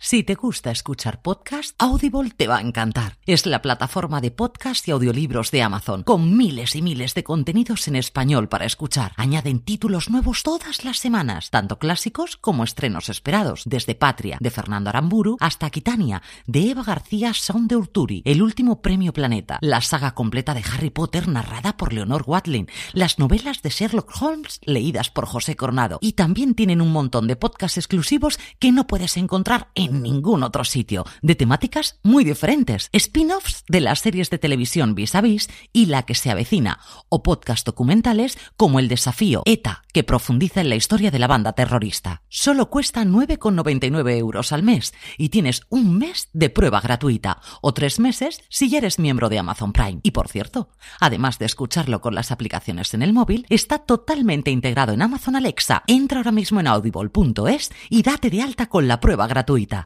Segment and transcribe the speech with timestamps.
[0.00, 3.18] Si te gusta escuchar podcast, Audible te va a encantar.
[3.26, 7.88] Es la plataforma de podcast y audiolibros de Amazon, con miles y miles de contenidos
[7.88, 9.12] en español para escuchar.
[9.16, 14.88] Añaden títulos nuevos todas las semanas, tanto clásicos como estrenos esperados, desde Patria, de Fernando
[14.88, 20.14] Aramburu, hasta Aquitania, de Eva García Sound de Urturi, El último premio Planeta, la saga
[20.14, 25.26] completa de Harry Potter narrada por Leonor Watling, las novelas de Sherlock Holmes leídas por
[25.26, 29.87] José Coronado, y también tienen un montón de podcasts exclusivos que no puedes encontrar en
[29.92, 35.20] ningún otro sitio, de temáticas muy diferentes, spin-offs de las series de televisión Vis a
[35.20, 40.60] Vis y La que se avecina, o podcast documentales como El desafío ETA, que profundiza
[40.60, 42.22] en la historia de la banda terrorista.
[42.28, 48.00] Solo cuesta 9,99 euros al mes y tienes un mes de prueba gratuita o tres
[48.00, 50.00] meses si ya eres miembro de Amazon Prime.
[50.02, 50.70] Y por cierto,
[51.00, 55.82] además de escucharlo con las aplicaciones en el móvil, está totalmente integrado en Amazon Alexa.
[55.86, 59.77] Entra ahora mismo en audible.es y date de alta con la prueba gratuita.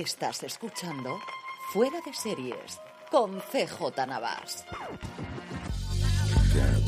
[0.00, 1.18] Estás escuchando
[1.72, 2.78] Fuera de Series
[3.10, 4.66] con CJ Navas.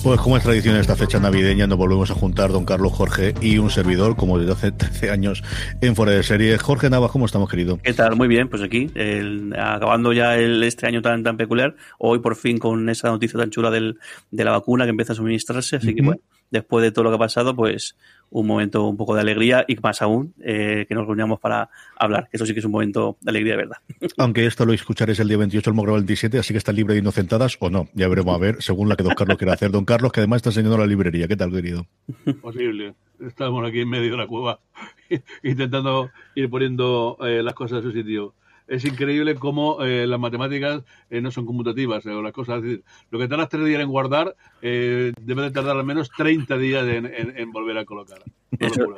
[0.03, 3.35] Pues como es tradición en esta fecha navideña, nos volvemos a juntar don Carlos Jorge
[3.41, 5.43] y un servidor, como desde hace 13 años
[5.81, 6.61] en Fuera de Series.
[6.61, 7.79] Jorge Navas, ¿cómo estamos, querido?
[7.83, 8.15] ¿Qué tal?
[8.15, 12.37] Muy bien, pues aquí, el- acabando ya el, este año tan, tan peculiar, hoy por
[12.37, 13.99] fin con esa noticia tan chula del,
[14.31, 16.21] de la vacuna que empieza a suministrarse, así que bueno,
[16.51, 17.97] después de todo lo que ha pasado, pues
[18.31, 22.29] un momento un poco de alegría y más aún eh, que nos reunamos para hablar,
[22.31, 23.77] que eso sí que es un momento de alegría de verdad.
[24.19, 26.95] Aunque esto lo escucharéis el día 28, el Mogro el 27, así que está libre
[26.95, 27.89] de inocentadas o no.
[27.95, 29.71] Ya veremos a ver, según la que don Carlos quiera hacer.
[29.71, 31.29] Don Carlos, que además está enseñando la librería.
[31.29, 31.87] ¿Qué tal, querido?
[32.43, 32.95] Posible.
[33.21, 34.61] Estamos aquí en medio de la cueva
[35.43, 38.35] intentando ir poniendo eh, las cosas a su sitio.
[38.69, 42.05] Es increíble cómo eh, las matemáticas eh, no son conmutativas.
[42.07, 45.43] eh, o las cosas, es decir, lo que tardas tres días en guardar eh, debe
[45.43, 48.19] de tardar al menos 30 días en, en- en volver a colocar.
[48.61, 48.95] Eso,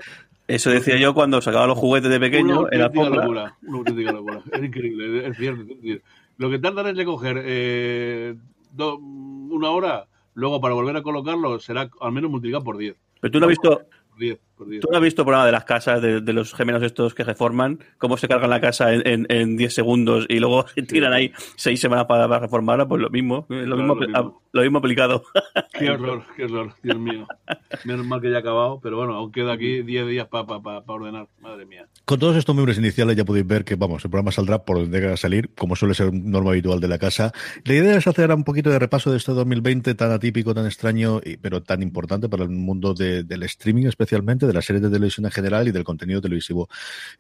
[0.49, 3.57] eso decía yo cuando sacaba los juguetes de pequeño Una auténtica locura.
[3.63, 4.43] Una auténtica locura.
[4.53, 5.63] Es increíble, es cierto.
[5.63, 6.03] es decir,
[6.39, 8.35] lo que tardan en recoger eh,
[8.73, 12.97] do- una hora, luego para volver a colocarlo será al menos multiplicado por 10.
[13.21, 14.83] Pero tú no has visto, Por 10, por 10.
[14.83, 17.25] tú no has visto por nada de las casas, de, de los gemelos estos que
[17.25, 21.33] reforman, cómo se cargan la casa en, en, en 10 segundos y luego tiran ahí
[21.57, 24.43] seis semanas para, para reformarla, pues lo mismo, lo, Claro, mismo, lo mismo.
[24.53, 25.23] lo mismo aplicado.
[25.79, 27.27] Qué horror, qué horror, Dios mío.
[27.87, 30.45] Menos mal que ya ha acabado, pero bueno, aún queda aquí 10 días para
[30.87, 31.27] ordenar.
[31.41, 31.87] Madre mía.
[32.05, 34.99] Con todos estos miembros iniciales ya podéis ver que, vamos, el programa saldrá por donde
[35.01, 37.33] tenga que salir, como suele ser norma habitual de la casa.
[37.65, 41.21] La idea es hacer un poquito de repaso de este 2020 tan atípico, tan extraño,
[41.25, 44.91] y- pero tan importante para el mundo de- del streaming especialmente, de las series de
[44.91, 46.69] televisión en general y del contenido televisivo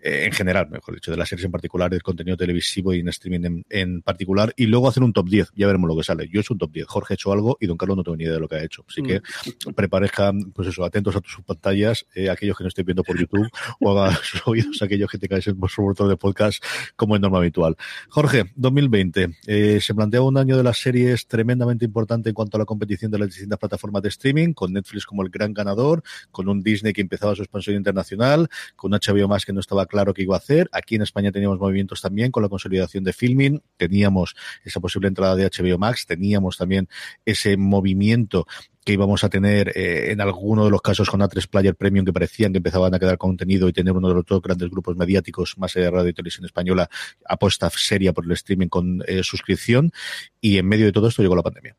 [0.00, 3.08] eh, en general, mejor dicho, de las series en particular, del contenido televisivo y en
[3.08, 6.28] streaming en, en, particular, y luego hacer un top 10, ya veremos lo que sale.
[6.28, 8.16] Yo he hecho un top 10, Jorge ha hecho algo y Don Carlos no tengo
[8.16, 8.84] ni idea de lo que ha hecho.
[8.88, 9.72] Así que mm.
[9.74, 13.48] preparezcan, pues eso, atentos a tus pantallas, eh, aquellos que no estén viendo por YouTube,
[13.80, 16.62] o hagan sus oídos aquellos que tengáis en vuestro botón de podcast,
[16.96, 17.76] como es norma habitual.
[18.08, 22.60] Jorge, 2020, eh, se plantea un año de las series tremendamente importante en cuanto a
[22.60, 26.48] la competición de las distintas plataformas de streaming, con Netflix como el gran ganador, con
[26.48, 30.22] un Disney que empezaba su expansión internacional, con HBO más que no estaba claro qué
[30.22, 30.70] iba a hacer.
[30.72, 34.34] Aquí en España teníamos movimientos también con la consolidación de filming, teníamos
[34.64, 36.88] esa posible entrada de HBO Max, teníamos también
[37.26, 38.46] ese movimiento
[38.84, 42.14] que íbamos a tener eh, en alguno de los casos con A3 Player Premium que
[42.14, 45.58] parecían que empezaban a quedar contenido y tener uno de los dos grandes grupos mediáticos
[45.58, 46.88] más allá de radio y televisión española
[47.26, 49.92] apuesta seria por el streaming con eh, suscripción
[50.40, 51.76] y en medio de todo esto llegó la pandemia.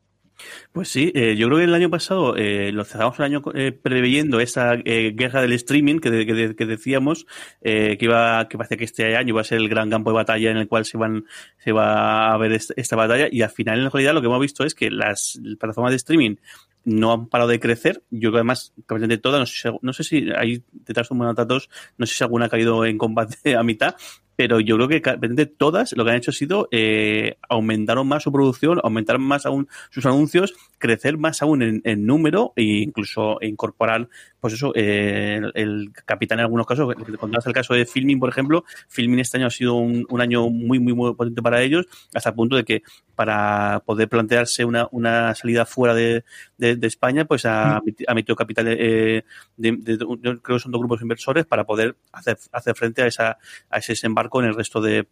[0.72, 3.72] Pues sí, eh, yo creo que el año pasado eh, lo cerramos el año eh,
[3.72, 7.26] preveyendo esa eh, guerra del streaming que, que, que decíamos
[7.60, 10.14] eh, que iba que parece que este año iba a ser el gran campo de
[10.14, 11.24] batalla en el cual se van
[11.58, 14.64] se va a ver esta, batalla y al final en realidad lo que hemos visto
[14.64, 16.36] es que las plataformas de streaming
[16.84, 18.02] no han parado de crecer.
[18.10, 21.36] Yo creo que además, de todas, no sé, no sé si hay detrás de buenos
[21.36, 23.94] datos, no sé si alguna ha caído en combate a mitad,
[24.42, 28.32] pero yo creo que todas lo que han hecho ha sido eh, aumentar más su
[28.32, 34.08] producción, aumentar más aún sus anuncios, crecer más aún en, en número e incluso incorporar,
[34.40, 36.92] pues eso, eh, el, el, capitán en algunos casos.
[37.20, 40.48] Cuando el caso de Filming, por ejemplo, Filming este año ha sido un, un, año
[40.48, 42.82] muy, muy, muy potente para ellos, hasta el punto de que
[43.14, 46.24] para poder plantearse una, una salida fuera de,
[46.62, 49.24] de, de España, pues ha, ha metido capital eh,
[49.56, 53.06] de, de, yo creo que son dos grupos inversores para poder hacer, hacer frente a,
[53.06, 53.38] esa,
[53.68, 55.08] a ese desembarco en el resto de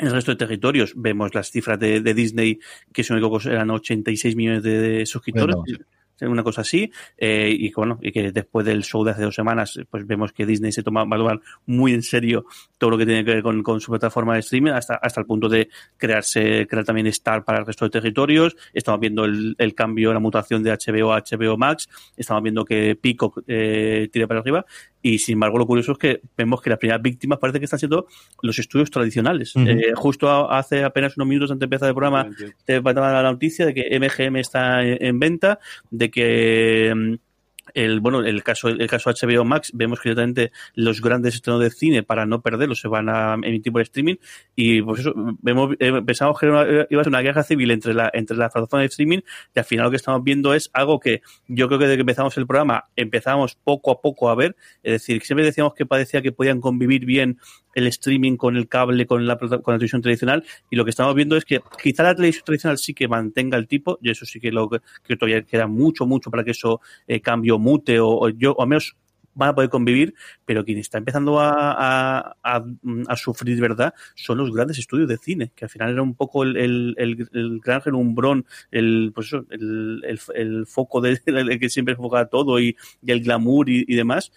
[0.00, 0.92] en el resto de territorios.
[0.96, 2.60] Vemos las cifras de, de Disney,
[2.92, 5.56] que si no me equivoco eran 86 millones de, de suscriptores.
[5.56, 5.84] Bueno,
[6.20, 9.34] una cosa así, eh, y que bueno, y que después del show de hace dos
[9.34, 12.44] semanas, pues vemos que Disney se toma, va muy en serio
[12.78, 15.26] todo lo que tiene que ver con, con su plataforma de streaming, hasta, hasta el
[15.26, 19.74] punto de crearse, crear también Star para el resto de territorios, estamos viendo el, el
[19.74, 24.40] cambio, la mutación de HBO a HBO Max, estamos viendo que Peacock eh, tira para
[24.40, 24.64] arriba,
[25.02, 27.78] y sin embargo, lo curioso es que vemos que las primeras víctimas parece que están
[27.78, 28.06] siendo
[28.42, 29.54] los estudios tradicionales.
[29.54, 29.90] Uh -huh.
[29.90, 32.28] eh, justo a, hace apenas unos minutos antes de empezar el programa,
[32.64, 35.60] te va a dar la noticia de que MGM está en, en venta,
[35.90, 37.27] de que mm,
[37.74, 41.70] el bueno el caso el caso HBO Max vemos que directamente los grandes estrenos de
[41.70, 44.16] cine para no perderlos se van a emitir por streaming
[44.54, 45.12] y pues eso
[45.42, 48.52] vemos eh, pensamos que era iba a ser una guerra civil entre la entre las
[48.52, 49.20] plataformas de streaming
[49.54, 52.02] y al final lo que estamos viendo es algo que yo creo que desde que
[52.02, 54.56] empezamos el programa empezamos poco a poco a ver.
[54.82, 57.38] Es decir siempre decíamos que parecía que podían convivir bien
[57.74, 61.14] el streaming con el cable, con la, con la televisión tradicional, y lo que estamos
[61.14, 64.40] viendo es que quizá la televisión tradicional sí que mantenga el tipo, y eso sí
[64.40, 68.52] que lo que todavía queda mucho, mucho para que eso eh, cambie mute, o, yo,
[68.52, 68.96] o al menos
[69.34, 70.14] van a poder convivir,
[70.44, 75.64] pero quien está empezando a, a, sufrir verdad son los grandes estudios de cine, que
[75.64, 80.02] al final era un poco el, el, el, el gran relumbrón, el, pues eso, el,
[80.34, 82.76] el, foco de, el que siempre enfoca todo y,
[83.06, 84.32] el glamour y demás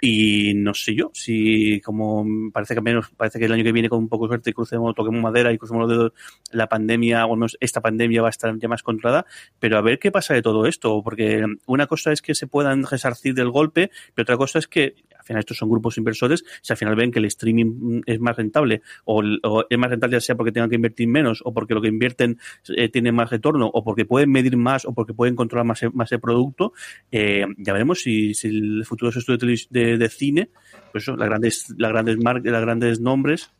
[0.00, 3.88] y no sé yo si como parece que menos parece que el año que viene
[3.88, 6.12] con un poco de suerte crucemos toquemos madera y crucemos los dedos
[6.52, 9.26] la pandemia o menos esta pandemia va a estar ya más controlada
[9.58, 12.84] pero a ver qué pasa de todo esto porque una cosa es que se puedan
[12.84, 16.72] resarcir del golpe pero otra cosa es que al final estos son grupos inversores, si
[16.72, 20.20] al final ven que el streaming es más rentable o, o es más rentable ya
[20.20, 22.38] sea porque tengan que invertir menos o porque lo que invierten
[22.76, 26.12] eh, tiene más retorno o porque pueden medir más o porque pueden controlar más, más
[26.12, 26.72] el producto,
[27.10, 30.50] eh, ya veremos si, si, el futuro de, de, de cine,
[30.92, 33.50] pues eso, las grandes, las grandes marcas, las grandes nombres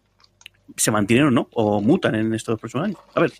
[0.76, 2.98] se mantienen o no, o mutan en estos próximos años.
[3.14, 3.32] A ver.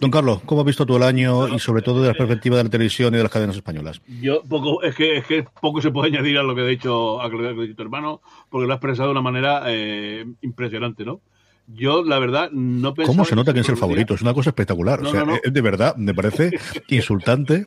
[0.00, 2.64] Don Carlos, ¿cómo has visto tú el año y sobre todo de la perspectiva de
[2.64, 4.00] la televisión y de las cadenas españolas?
[4.20, 7.20] Yo poco, es que, es que poco se puede añadir a lo que ha dicho,
[7.20, 10.24] a lo que ha dicho tu hermano, porque lo ha expresado de una manera eh,
[10.42, 11.20] impresionante, ¿no?
[11.68, 13.14] Yo, la verdad, no pensaba...
[13.14, 14.14] ¿Cómo se nota que es el favorito?
[14.14, 15.02] Es una cosa espectacular.
[15.02, 15.38] No, o sea, no, no.
[15.44, 17.66] de verdad, me parece insultante.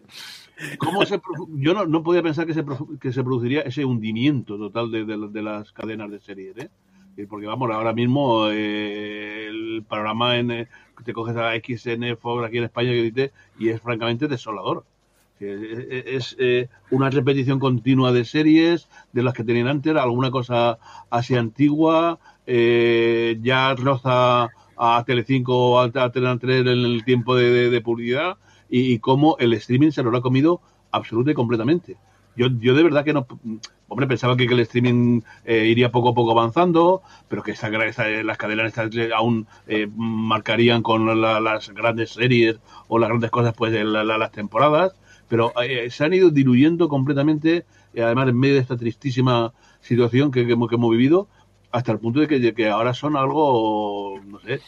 [0.77, 1.19] ¿Cómo se,
[1.55, 2.63] yo no, podía pensar que se,
[2.99, 6.69] que se produciría ese hundimiento total de, de, las cadenas de series, ¿eh?
[7.29, 10.67] porque vamos, ahora mismo eh, el panorama en, eh,
[11.03, 14.85] te coges a XN Fox aquí en España que dice, y es francamente desolador.
[15.39, 20.77] Es, es eh, una repetición continua de series de las que tenían antes, alguna cosa
[21.09, 27.35] así antigua, eh, ya roza a Telecinco o a, a Telenan 3 en el tiempo
[27.35, 28.37] de, de, de publicidad
[28.71, 30.61] y, y cómo el streaming se lo ha comido
[30.91, 31.97] absolutamente y completamente.
[32.35, 33.27] Yo, yo de verdad que no,
[33.89, 38.07] hombre, pensaba que, el streaming eh, iría poco a poco avanzando, pero que esta, esta,
[38.07, 38.73] las cadenas
[39.13, 44.17] aún eh, marcarían con la, las grandes series o las grandes cosas pues la, la,
[44.17, 44.93] las temporadas,
[45.27, 47.65] pero eh, se han ido diluyendo completamente,
[47.97, 51.27] además en medio de esta tristísima situación que, que hemos, que hemos vivido
[51.71, 54.61] hasta el punto de que, de que ahora son algo, no sé,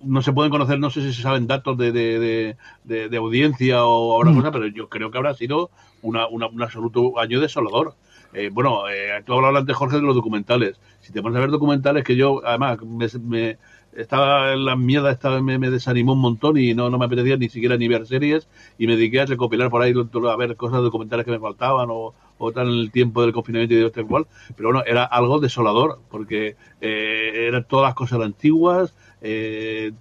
[0.00, 4.20] no se pueden conocer, no sé si se saben datos de, de, de, audiencia o
[4.22, 5.70] alguna cosa, pero yo creo que habrá sido
[6.02, 7.94] una, una- un absoluto año desolador.
[8.34, 10.80] Eh, bueno, eh, tú hablabas antes, Jorge, de los documentales.
[11.00, 13.58] Si te pones a ver documentales que yo, además, me, me-
[13.92, 17.36] estaba en la mierda, estaba, me, me desanimó un montón y no, no me apetecía
[17.36, 18.48] ni siquiera ni ver series
[18.78, 22.14] y me dediqué a recopilar por ahí a ver cosas documentales que me faltaban o,
[22.38, 24.26] o tal en el tiempo del confinamiento y de tal cual.
[24.56, 29.92] Pero bueno, era algo desolador porque eh, eran todas las cosas antiguas, eh,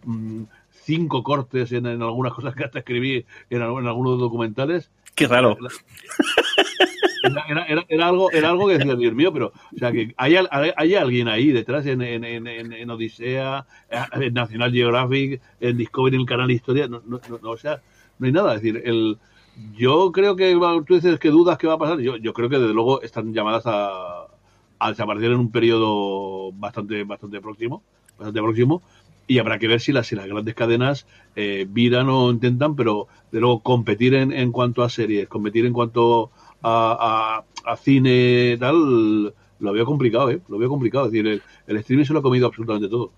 [0.84, 4.92] cinco cortes en, en algunas cosas que hasta escribí en, en algunos documentales.
[5.16, 5.58] Qué raro.
[7.24, 10.14] Era, era, era, era algo, era algo que decía, Dios mío, pero, o sea, que
[10.18, 13.68] hay, hay, hay alguien ahí detrás en, en, en, Odisea,
[14.14, 17.82] en National Geographic, en Discovery, en el canal Historia, no, no, no, o sea,
[18.18, 18.56] no hay nada.
[18.56, 19.20] Es decir, el,
[19.78, 22.58] yo creo que, tú dices que dudas que va a pasar, yo, yo creo que
[22.58, 24.26] desde luego están llamadas a,
[24.80, 27.84] a desaparecer en un periodo bastante, bastante próximo,
[28.18, 28.82] bastante próximo,
[29.32, 31.08] y habrá que ver si las, grandes cadenas
[31.38, 35.72] eh, viran o intentan, pero de luego competir en, en cuanto a series, competir en
[35.72, 40.42] cuanto a, a, a cine tal, lo veo complicado, ¿eh?
[40.50, 41.06] Lo veo complicado.
[41.06, 43.14] Es decir, el, el streaming se lo ha comido absolutamente todo.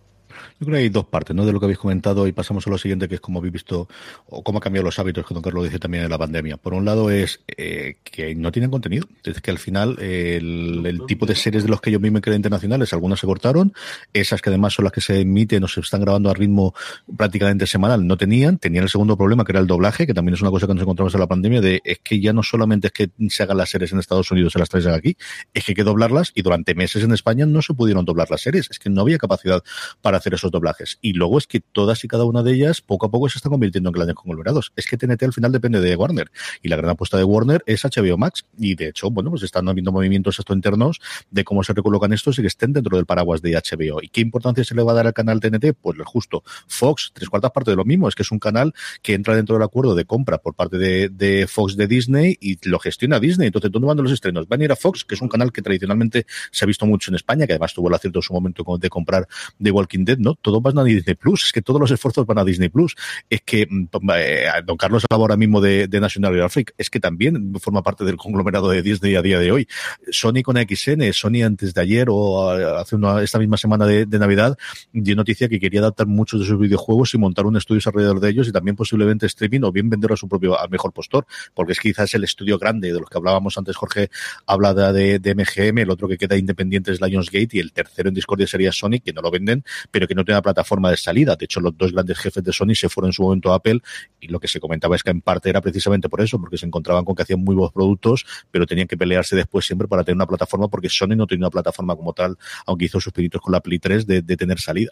[0.60, 1.46] Yo creo que hay dos partes, ¿no?
[1.46, 3.88] De lo que habéis comentado y pasamos a lo siguiente, que es cómo habéis visto
[4.28, 6.58] o cómo han cambiado los hábitos, que don Carlos dice también en la pandemia.
[6.58, 9.08] Por un lado es eh, que no tienen contenido.
[9.24, 12.36] Es que al final el, el tipo de series de los que yo mismo creo
[12.36, 13.74] internacionales, algunas se cortaron,
[14.14, 16.74] esas que además son las que se emiten o se están grabando a ritmo
[17.18, 18.58] prácticamente semanal, no tenían.
[18.58, 20.84] Tenían el segundo problema, que era el doblaje, que también es una cosa que nos
[20.84, 23.70] encontramos en la pandemia, de es que ya no solamente es que se hagan las
[23.70, 25.18] series en Estados Unidos y las traen aquí,
[25.54, 28.42] es que hay que doblarlas y durante meses en España no se pudieron doblar las
[28.42, 28.70] series.
[28.70, 29.64] Es que no había capacidad
[30.02, 30.98] para hacer esos doblajes.
[31.02, 33.52] Y luego es que todas y cada una de ellas poco a poco se están
[33.52, 34.72] convirtiendo en grandes conglomerados.
[34.76, 36.32] Es que TNT al final depende de Warner.
[36.62, 38.46] Y la gran apuesta de Warner es HBO Max.
[38.58, 42.40] Y de hecho, bueno, pues están habiendo movimientos esto internos de cómo se recolocan estos
[42.40, 44.02] y que estén dentro del paraguas de HBO.
[44.02, 45.74] ¿Y qué importancia se le va a dar al canal TNT?
[45.80, 46.44] Pues lo justo.
[46.68, 48.08] Fox, tres cuartas partes de lo mismo.
[48.08, 51.10] Es que es un canal que entra dentro del acuerdo de compra por parte de,
[51.10, 53.48] de Fox de Disney y lo gestiona Disney.
[53.48, 54.48] Entonces, ¿dónde van los estrenos?
[54.48, 57.12] Van a ir a Fox, que es un canal que tradicionalmente se ha visto mucho
[57.12, 59.28] en España, que además tuvo el acierto en su momento de comprar
[59.62, 60.36] The Walking Dead, ¿no?
[60.36, 62.96] Todo va a Disney Plus, es que todos los esfuerzos van a Disney Plus.
[63.30, 67.54] Es que mm, eh, don Carlos hablaba ahora mismo de, National Geographic, es que también
[67.60, 69.68] forma parte del conglomerado de Disney a día de hoy.
[70.12, 74.20] Sony con XN, Sony antes de ayer o hace una, esta misma semana de, de
[74.20, 74.58] Navidad
[74.92, 78.30] dio noticia que quería adaptar muchos de sus videojuegos y montar un estudio alrededor de
[78.30, 81.74] ellos y también posiblemente streaming o bien venderlo a su propio al mejor postor, porque
[81.74, 84.10] es quizás el estudio grande de los que hablábamos antes, Jorge
[84.46, 88.16] habla de, de MGM, el otro que queda independiente es Lionsgate y el tercero en
[88.16, 91.36] Discordia sería Sony, que no lo venden, pero que no tiene una plataforma de salida.
[91.36, 93.80] De hecho, los dos grandes jefes de Sony se fueron en su momento a Apple
[94.20, 96.66] y lo que se comentaba es que en parte era precisamente por eso, porque se
[96.66, 100.16] encontraban con que hacían muy buenos productos, pero tenían que pelearse después siempre para tener
[100.16, 103.52] una plataforma, porque Sony no tenía una plataforma como tal, aunque hizo sus pinitos con
[103.52, 104.92] la Play 3 de, tener salida.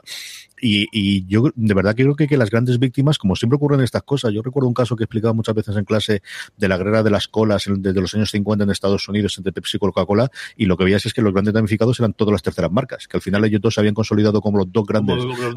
[0.62, 4.04] Y, y, yo de verdad creo que, que, las grandes víctimas, como siempre ocurren estas
[4.04, 6.22] cosas, yo recuerdo un caso que he explicado muchas veces en clase
[6.58, 9.78] de la guerra de las colas desde los años 50 en Estados Unidos entre Pepsi
[9.78, 12.72] y Coca-Cola, y lo que veías es que los grandes damnificados eran todas las terceras
[12.72, 15.01] marcas, que al final ellos dos se habían consolidado como los dos grandes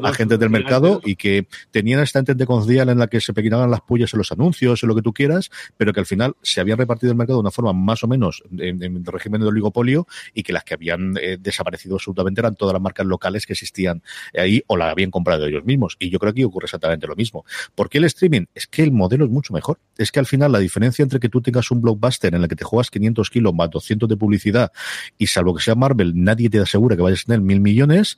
[0.03, 3.81] agentes del mercado y que tenían esta entente conciliar en la que se pequinaban las
[3.81, 6.77] pullas en los anuncios, en lo que tú quieras, pero que al final se habían
[6.77, 10.43] repartido el mercado de una forma más o menos en, en régimen de oligopolio y
[10.43, 14.01] que las que habían eh, desaparecido absolutamente eran todas las marcas locales que existían
[14.37, 15.97] ahí o la habían comprado ellos mismos.
[15.99, 17.45] Y yo creo que aquí ocurre exactamente lo mismo.
[17.73, 18.45] ¿Por qué el streaming?
[18.53, 19.79] Es que el modelo es mucho mejor.
[19.97, 22.55] Es que al final la diferencia entre que tú tengas un blockbuster en el que
[22.55, 24.71] te juegas 500 kilos más 200 de publicidad
[25.17, 28.17] y salvo que sea Marvel, nadie te asegura que vayas a tener mil millones,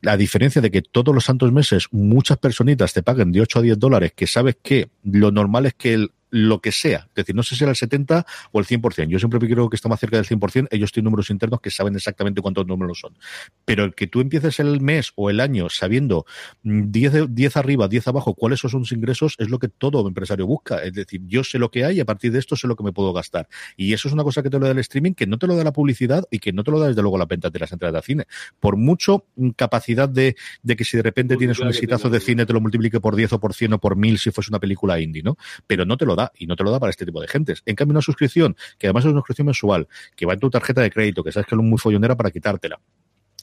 [0.00, 3.62] la diferencia de que todos los santos meses muchas personitas te paguen de 8 a
[3.62, 7.34] 10 dólares, que sabes que lo normal es que el, lo que sea, es decir,
[7.34, 10.00] no sé si era el 70 o el 100%, yo siempre creo que está más
[10.00, 13.16] cerca del 100%, ellos tienen números internos que saben exactamente cuántos números son,
[13.64, 16.26] pero el que tú empieces el mes o el año sabiendo
[16.62, 20.82] 10, 10 arriba, 10 abajo, cuáles son sus ingresos, es lo que todo empresario busca,
[20.82, 22.84] es decir, yo sé lo que hay y a partir de esto sé lo que
[22.84, 25.26] me puedo gastar, y eso es una cosa que te lo da el streaming, que
[25.26, 27.26] no te lo da la publicidad y que no te lo da desde luego la
[27.26, 28.26] venta de las entradas de cine,
[28.58, 32.52] por mucho capacidad de, de que si de repente tienes un exitazo de cine te
[32.52, 35.22] lo multiplique por 10 o por 100 o por 1000 si fuese una película indie,
[35.22, 35.36] ¿no?
[35.66, 37.62] Pero no te lo da y no te lo da para este tipo de gentes.
[37.66, 40.80] En cambio, una suscripción, que además es una suscripción mensual, que va en tu tarjeta
[40.80, 42.80] de crédito, que sabes que es muy follonera para quitártela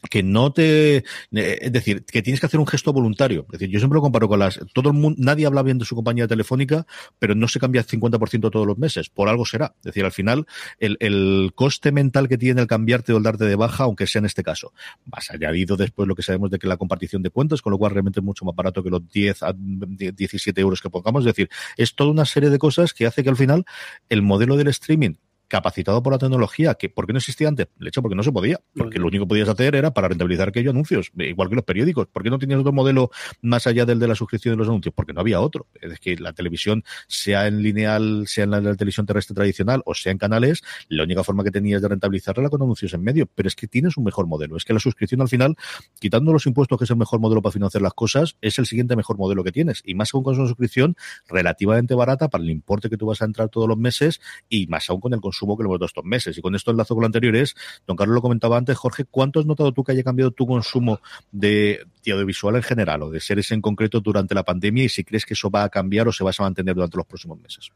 [0.10, 0.98] que no te
[1.32, 3.46] es decir que tienes que hacer un gesto voluntario.
[3.48, 5.86] Es decir yo siempre lo comparo con las todo el mundo nadie habla bien de
[5.86, 6.86] su compañía telefónica
[7.20, 9.10] pero no se cambia el 50% todos los meses.
[9.10, 9.76] Por algo será.
[9.80, 10.46] Es decir al final
[10.80, 14.20] el, el, coste mental que tiene el cambiarte o el darte de baja aunque sea
[14.20, 14.74] en este caso.
[15.06, 17.92] Más añadido después lo que sabemos de que la compartición de cuentas con lo cual
[17.92, 21.22] realmente es mucho más barato que los 10 a 17 euros que pongamos.
[21.22, 23.66] Es decir es toda una serie de cosas que hace que al final
[24.10, 25.16] el modelo del streaming
[25.48, 27.68] capacitado por la tecnología, que ¿por qué no existía antes?
[27.80, 30.50] Le hecho porque no se podía, porque lo único que podías hacer era para rentabilizar
[30.50, 32.08] aquellos anuncios, igual que los periódicos.
[32.08, 33.12] ¿Por qué no tenías otro modelo
[33.42, 34.94] más allá del de la suscripción de los anuncios?
[34.94, 35.68] Porque no había otro.
[35.82, 39.94] Es que la televisión, sea en lineal, sea en la, la televisión terrestre tradicional o
[39.94, 43.28] sea en canales, la única forma que tenías de rentabilizarla era con anuncios en medio.
[43.34, 44.58] Pero es que tienes un mejor modelo.
[44.58, 45.56] Es que la suscripción al final,
[46.00, 48.96] quitando los impuestos, que es el mejor modelo para financiar las cosas, es el siguiente
[48.96, 49.82] mejor modelo que tienes.
[49.86, 50.96] Y más aún con una suscripción
[51.28, 54.90] relativamente barata para el importe que tú vas a entrar todos los meses y más
[54.90, 56.38] aún con el consumo que le hemos dado estos meses.
[56.38, 59.40] Y con esto enlazo con lo anterior es, don Carlos lo comentaba antes, Jorge, ¿cuánto
[59.40, 61.00] has notado tú que haya cambiado tu consumo
[61.32, 65.04] de, de audiovisual en general o de series en concreto durante la pandemia y si
[65.04, 67.70] crees que eso va a cambiar o se va a mantener durante los próximos meses?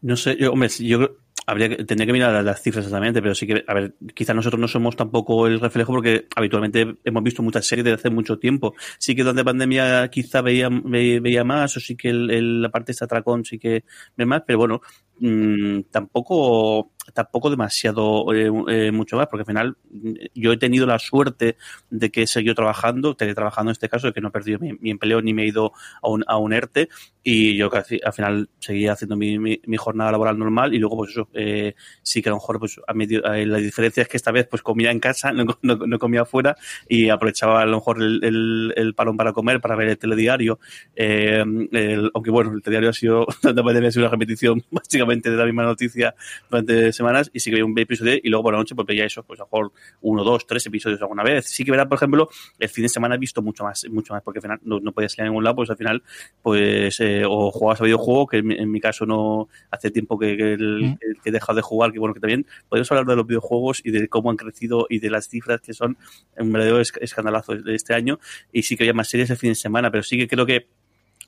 [0.00, 1.16] No sé, yo, hombre, yo
[1.46, 4.60] habría que, tendría que mirar las cifras exactamente, pero sí que, a ver, quizás nosotros
[4.60, 8.74] no somos tampoco el reflejo porque habitualmente hemos visto muchas series desde hace mucho tiempo.
[8.98, 13.44] Sí que durante pandemia quizá veía, veía más, o sí que la parte de atracón
[13.44, 13.84] sí que
[14.16, 14.82] ve más, pero bueno,
[15.18, 19.76] mmm, tampoco tampoco demasiado eh, eh, mucho más, porque al final
[20.34, 21.56] yo he tenido la suerte
[21.90, 24.72] de que he seguido trabajando, teletrabajando en este caso, de que no he perdido mi,
[24.74, 26.88] mi empleo ni me he ido a un, a un ERTE
[27.24, 31.10] y yo al final seguía haciendo mi, mi, mi jornada laboral normal y luego pues
[31.12, 34.16] eso, eh, sí que a lo mejor pues a medio, eh, la diferencia es que
[34.16, 36.56] esta vez pues comía en casa, no, no, no comía afuera
[36.88, 40.58] y aprovechaba a lo mejor el, el, el parón para comer, para ver el telediario,
[40.96, 45.44] eh, el, aunque bueno, el telediario ha sido, ha sido una repetición básicamente de la
[45.44, 46.14] misma noticia
[46.50, 49.04] durante semanas y sí que veía un episodio y luego por la noche pues veía
[49.04, 51.46] eso, pues a lo mejor uno, dos, tres episodios alguna vez.
[51.46, 54.22] Sí que verá, por ejemplo, el fin de semana he visto mucho más, mucho más,
[54.22, 56.02] porque al final no, no podía salir a ningún lado, pues al final,
[56.42, 60.36] pues, eh, o jugabas a videojuego, que en, en, mi caso no hace tiempo que,
[60.36, 60.98] que, el, mm.
[61.22, 63.90] que, he dejado de jugar, que bueno, que también podemos hablar de los videojuegos y
[63.90, 65.96] de cómo han crecido y de las cifras que son
[66.36, 68.18] un verdadero escandalazo de este año.
[68.52, 70.68] Y sí que había más series el fin de semana, pero sí que creo que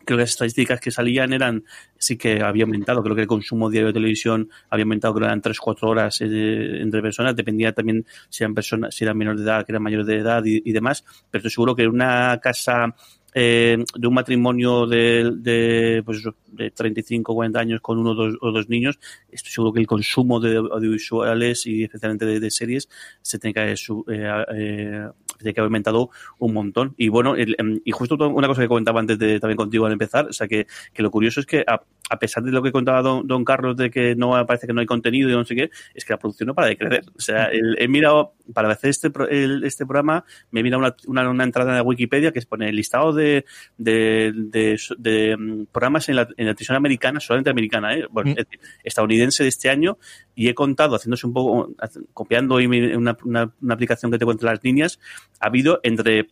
[0.05, 1.65] creo que las estadísticas que salían eran,
[1.97, 5.33] sí que había aumentado, creo que el consumo diario de televisión había aumentado, creo que
[5.33, 9.47] eran 3-4 horas eh, entre personas, dependía también si eran personas, si eran menores de
[9.47, 12.95] edad, que eran mayores de edad y, demás, pero estoy seguro que una casa
[13.37, 18.37] eh, de un matrimonio de, de, pues de 35 o 40 años con uno dos,
[18.41, 22.89] o dos, niños, estoy seguro que el consumo de audiovisuales y especialmente de, series
[23.23, 25.09] se tiene que, eh, eh,
[25.39, 26.95] que haber aumentado un montón.
[26.97, 29.93] Y bueno, el, em, y justo una cosa que comentaba antes de, también contigo al
[29.93, 32.73] empezar, o sea, que, que lo curioso es que a, a, pesar de lo que
[32.73, 35.55] contaba don, don, Carlos de que no parece que no hay contenido y no sé
[35.55, 37.05] qué, es que la producción no para de crecer.
[37.17, 40.97] O sea, el, he mirado, para hacer este, el, este programa, me he mirado una,
[41.07, 43.45] una, una entrada en la Wikipedia que pone el listado de de,
[43.77, 48.07] de, de, de mm, programas en la, en la, televisión americana, solamente americana, ¿eh?
[48.11, 48.33] bueno, mm.
[48.33, 49.99] es decir, estadounidense de este año,
[50.35, 51.71] y he contado, haciéndose un poco,
[52.13, 54.99] copiando una, una, una aplicación que te cuenta las líneas,
[55.45, 56.29] ha habido entre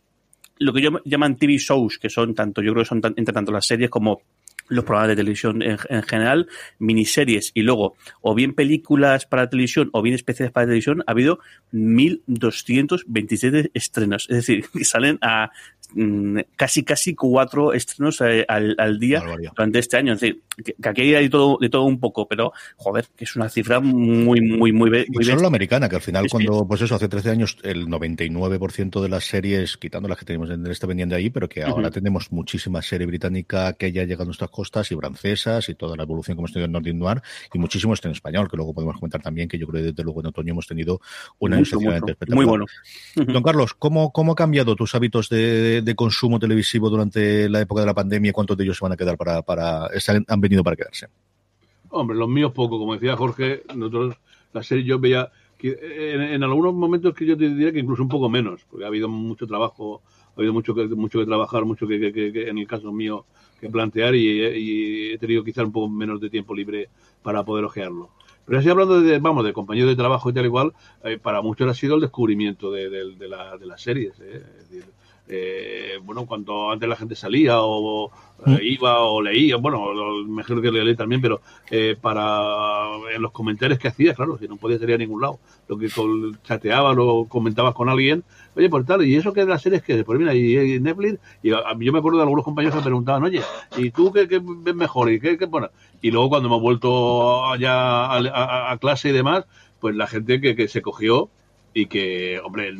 [0.57, 3.51] lo que llaman TV shows, que son tanto, yo creo que son tan, entre tanto
[3.51, 4.21] las series como
[4.69, 6.47] los programas de televisión en, en, general,
[6.79, 11.39] miniseries y luego o bien películas para televisión o bien especiales para televisión, ha habido
[11.73, 14.27] 1.227 estrenos.
[14.29, 15.51] Es decir, que salen a
[15.93, 19.23] mm, casi casi cuatro estrenos eh, al, al, día
[19.55, 20.13] durante este año.
[20.13, 23.35] Es decir, que, que, aquí hay todo, de todo un poco, pero joder, que es
[23.35, 26.59] una cifra muy, muy, muy, muy Y solo la americana, que al final, sí, cuando,
[26.59, 26.65] sí.
[26.67, 30.65] pues eso, hace 13 años, el 99% de las series, quitando las que tenemos en
[30.67, 31.93] este, venían de ahí, pero que ahora uh -huh.
[31.93, 36.03] tenemos muchísima serie británica que ya llega a nuestras costas y francesas y toda la
[36.03, 37.21] evolución que hemos tenido en Nordic Noir
[37.53, 40.21] y muchísimos en español, que luego podemos comentar también, que yo creo que desde luego
[40.21, 40.99] en otoño hemos tenido
[41.39, 41.77] una mucho.
[41.77, 42.35] espectacular.
[42.35, 42.65] Muy bueno.
[43.15, 47.81] Don Carlos, ¿cómo, ¿cómo ha cambiado tus hábitos de, de, consumo televisivo durante la época
[47.81, 48.33] de la pandemia?
[48.33, 49.87] ¿Cuántos de ellos se van a quedar para, para
[50.27, 51.07] han venido para quedarse?
[51.89, 54.15] Hombre, los míos poco, como decía Jorge, nosotros
[54.53, 55.31] la serie yo veía
[55.63, 59.07] en, algunos momentos que yo te diría que incluso un poco menos, porque ha habido
[59.07, 60.01] mucho trabajo,
[60.35, 62.11] ha habido mucho que, mucho que trabajar, mucho que,
[62.49, 63.25] en el caso mío
[63.61, 66.89] que plantear y, y, he tenido quizás un poco menos de tiempo libre
[67.21, 68.09] para poder ojearlo.
[68.45, 71.69] Pero así hablando de, vamos, de compañeros de trabajo y tal igual, eh, para muchos
[71.69, 73.15] ha sido el descubrimiento de
[73.65, 74.19] las series.
[74.19, 74.43] Eh.
[74.59, 74.85] Es decir,
[75.27, 78.11] eh, bueno, cuando antes la gente salía o
[78.45, 83.31] eh, iba o leía, bueno, lo mejor que leía también, pero eh, para en los
[83.31, 85.87] comentarios que hacías, claro, si no podías salir a ningún lado, lo que
[86.43, 88.23] chateabas o comentabas con alguien,
[88.55, 91.19] oye, por tal, y eso que de las series que después mira, y, y Netflix,
[91.41, 93.41] y a, a, yo me acuerdo de algunos compañeros que me preguntaban, oye,
[93.77, 95.09] ¿y tú qué, qué ves mejor?
[95.09, 95.69] ¿Y qué, qué bueno?
[96.01, 99.45] Y luego cuando me he vuelto allá a, a, a clase y demás,
[99.79, 101.29] pues la gente que, que se cogió
[101.73, 102.71] y que, hombre,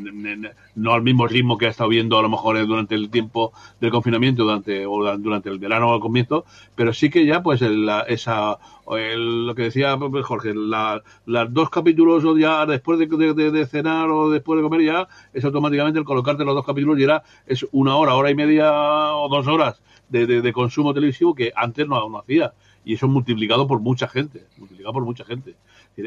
[0.76, 3.52] no al mismo ritmo que ha estado viendo a lo mejor durante el tiempo
[3.82, 7.62] del confinamiento durante, o durante el verano o al comienzo, pero sí que ya, pues,
[7.62, 8.60] la, esa,
[8.92, 14.10] el, lo que decía Jorge, la, las dos capítulos ya después de, de, de, cenar
[14.10, 17.66] o después de comer ya, es automáticamente el colocarte los dos capítulos y era, es
[17.72, 18.72] una hora, hora y media
[19.16, 22.54] o dos horas de, de consumo televisivo que antes no, no hacía.
[22.86, 25.56] Y eso multiplicado por mucha gente, multiplicado por mucha gente.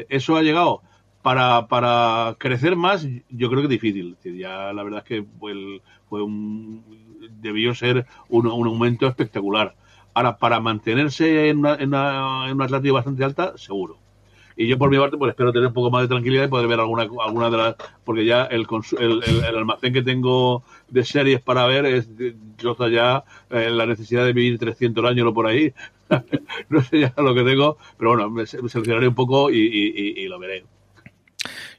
[0.09, 0.81] Eso ha llegado
[1.21, 4.17] para, para crecer más, yo creo que es difícil.
[4.23, 6.83] ya la verdad es que fue, fue un,
[7.41, 9.75] debió ser un, un, aumento espectacular.
[10.13, 13.97] Ahora, para mantenerse en una, en una, en bastante alta, seguro.
[14.59, 16.67] Y yo por mi parte, pues espero tener un poco más de tranquilidad y poder
[16.67, 18.65] ver alguna, alguna de las, porque ya el,
[18.99, 22.09] el, el, almacén que tengo de series para ver es
[22.57, 25.73] roza ya eh, la necesidad de vivir 300 años o por ahí.
[26.69, 30.63] no sé ya lo que tengo, pero bueno, me, seleccionaré un poco y lo veré.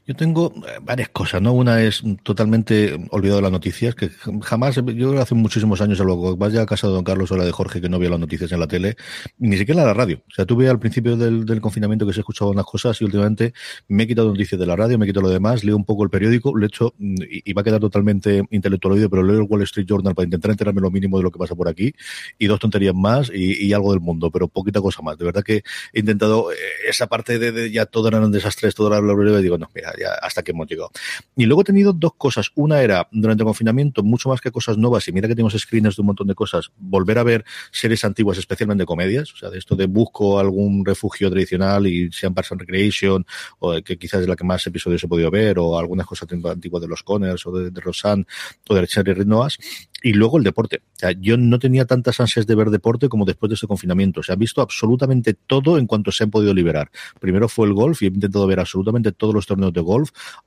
[0.09, 1.53] Yo tengo eh, varias cosas, ¿no?
[1.53, 4.09] Una es totalmente olvidado las noticias, que
[4.41, 7.51] jamás, yo hace muchísimos años, que vaya a casa de Don Carlos o la de
[7.51, 8.95] Jorge, que no veo las noticias en la tele,
[9.37, 10.23] ni siquiera la radio.
[10.27, 13.53] O sea, tuve al principio del, del confinamiento que se escuchado unas cosas y últimamente
[13.87, 16.03] me he quitado noticias de la radio, me he quitado lo demás, leo un poco
[16.03, 19.47] el periódico, lo he hecho, y, y va a quedar totalmente intelectual pero leo el
[19.47, 21.93] Wall Street Journal para intentar enterarme lo mínimo de lo que pasa por aquí,
[22.39, 25.19] y dos tonterías más y, y algo del mundo, pero poquita cosa más.
[25.19, 25.61] De verdad que
[25.93, 26.55] he intentado eh,
[26.89, 30.43] esa parte de, de ya todo eran desastres, todo era breve, digo, no, mira, hasta
[30.43, 30.91] que hemos llegado.
[31.35, 32.51] Y luego he tenido dos cosas.
[32.55, 35.95] Una era, durante el confinamiento, mucho más que cosas nuevas, y mira que tenemos screens
[35.95, 39.57] de un montón de cosas, volver a ver series antiguas, especialmente comedias, o sea, de
[39.57, 43.25] esto de busco algún refugio tradicional y sean Parks and Recreation,
[43.59, 46.81] o que quizás es la que más episodios he podido ver, o algunas cosas antiguas
[46.81, 48.25] de los Conners, o de, de Rosanne,
[48.67, 49.57] o de Cherry Noas,
[50.01, 50.81] y luego el deporte.
[50.95, 54.23] O sea, yo no tenía tantas ansias de ver deporte como después de este confinamiento.
[54.23, 56.89] Se ha visto absolutamente todo en cuanto se han podido liberar.
[57.19, 59.88] Primero fue el golf y he intentado ver absolutamente todos los torneos de golf.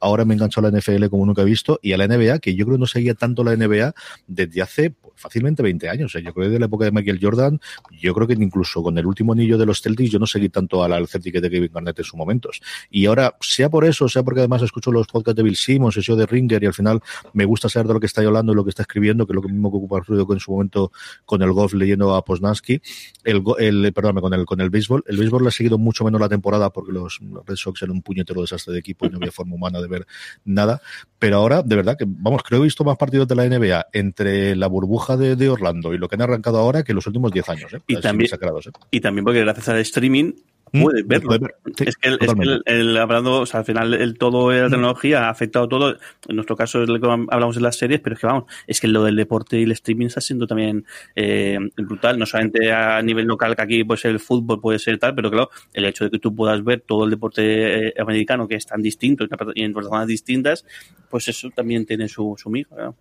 [0.01, 2.55] Ahora me enganchó a la NFL como nunca he visto y a la NBA, que
[2.55, 3.95] yo creo que no seguía tanto la NBA
[4.27, 6.13] desde hace fácilmente 20 años.
[6.13, 7.61] Sea, yo creo que desde la época de Michael Jordan,
[8.01, 10.83] yo creo que incluso con el último anillo de los Celtics, yo no seguí tanto
[10.83, 12.61] al Celtic de Kevin Garnett en sus momentos.
[12.91, 16.03] Y ahora, sea por eso, sea porque además escucho los podcasts de Bill Simmons, el
[16.03, 17.01] show de Ringer y al final
[17.33, 19.37] me gusta saber de lo que está hablando y lo que está escribiendo, que es
[19.37, 20.93] lo mismo que ocupa en su momento
[21.25, 22.81] con el golf leyendo a Posnansky,
[23.25, 25.05] el, el perdóname, con el, con el béisbol.
[25.07, 28.03] El béisbol le ha seguido mucho menos la temporada porque los Red Sox eran un
[28.03, 30.07] puñetero desastre de equipo y no había forma humana de ver
[30.45, 30.81] nada.
[31.19, 33.87] Pero ahora, de verdad, que vamos, creo que he visto más partidos de la NBA
[33.93, 37.33] entre la burbuja de, de Orlando y lo que han arrancado ahora que los últimos
[37.33, 37.75] 10 años.
[37.75, 37.81] ¿eh?
[37.87, 38.71] Y, también, ¿eh?
[38.91, 40.33] y también porque gracias al streaming
[40.73, 41.35] Mm, puede verlo.
[41.35, 44.69] es que, el, es que el, hablando, o sea, al final el todo de la
[44.69, 44.71] mm.
[44.71, 45.99] tecnología ha afectado todo.
[46.29, 48.81] En nuestro caso es lo que hablamos en las series, pero es que vamos, es
[48.81, 53.03] que lo del deporte y el streaming está siendo también eh, brutal, no solamente a
[53.03, 56.11] nivel local, que aquí pues el fútbol puede ser tal, pero claro, el hecho de
[56.11, 59.73] que tú puedas ver todo el deporte eh, americano que es tan distinto y en
[59.75, 60.65] plataformas distintas,
[61.11, 62.95] pues eso también tiene su, su miga.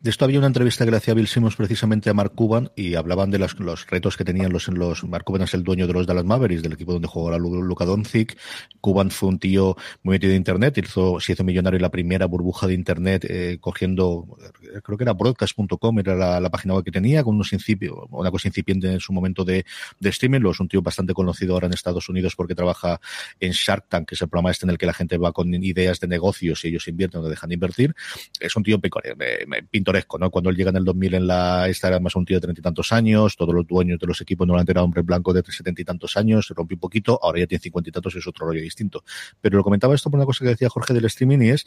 [0.00, 2.94] De esto había una entrevista que le hacía Bill Simmons precisamente a Mark Cuban y
[2.94, 3.56] hablaban de los,
[3.86, 5.04] retos que tenían los, los.
[5.04, 7.84] Mark Cuban es el dueño de los Dallas Mavericks, del equipo donde jugó ahora Luka
[7.84, 8.36] Doncic.
[8.80, 12.26] Cuban fue un tío muy metido en Internet, hizo, se hizo millonario en la primera
[12.26, 14.36] burbuja de Internet eh, cogiendo,
[14.82, 18.48] creo que era broadcast.com, era la, página web que tenía, con unos incipios, una cosa
[18.48, 19.64] incipiente en su momento de,
[20.00, 20.40] de streaming.
[20.40, 23.00] Lo es un tío bastante conocido ahora en Estados Unidos porque trabaja
[23.40, 25.52] en Shark Tank, que es el programa este en el que la gente va con
[25.54, 27.94] ideas de negocios y ellos invierten o dejan de invertir.
[28.40, 29.16] Es un tío peculiar
[29.70, 30.30] pintoresco, ¿no?
[30.30, 32.60] Cuando él llega en el 2000 en la, esta era más un tío de treinta
[32.60, 35.82] y tantos años, todos los dueños de los equipos normalmente era hombre blanco de setenta
[35.82, 38.26] y tantos años, se rompió un poquito, ahora ya tiene cincuenta y tantos y es
[38.26, 39.04] otro rollo distinto.
[39.40, 41.66] Pero lo comentaba esto por una cosa que decía Jorge del streaming y es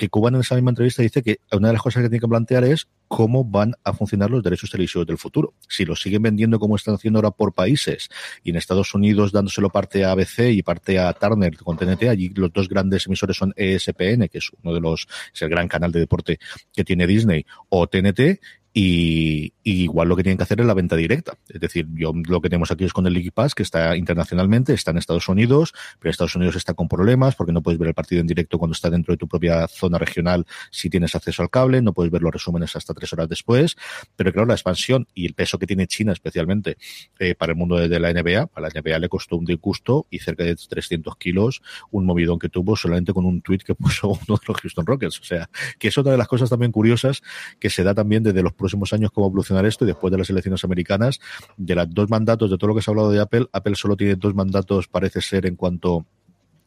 [0.00, 2.26] que Cuban en esa misma entrevista dice que una de las cosas que tiene que
[2.26, 5.52] plantear es cómo van a funcionar los derechos televisivos del futuro.
[5.68, 8.08] Si los siguen vendiendo como están haciendo ahora por países
[8.42, 12.30] y en Estados Unidos dándoselo parte a ABC y parte a Turner con TNT, allí
[12.30, 15.92] los dos grandes emisores son ESPN, que es uno de los, es el gran canal
[15.92, 16.38] de deporte
[16.72, 18.40] que tiene Disney, o TNT,
[18.72, 21.36] y, igual lo que tienen que hacer es la venta directa.
[21.48, 24.72] Es decir, yo lo que tenemos aquí es con el League Pass, que está internacionalmente,
[24.72, 27.94] está en Estados Unidos, pero Estados Unidos está con problemas porque no puedes ver el
[27.94, 31.50] partido en directo cuando está dentro de tu propia zona regional si tienes acceso al
[31.50, 33.76] cable, no puedes ver los resúmenes hasta tres horas después.
[34.16, 36.76] Pero claro, la expansión y el peso que tiene China especialmente
[37.18, 40.18] eh, para el mundo de, la NBA, a la NBA le costó un disgusto y
[40.18, 44.36] cerca de 300 kilos un movidón que tuvo solamente con un tweet que puso uno
[44.36, 45.20] de los Houston Rockets.
[45.20, 47.22] O sea, que es otra de las cosas también curiosas
[47.58, 50.30] que se da también desde los próximos años cómo evolucionar esto y después de las
[50.30, 51.18] elecciones americanas,
[51.56, 53.96] de los dos mandatos, de todo lo que se ha hablado de Apple, Apple solo
[53.96, 56.06] tiene dos mandatos, parece ser, en cuanto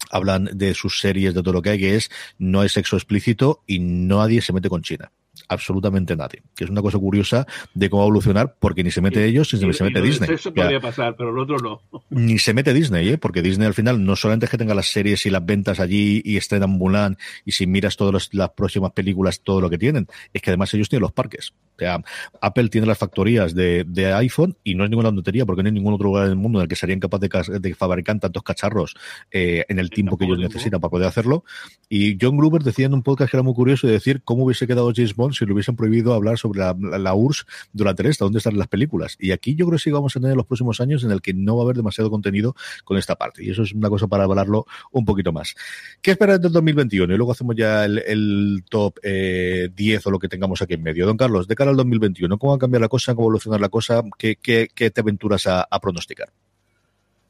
[0.10, 3.64] hablan de sus series, de todo lo que hay, que es no hay sexo explícito
[3.68, 5.12] y nadie se mete con China
[5.48, 6.44] absolutamente nadie.
[6.56, 9.84] Que es una cosa curiosa de cómo evolucionar, porque ni se mete ellos ni se,
[9.84, 10.30] mete Disney.
[10.32, 11.82] Eso podría pasar, pero el otro no.
[12.10, 13.18] Ni se mete Disney, ¿eh?
[13.18, 16.22] porque Disney al final no solamente es que tenga las series y las ventas allí
[16.24, 20.42] y estrenan Mulan, y si miras todas las próximas películas, todo lo que tienen, es
[20.42, 21.54] que además ellos tienen los parques.
[21.76, 22.04] O sea,
[22.42, 25.74] Apple tiene las factorías de, de iPhone y no es ninguna tontería porque no hay
[25.74, 28.96] ningún otro lugar del mundo en el que serían capaces de, de fabricar tantos cacharros
[29.32, 31.44] eh, en el tiempo que ellos necesitan para poder hacerlo.
[31.90, 34.68] Y John Gruber decía en un podcast que era muy curioso de decir cómo hubiese
[34.68, 38.26] quedado James Bond si le hubiesen prohibido hablar sobre la, la, la URSS durante esta,
[38.26, 39.16] dónde están las películas.
[39.20, 41.34] Y aquí yo creo que sí vamos a tener los próximos años en el que
[41.34, 43.44] no va a haber demasiado contenido con esta parte.
[43.44, 45.56] Y eso es una cosa para hablarlo un poquito más.
[46.02, 47.14] ¿Qué esperas del 2021?
[47.14, 50.84] Y luego hacemos ya el, el top eh, 10 o lo que tengamos aquí en
[50.84, 51.06] medio.
[51.06, 53.16] Don Carlos, de cara al 2021, ¿cómo va a cambiar la cosa?
[53.16, 54.04] ¿Cómo va a evolucionar la cosa?
[54.18, 56.30] ¿Qué, qué, qué te aventuras a, a pronosticar?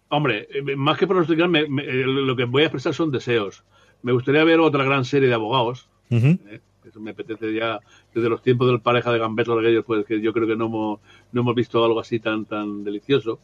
[0.10, 3.64] Hombre, eh, más que pronosticar, me, me, lo que voy a expresar son deseos.
[4.02, 5.88] Me gustaría ver otra gran serie de abogados.
[6.10, 6.40] Uh -huh.
[6.50, 6.62] ¿eh?
[6.88, 7.80] Eso me apetece ya
[8.14, 11.00] desde los tiempos del pareja de Gambeto aquellos, pues que yo creo que no hemos,
[11.32, 13.40] no hemos visto algo así tan, tan delicioso.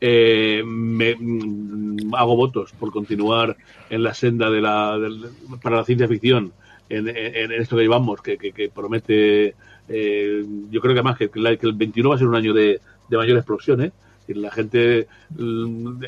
[0.00, 3.56] Eh, me, mm, hago votos por continuar
[3.88, 5.28] en la senda de la, de,
[5.62, 6.52] para la ciencia ficción,
[6.88, 9.54] en, en, en esto que llevamos, que, que, que promete.
[9.88, 13.16] Eh, yo creo que además que, el 21 va a ser un año de, de
[13.16, 13.92] mayor explosión, ¿eh?
[14.28, 15.08] la gente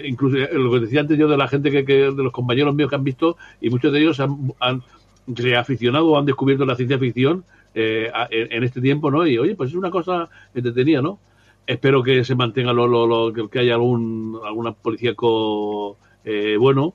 [0.05, 2.89] incluso lo que decía antes yo de la gente que, que, de los compañeros míos
[2.89, 4.83] que han visto y muchos de ellos han, han
[5.27, 9.71] reaficionado o han descubierto la ciencia ficción eh, en, este tiempo no y oye pues
[9.71, 11.19] es una cosa entretenida no
[11.67, 16.95] espero que se mantenga lo, lo, lo que haya algún alguna policíaco eh, bueno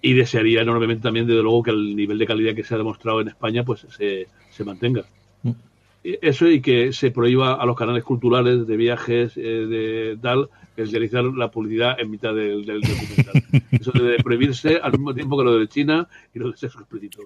[0.00, 3.20] y desearía enormemente también desde luego que el nivel de calidad que se ha demostrado
[3.20, 5.02] en España pues se, se mantenga.
[5.02, 5.23] mm
[6.04, 10.90] eso y que se prohíba a los canales culturales de viajes, eh, de tal, el
[10.90, 13.42] realizar la publicidad en mitad del, del documental.
[13.70, 17.22] Eso debe prohibirse al mismo tiempo que lo de China y lo de sexo explícito.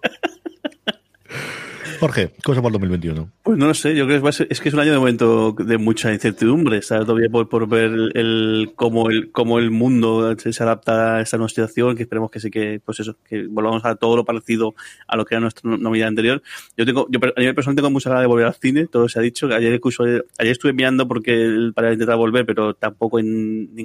[2.01, 3.31] Jorge, cosa para el 2021.
[3.43, 5.53] Pues no lo sé, yo creo que es, es que es un año de momento
[5.53, 6.79] de mucha incertidumbre.
[6.79, 11.21] Está todavía por, por ver el, el, cómo, el, cómo el mundo se, adapta a
[11.21, 14.25] esta nueva situación, que esperemos que sí que, pues eso, que volvamos a todo lo
[14.25, 14.75] parecido
[15.07, 16.43] a lo que era nuestra novedad anterior.
[16.77, 19.19] Yo tengo, yo a nivel personal tengo mucha ganas de volver al cine, todo se
[19.19, 19.47] ha dicho.
[19.47, 23.85] Ayer, incluso, ayer estuve mirando porque para intentar volver, pero tampoco en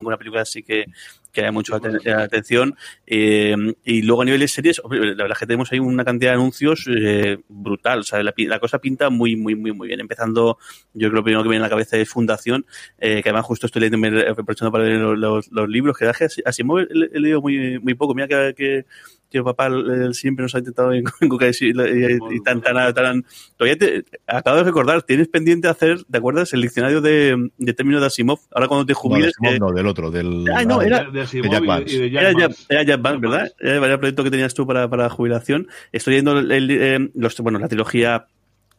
[0.00, 0.86] una película así que,
[1.32, 2.76] que haya mucha atención.
[3.06, 3.54] Eh,
[3.84, 6.36] y luego a nivel de series, la verdad es que tenemos ahí una cantidad de
[6.36, 8.00] anuncios eh, brutal.
[8.00, 10.00] O sea, la, la, cosa pinta muy, muy, muy, muy bien.
[10.00, 10.58] Empezando,
[10.94, 12.64] yo creo que lo primero que viene a la cabeza es Fundación,
[12.98, 16.62] eh, que además justo estoy leyendo, aprovechando para leer los, los, los libros, que así
[16.62, 18.14] he, leído muy, muy poco.
[18.14, 18.86] Mira que
[19.34, 23.24] que papá él siempre nos ha intentado encocar y, y, y, tan, tan, tan,
[23.56, 26.52] todavía te, acabo de recordar, tienes pendiente hacer, ¿te acuerdas?
[26.52, 29.32] El diccionario de, de términos de Asimov, ahora cuando te jubiles.
[29.40, 30.44] No, de Asimov, no del otro, del.
[30.54, 31.98] Ah, no, era de, Asimov de Jack Vance.
[31.98, 32.66] De Jack era, Vance.
[32.68, 33.52] era Jack Vance, ¿verdad?
[33.58, 35.66] Era el proyecto que tenías tú para, para jubilación.
[35.90, 38.28] Estoy yendo el, el, eh, los, bueno, la trilogía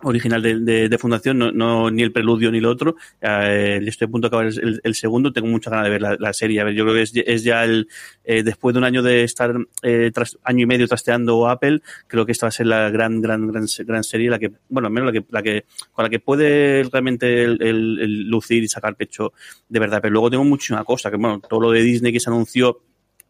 [0.04, 2.96] original de, de, Fundación, no, no, ni el preludio ni lo otro.
[3.22, 6.62] Eh, estoy a punto de acabar el, segundo, tengo mucha ganas de ver la, serie.
[6.62, 7.88] A ver, yo creo que es, es ya el,
[8.24, 12.26] eh, después de un año de estar eh, tras, año y medio trasteando Apple, creo
[12.26, 14.94] que esta va a ser la gran, gran, gran, gran serie, la que, bueno, al
[14.94, 18.96] menos la que, la que, con la que puede realmente el, el, lucir y sacar
[18.96, 19.34] pecho
[19.70, 20.00] de verdad.
[20.02, 22.82] Pero luego tengo muchísima cosa, que bueno, todo lo de Disney que se anunció,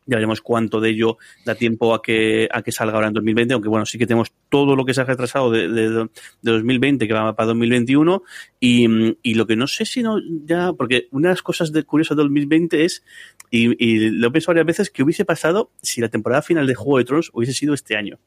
[0.06, 3.54] ya veremos cuánto de ello da tiempo a que, a que salga ahora en 2020,
[3.54, 7.08] aunque bueno, sí que tenemos todo lo que se ha retrasado de, de, de 2020
[7.08, 8.24] que va para 2021
[8.60, 8.88] y,
[9.22, 12.18] y, lo que no sé si no ya, porque una de las cosas de, curiosas
[12.18, 13.04] de 2020 es,
[13.50, 16.98] y, lo he pensado varias veces, que hubiese pasado si la temporada final de Juego
[16.98, 18.20] de Tronos hubiese sido este año.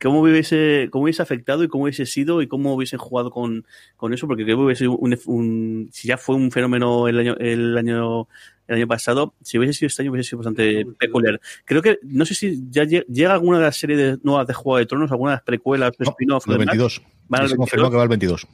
[0.00, 3.64] Cómo hubiese, cómo hubiese afectado y cómo hubiese sido y cómo hubiesen jugado con,
[3.96, 7.36] con eso, porque creo que hubiese un, un, si ya fue un fenómeno el año,
[7.38, 8.26] el año,
[8.68, 11.40] el año pasado, si hubiese sido este año hubiese sido bastante peculiar.
[11.64, 14.78] Creo que, no sé si ya llega alguna de las series de, nuevas de Juego
[14.78, 16.48] de Tronos, alguna de las precuelas, no, spin-off.
[16.48, 17.02] El 22.
[17.28, 18.46] Van se confirmó que va el 22.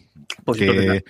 [0.44, 1.04] Pues que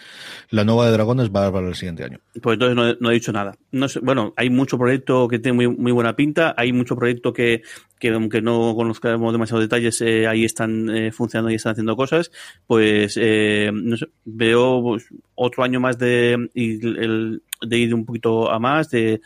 [0.51, 2.19] la nueva de Dragones va para el siguiente año.
[2.41, 3.57] Pues entonces no, no he dicho nada.
[3.73, 7.33] No sé, bueno, hay mucho proyecto que tiene muy, muy buena pinta, hay mucho proyecto
[7.33, 7.63] que,
[7.99, 12.31] que aunque no conozcamos demasiados detalles, eh, ahí están eh, funcionando y están haciendo cosas,
[12.67, 18.05] pues eh, no sé, veo pues, otro año más de, y el, de ir un
[18.05, 19.21] poquito a más, de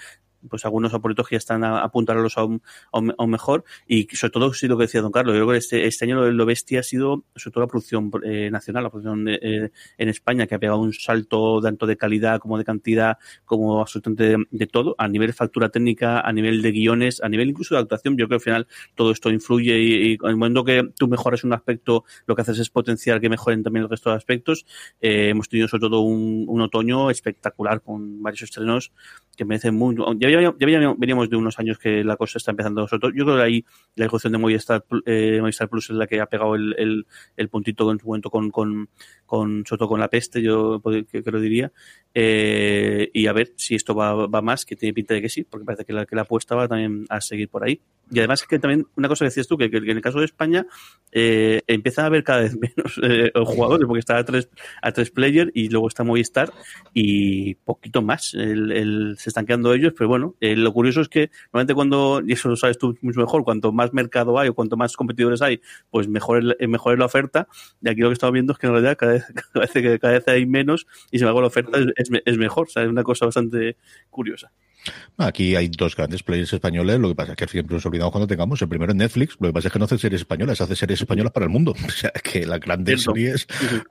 [0.48, 4.52] pues algunos aporitos que ya están a, apuntarlos aún, aún, aún, mejor y sobre todo
[4.52, 6.80] sí lo que decía don Carlos, yo creo que este, este año lo, lo bestia
[6.80, 10.58] ha sido sobre todo la producción eh, nacional, la producción eh, en España que ha
[10.58, 15.08] pegado un salto tanto de calidad como de cantidad como absolutamente de, de, todo, a
[15.08, 18.38] nivel de factura técnica, a nivel de guiones, a nivel incluso de actuación, yo creo
[18.38, 21.52] que al final todo esto influye y, y en el momento que tú mejoras un
[21.52, 24.66] aspecto, lo que haces es potenciar que mejoren también el resto de aspectos.
[25.00, 28.92] Eh, hemos tenido sobre todo un, un, otoño espectacular con varios estrenos
[29.36, 30.12] que merecen mucho.
[30.14, 32.86] Ya, ya, ya, veníamos de unos años que la cosa está empezando.
[32.88, 33.64] Sobre todo, yo creo que ahí
[33.96, 37.48] la ejecución de Movistar, eh, Movistar Plus es la que ha pegado el, el, el
[37.48, 38.88] puntito en su momento con, con,
[39.26, 41.72] con, sobre todo con la peste, yo que, que lo diría.
[42.14, 45.44] Eh, y a ver si esto va, va, más, que tiene pinta de que sí,
[45.44, 47.80] porque parece que la, que la apuesta va también a seguir por ahí.
[48.12, 50.26] Y además que también una cosa que decías tú, que, que, en el caso de
[50.26, 50.66] España
[51.12, 54.50] eh, empieza a haber cada vez menos eh, jugadores, porque está a tres,
[54.82, 56.52] a tres player y luego está Movistar
[56.92, 58.34] y poquito más.
[58.34, 62.20] El, el, se están quedando ellos, pero bueno, eh, lo curioso es que normalmente cuando,
[62.26, 65.40] y eso lo sabes tú mucho mejor, cuanto más mercado hay o cuanto más competidores
[65.40, 67.48] hay, pues mejor, es, mejor es la oferta.
[67.80, 70.12] Y aquí lo que estamos viendo es que en realidad cada vez, cada vez, cada
[70.12, 72.66] vez hay menos y sin embargo la oferta es, es, es mejor.
[72.66, 73.76] O sea, es una cosa bastante
[74.10, 74.52] curiosa.
[75.18, 78.26] Aquí hay dos grandes players españoles, lo que pasa es que siempre nos olvidamos cuando
[78.26, 78.60] tengamos.
[78.62, 81.00] El primero es Netflix, lo que pasa es que no hace series españolas, hace series
[81.00, 81.74] españolas para el mundo.
[81.92, 83.14] O sea, que las grandes Cierto.
[83.14, 83.46] series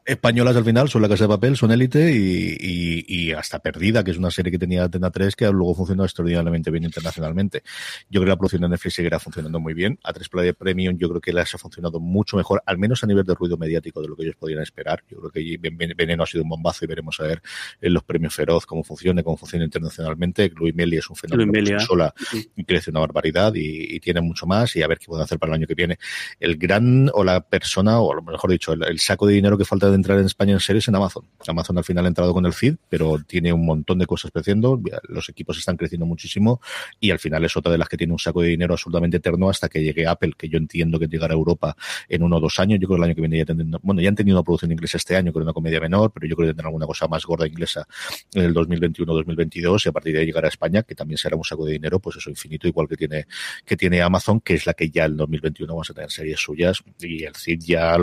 [0.05, 4.03] españolas al final son La Casa de Papel, son Élite y, y, y, hasta Perdida,
[4.03, 7.61] que es una serie que tenía Atena 3 que luego funcionó extraordinariamente bien internacionalmente.
[8.09, 9.99] Yo creo que la producción de Netflix seguirá funcionando muy bien.
[10.03, 13.07] A 3 Play Premium yo creo que les ha funcionado mucho mejor, al menos a
[13.07, 15.03] nivel de ruido mediático de lo que ellos podían esperar.
[15.07, 15.57] Yo creo que
[15.95, 17.41] Veneno ha sido un bombazo y veremos a ver
[17.79, 20.51] en los premios Feroz cómo funciona, cómo funciona internacionalmente.
[20.55, 22.13] Louis Meli es un fenómeno sola
[22.55, 25.37] y crece una barbaridad y, y, tiene mucho más y a ver qué puede hacer
[25.37, 25.99] para el año que viene.
[26.39, 29.65] El gran o la persona, o lo mejor dicho, el, el, saco de dinero que
[29.65, 31.25] falta de entrar en España en series en Amazon.
[31.47, 34.81] Amazon al final ha entrado con el feed, pero tiene un montón de cosas creciendo,
[35.09, 36.61] los equipos están creciendo muchísimo
[36.99, 39.49] y al final es otra de las que tiene un saco de dinero absolutamente eterno
[39.49, 41.75] hasta que llegue Apple, que yo entiendo que llegará a Europa
[42.09, 42.79] en uno o dos años.
[42.79, 44.71] Yo creo que el año que viene ya tendrán, bueno, ya han tenido una producción
[44.71, 47.25] inglesa este año, con una comedia menor, pero yo creo que tendrán alguna cosa más
[47.25, 47.87] gorda inglesa
[48.33, 51.43] en el 2021-2022 y a partir de ahí llegará a España, que también será un
[51.43, 53.27] saco de dinero, pues eso infinito, igual que tiene,
[53.65, 56.81] que tiene Amazon, que es la que ya en 2021 vamos a tener series suyas
[56.99, 57.97] y el CID ya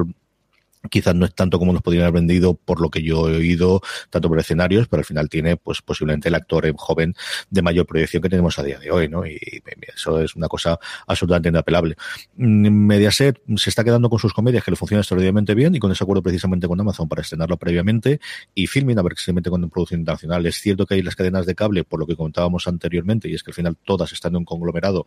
[0.90, 3.80] quizás no es tanto como nos podrían haber vendido por lo que yo he oído,
[4.10, 7.14] tanto por escenarios, pero al final tiene pues posiblemente el actor joven
[7.50, 9.26] de mayor proyección que tenemos a día de hoy, ¿no?
[9.26, 9.62] Y, y
[9.94, 11.96] eso es una cosa absolutamente inapelable.
[12.36, 16.04] Mediaset se está quedando con sus comedias que le funcionan extraordinariamente bien y con ese
[16.04, 18.20] acuerdo precisamente con Amazon para estrenarlo previamente
[18.54, 20.44] y Filmin a ver si se mete con producción internacional.
[20.46, 23.42] Es cierto que hay las cadenas de cable, por lo que comentábamos anteriormente, y es
[23.42, 25.06] que al final todas están en un conglomerado,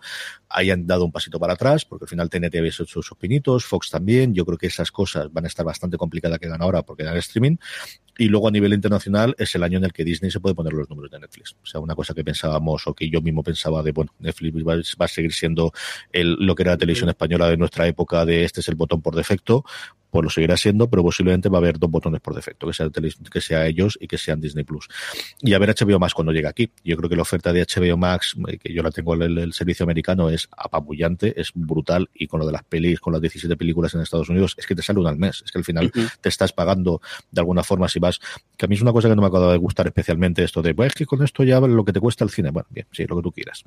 [0.49, 3.89] hayan dado un pasito para atrás, porque al final TNT había hecho sus pinitos, Fox
[3.89, 7.03] también, yo creo que esas cosas van a estar bastante complicada que gana ahora porque
[7.03, 7.57] da el streaming.
[8.21, 10.73] Y luego a nivel internacional es el año en el que Disney se puede poner
[10.73, 11.55] los números de Netflix.
[11.63, 14.75] O sea, una cosa que pensábamos o que yo mismo pensaba de, bueno, Netflix va,
[14.75, 15.73] va a seguir siendo
[16.11, 19.01] el, lo que era la televisión española de nuestra época de este es el botón
[19.01, 19.65] por defecto,
[20.11, 22.89] pues lo seguirá siendo, pero posiblemente va a haber dos botones por defecto, que sea,
[22.89, 24.87] que sea ellos y que sean Disney Plus.
[25.39, 26.69] Y a ver HBO Max cuando llega aquí.
[26.83, 29.53] Yo creo que la oferta de HBO Max, que yo la tengo en el, el,
[29.53, 33.55] servicio americano, es apabullante, es brutal, y con lo de las pelis, con las 17
[33.55, 35.43] películas en Estados Unidos, es que te sale una al mes.
[35.45, 36.11] Es que al final uh -huh.
[36.19, 38.10] te estás pagando de alguna forma si vas,
[38.57, 40.73] que a mí es una cosa que no me acaba de gustar especialmente esto de,
[40.73, 42.51] pues es que con esto ya lo que te cuesta el cine.
[42.51, 43.63] Bueno, bien, sí, lo que tú quieras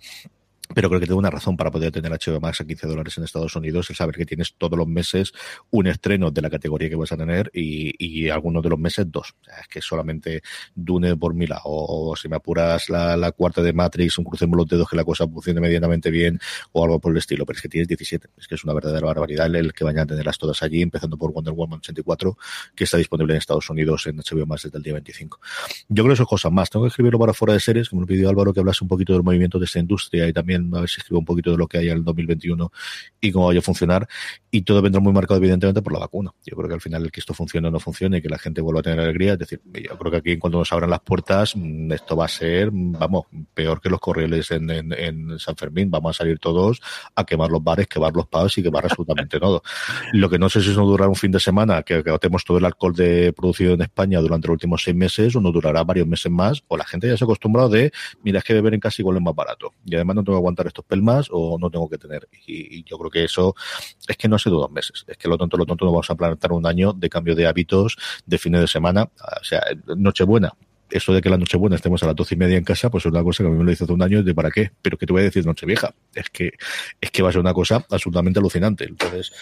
[0.73, 3.25] pero creo que tengo una razón para poder tener HBO Max a 15 dólares en
[3.25, 5.33] Estados Unidos, el saber que tienes todos los meses
[5.71, 9.35] un estreno de la categoría que vas a tener y, algunos de los meses dos.
[9.61, 10.43] Es que solamente
[10.75, 14.67] Dune por mi lado, o, si me apuras la, cuarta de Matrix, un crucemos los
[14.67, 16.39] dedos que la cosa funcione medianamente bien
[16.73, 18.29] o algo por el estilo, pero es que tienes 17.
[18.39, 21.33] Es que es una verdadera barbaridad el que vayan a tenerlas todas allí, empezando por
[21.33, 22.39] Wonder Woman 84,
[22.75, 25.41] que está disponible en Estados Unidos en HBO Max desde el día 25.
[25.89, 26.71] Yo creo que eso es cosas más.
[26.71, 29.13] Tengo que escribirlo para fuera de series, como me pidió Álvaro que hablase un poquito
[29.13, 31.67] del movimiento de esta industria y también a ver si escribo un poquito de lo
[31.67, 32.71] que hay el 2021
[33.21, 34.09] y cómo vaya a funcionar.
[34.51, 36.33] Y todo vendrá muy marcado, evidentemente, por la vacuna.
[36.45, 38.39] Yo creo que al final el que esto funcione o no funcione y que la
[38.39, 41.01] gente vuelva a tener alegría, es decir, yo creo que aquí cuando nos abran las
[41.01, 44.65] puertas, mm, esto va a ser, vamos, peor que los corrieles en,
[45.39, 45.91] San Fermín.
[45.91, 46.81] Vamos a salir todos
[47.15, 49.63] a quemar los bares, quemar los pubs y quemar absolutamente todo.
[50.13, 52.65] Lo que no sé si eso durará un fin de semana, que agotemos todo el
[52.65, 56.31] alcohol de producido en España durante los últimos seis meses, o no durará varios meses
[56.31, 59.03] más, o la gente ya se ha acostumbrado de, mira, es que beber en casa
[59.03, 59.73] igual es más barato.
[59.85, 62.29] Y además no tengo aguantar estos pelmas o no tengo que tener.
[62.47, 63.55] Y, yo creo que eso
[64.07, 65.05] es que no ha sido dos meses.
[65.07, 67.47] Es que lo tonto, lo tonto, no vamos a plantar un año de cambio de
[67.47, 69.05] hábitos de fines de semana.
[69.05, 69.63] O sea,
[69.97, 70.53] Nochebuena,
[70.91, 73.11] eso de que la Nochebuena estemos a las doce y media en casa, pues es
[73.11, 74.97] una cosa que a mí me lo hizo hace un año de para qué, pero
[74.97, 75.95] que te voy a decir Nochevieja.
[76.15, 76.53] Es que,
[77.01, 78.85] es que va a ser una cosa absolutamente alucinante.
[78.85, 79.33] Entonces,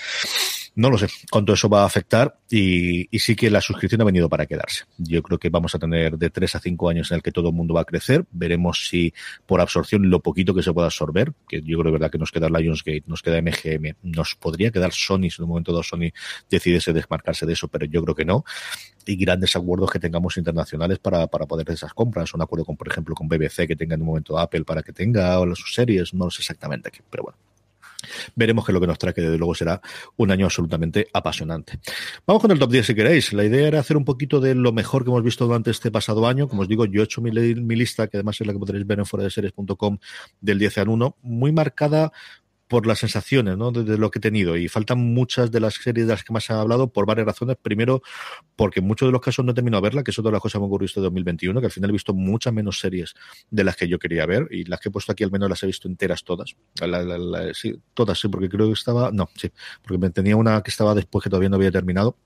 [0.74, 4.28] No lo sé cuánto eso va a afectar y, sí que la suscripción ha venido
[4.30, 4.84] para quedarse.
[4.96, 7.50] Yo creo que vamos a tener de 3 a 5 años en el que todo
[7.50, 8.24] el mundo va a crecer.
[8.30, 9.12] Veremos si
[9.44, 12.30] por absorción lo poquito que se pueda absorber, que yo creo de verdad que nos
[12.30, 16.10] queda Lionsgate, nos queda MGM, nos podría quedar Sony si en un momento dado Sony
[16.48, 18.44] decidiese desmarcarse de eso, pero yo creo que no.
[19.04, 22.32] Y grandes acuerdos que tengamos internacionales para, poder hacer esas compras.
[22.32, 24.92] Un acuerdo con, por ejemplo, con BBC que tenga en un momento Apple para que
[24.92, 27.51] tenga o sus series, no sé exactamente pero bueno.
[28.34, 29.80] Veremos que lo que nos trae, que desde luego será
[30.16, 31.78] un año absolutamente apasionante.
[32.26, 33.32] Vamos con el top 10 si queréis.
[33.32, 36.26] La idea era hacer un poquito de lo mejor que hemos visto durante este pasado
[36.26, 36.48] año.
[36.48, 38.98] Como os digo, yo he hecho mi, lista, que además es la que podréis ver
[38.98, 39.98] en fuera de series.com
[40.40, 42.12] del 10 al 1, muy marcada
[42.72, 43.70] por las sensaciones ¿no?
[43.70, 44.56] de, lo que he tenido.
[44.56, 47.26] Y faltan muchas de las series de las que más se ha hablado por varias
[47.26, 47.58] razones.
[47.60, 48.00] Primero,
[48.56, 50.36] porque en muchos de los casos no he terminado de verla, que es otra de
[50.36, 53.12] las cosas que me ocurrió este 2021, que al final he visto muchas menos series
[53.50, 54.48] de las que yo quería ver.
[54.50, 56.56] Y las que he puesto aquí al menos las he visto enteras todas.
[56.80, 59.10] La, la, la, sí, todas, sí, porque creo que estaba.
[59.12, 59.50] No, sí,
[59.82, 62.16] porque me tenía una que estaba después que todavía no había terminado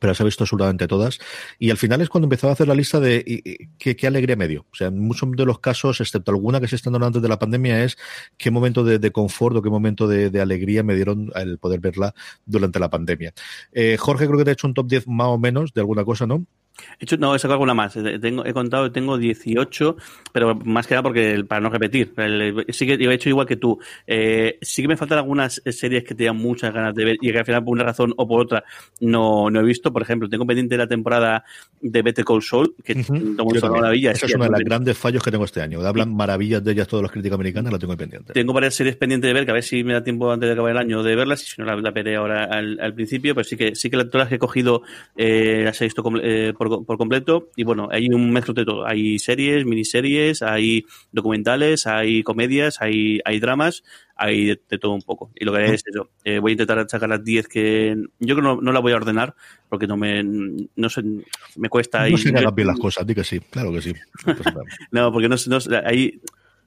[0.00, 1.18] pero las he visto absolutamente todas.
[1.58, 4.66] Y al final es cuando empezaba a hacer la lista de qué, alegría me dio.
[4.72, 7.28] O sea, en muchos de los casos, excepto alguna que se están dando antes de
[7.28, 7.96] la pandemia, es
[8.36, 12.14] qué momento de, confort o qué momento de, de, alegría me dieron el poder verla
[12.44, 13.32] durante la pandemia.
[13.72, 16.04] Eh, Jorge, creo que te ha hecho un top 10 más o menos de alguna
[16.04, 16.44] cosa, ¿no?
[16.98, 17.94] He hecho, no, he sacado alguna más.
[18.20, 19.96] Tengo, he contado, tengo 18,
[20.32, 22.12] pero más que nada porque para no repetir.
[22.68, 23.78] Sí que he hecho igual que tú.
[24.06, 27.38] Eh, sí que me faltan algunas series que tenía muchas ganas de ver y que
[27.38, 28.64] al final por una razón o por otra
[29.00, 29.92] no, no he visto.
[29.92, 31.44] Por ejemplo, tengo pendiente la temporada
[31.80, 33.60] de Better Call Saul, que uh -huh.
[33.60, 34.12] una maravilla.
[34.12, 35.80] Esa es uno de los grandes fallos que tengo este año.
[35.80, 38.32] Hablan maravillas de ellas todos los críticos americanos, la tengo pendiente.
[38.32, 40.52] Tengo varias series pendientes de ver, que a ver si me da tiempo antes de
[40.52, 43.34] acabar el año de verlas, y si no la, la veré ahora al, al, principio,
[43.34, 44.82] pero sí que sí que todas las que he cogido
[45.16, 48.86] eh, las he visto eh, por, por completo y bueno, hay un mezclo de todo.
[48.86, 53.84] Hay series, miniseries, hay documentales, hay comedias, hay, hay dramas,
[54.16, 55.30] hay de, de, todo un poco.
[55.34, 58.36] Y lo que es eso, eh, voy a intentar sacar las 10 que yo creo
[58.36, 59.34] que no, no la voy a ordenar
[59.68, 61.02] porque no me no sé,
[61.56, 62.08] me cuesta.
[62.08, 63.92] No se hagan bien las cosas, di que sí, claro que sí.
[64.90, 66.20] no, porque no, no hay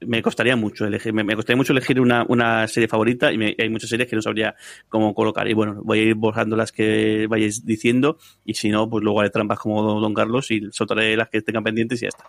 [0.06, 3.56] me costaría mucho elegir, me, me costaría mucho elegir una, una serie favorita y me,
[3.58, 4.56] hay muchas series que no sabría
[4.90, 5.48] cómo colocar.
[5.48, 9.22] Y bueno, voy a ir borrando las que vayáis diciendo y si no, pues luego
[9.22, 12.26] haré trampas como Don Carlos y soltaré las que tengan pendientes y ya está.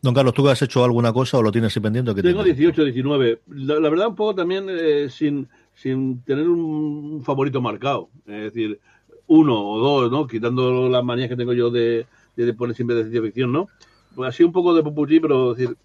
[0.00, 2.14] Don Carlos, ¿tú has hecho alguna cosa o lo tienes ahí pendiente?
[2.14, 3.40] Tengo 18, 19.
[3.48, 8.08] La, la, verdad, un poco también eh, sin, sin tener un favorito marcado.
[8.26, 8.80] Es decir,
[9.26, 10.26] uno o dos, ¿no?
[10.26, 13.68] Quitando las manías que tengo yo de, de, poner siempre de ciencia ficción, ¿no?
[14.14, 15.76] Pues así un poco de popurrí, pero decir,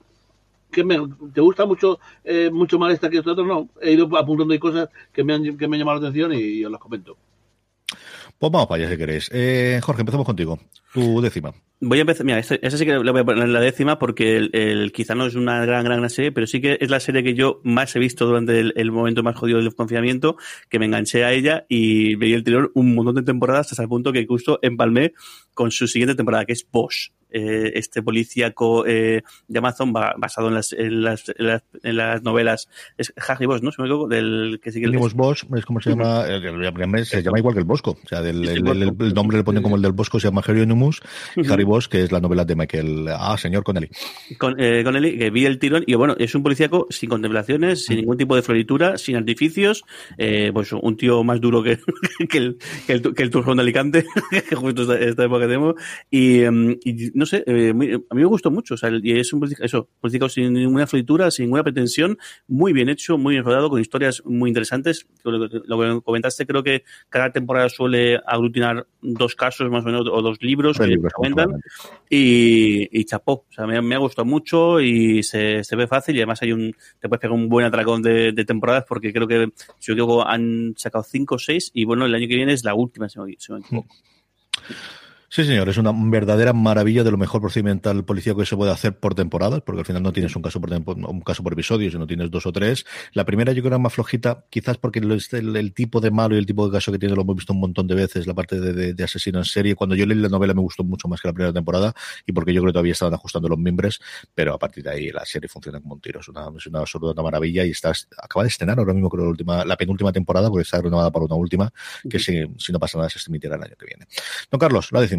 [0.72, 0.98] que me,
[1.34, 3.70] te gusta mucho eh, mucho más esta que esta otra, no.
[3.82, 6.38] He ido apuntando ahí cosas que me han, que me han llamado la atención y,
[6.38, 7.18] y os las comento.
[8.38, 9.30] Pues vamos para allá si queréis.
[9.34, 10.60] Eh, Jorge, empezamos contigo.
[10.94, 11.54] Tu décima.
[11.82, 14.36] Voy a empezar, mira, esa sí que le voy a poner en la décima porque
[14.36, 17.00] el, el, quizá no es una gran, gran, gran serie, pero sí que es la
[17.00, 20.36] serie que yo más he visto durante el, el momento más jodido del confinamiento,
[20.70, 23.88] que me enganché a ella y veía el tirón un montón de temporadas hasta el
[23.90, 25.14] punto que justo empalmé
[25.54, 27.12] con su siguiente temporada, que es Bosch.
[27.32, 32.24] Eh, este policíaco eh, de Amazon basado en las, en las, en las, en las
[32.24, 32.68] novelas
[32.98, 33.72] es Harry Bosch, ¿no?
[33.72, 37.54] Se me equivoco, del que sigue el Bosch es como se llama, se llama igual
[37.54, 38.64] que el Bosco, o sea, del, el,
[39.14, 41.52] nombre le ponen como el del Bosco, se llama -huh.
[41.52, 43.90] Harry Que es la novela de Michael, ah, señor Connelly.
[44.40, 47.98] Con, eh, Connelly, que vi el tirón, y bueno, es un policíaco sin contemplaciones, sin
[47.98, 49.84] ningún tipo de floritura, sin artificios,
[50.18, 51.78] eh, pues un tío más duro que,
[52.30, 52.58] que, el,
[52.88, 54.06] que, el, que el de Alicante,
[54.50, 55.76] que justo esta, esta época que tenemos,
[56.10, 59.32] y, y no sé, eh, muy, a mí me gustó mucho, o sea, y es
[59.32, 62.18] un político, eso, político sin ninguna fritura, sin ninguna pretensión,
[62.48, 65.08] muy bien hecho, muy bien rodado, con historias muy interesantes.
[65.24, 70.22] Lo, que comentaste, creo que cada temporada suele aglutinar dos casos más o menos, o
[70.22, 71.59] dos libros que libros, comentan,
[72.10, 76.16] y, chapó, o sea, me, ha gustado mucho y se, se, ve fácil.
[76.16, 79.52] Y además hay un, te puedes pegar un buen atracón de, temporadas porque creo que,
[79.80, 81.72] si yo digo, han sacado cinco o seis.
[81.74, 83.88] Y bueno, el año que viene es la última, si me, equivoco.
[85.32, 88.98] Sí, señor, es una verdadera maravilla de lo mejor procedimental policíaco que se puede hacer
[88.98, 92.08] por temporadas, porque al final no tienes un caso por, un caso por episodio, sino
[92.08, 92.84] tienes dos o tres.
[93.14, 96.34] La primera yo creo era más flojita, quizás porque el, el, el, tipo de malo
[96.34, 98.34] y el tipo de caso que tiene lo hemos visto un montón de veces, la
[98.34, 99.76] parte de, de, de, asesino en serie.
[99.76, 101.94] Cuando yo leí la novela me gustó mucho más que la primera temporada
[102.26, 104.00] y porque yo creo que todavía estaban ajustando los mimbres,
[104.34, 106.22] pero a partir de ahí la serie funciona como un tiro.
[106.22, 109.30] Es una, es una absoluta maravilla y está, acaba de estrenar ahora mismo creo la,
[109.30, 111.72] última, la penúltima temporada, porque está renovada para una última,
[112.10, 114.08] que si, si no pasa nada se emitirá el año que viene.
[114.50, 115.19] Don Carlos, la décima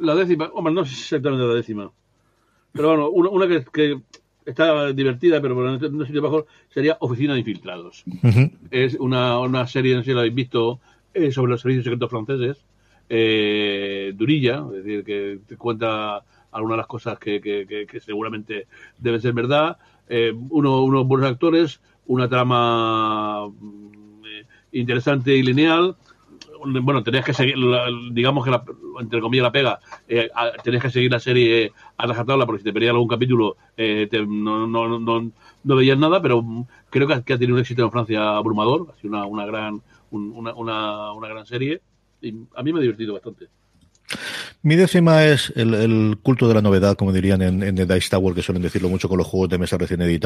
[0.00, 1.90] la décima, hombre, no es exactamente la décima,
[2.72, 4.00] pero bueno, una, una que, que,
[4.44, 8.04] está divertida, pero en un sitio mejor, sería Oficina de Infiltrados.
[8.06, 8.52] Uh -huh.
[8.70, 10.78] Es una, una serie, no sé si la habéis visto,
[11.14, 12.64] eh, sobre los servicios secretos franceses,
[13.08, 16.22] eh, durilla, es decir, que te cuenta
[16.52, 18.66] algunas de las cosas que, que, que, que seguramente
[18.98, 19.78] deben ser verdad,
[20.08, 23.48] eh, uno, unos buenos actores, una trama
[24.72, 25.96] interesante y lineal.
[26.64, 28.62] Bueno, tenías que seguir, la- digamos que la,
[29.00, 29.78] entre comillas la pega,
[30.08, 30.28] eh,
[30.82, 34.66] que seguir la serie a rajatabla porque si te perdías algún capítulo eh, no,
[35.76, 36.44] veías nada, pero
[36.90, 40.54] creo que ha, tenido un éxito en Francia abrumador, ha sido una, gran un- una,
[40.54, 41.80] una, gran serie
[42.20, 43.46] y a mí me ha divertido bastante.
[44.62, 48.10] Mi décima es el, el culto de la novedad, como dirían en, en The Dice
[48.10, 50.25] Tower, que suelen decirlo mucho con los juegos de mesa recién editados.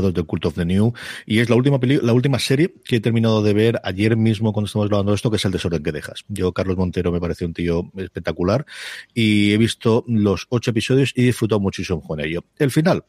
[0.00, 0.92] de Cult of the New
[1.24, 4.52] y es la última peli- la última serie que he terminado de ver ayer mismo
[4.52, 6.24] cuando estamos grabando esto que es el desorden que dejas.
[6.28, 8.66] Yo Carlos Montero me parece un tío espectacular
[9.14, 12.44] y he visto los ocho episodios y he disfrutado muchísimo con ello.
[12.58, 13.04] El final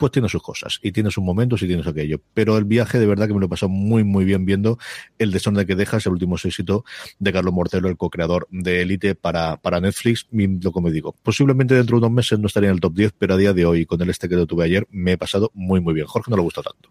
[0.00, 2.22] pues tiene sus cosas y tiene sus momentos y tiene su aquello.
[2.32, 4.78] Pero el viaje de verdad que me lo pasado muy, muy bien viendo
[5.18, 6.86] el desorden que dejas, el último éxito
[7.18, 10.26] de Carlos Mortelo, el co-creador de Elite para, para Netflix.
[10.32, 13.12] Lo que me digo, posiblemente dentro de unos meses no estaría en el top 10,
[13.18, 15.50] pero a día de hoy, con el este que lo tuve ayer, me he pasado
[15.52, 16.06] muy, muy bien.
[16.06, 16.90] Jorge no le gustó tanto.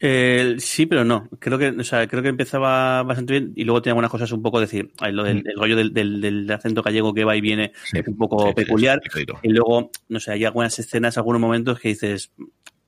[0.00, 1.28] Eh, sí, pero no.
[1.38, 4.42] Creo que, o sea, creo que empezaba bastante bien y luego tenía algunas cosas un
[4.42, 7.40] poco decir, eh, lo del, el rollo del, del, del acento gallego que va y
[7.40, 7.98] viene Sí.
[7.98, 9.00] es un poco Sí, peculiar.
[9.12, 9.24] sí.
[9.42, 12.32] Y luego, no sé, hay algunas escenas, algunos momentos que dices,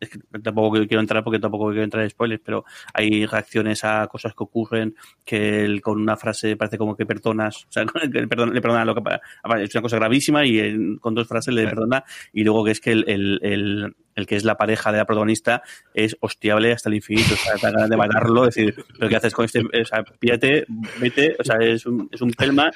[0.01, 4.07] es que tampoco quiero entrar porque tampoco quiero entrar en spoilers, pero hay reacciones a
[4.07, 4.95] cosas que ocurren
[5.25, 8.85] que él con una frase parece como que perdonas, o sea, que perdona, le perdona
[8.85, 9.21] lo que pa-
[9.61, 12.81] es una cosa gravísima y él con dos frases le perdona y luego que es
[12.81, 15.63] que el, el, el, el que es la pareja de la protagonista
[15.95, 19.35] es hostiable hasta el infinito, o sea, te ganas de matarlo, decir, pero ¿qué haces
[19.35, 19.61] con este?
[19.61, 20.65] O sea, píllate,
[21.01, 22.71] vete, o sea, es un, es un pelma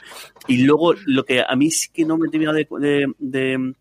[0.47, 3.75] y luego lo que a mí sí que no me termina de, de, de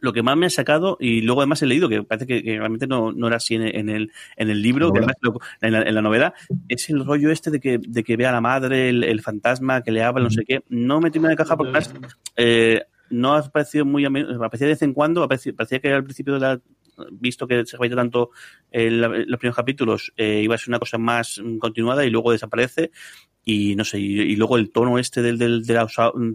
[0.00, 2.58] lo que más me ha sacado, y luego además he leído, que parece que, que
[2.58, 5.72] realmente no, no era así en, en el, en el libro, que además lo- en,
[5.72, 6.34] la, en la novela,
[6.68, 9.82] es el rollo este de que, de que ve a la madre, el, el fantasma,
[9.82, 10.62] que le habla, no sé qué.
[10.68, 11.94] No me termina de caja porque además,
[12.36, 15.92] eh, no ha aparecido muy a menudo, aparecía de vez en cuando, aparecía, parecía que
[15.92, 16.60] al principio de la
[17.12, 18.30] visto que se repite tanto
[18.70, 22.10] en la- en los primeros capítulos, eh, iba a ser una cosa más continuada y
[22.10, 22.90] luego desaparece.
[23.42, 25.74] Y no sé, y, luego el tono este del, del- de,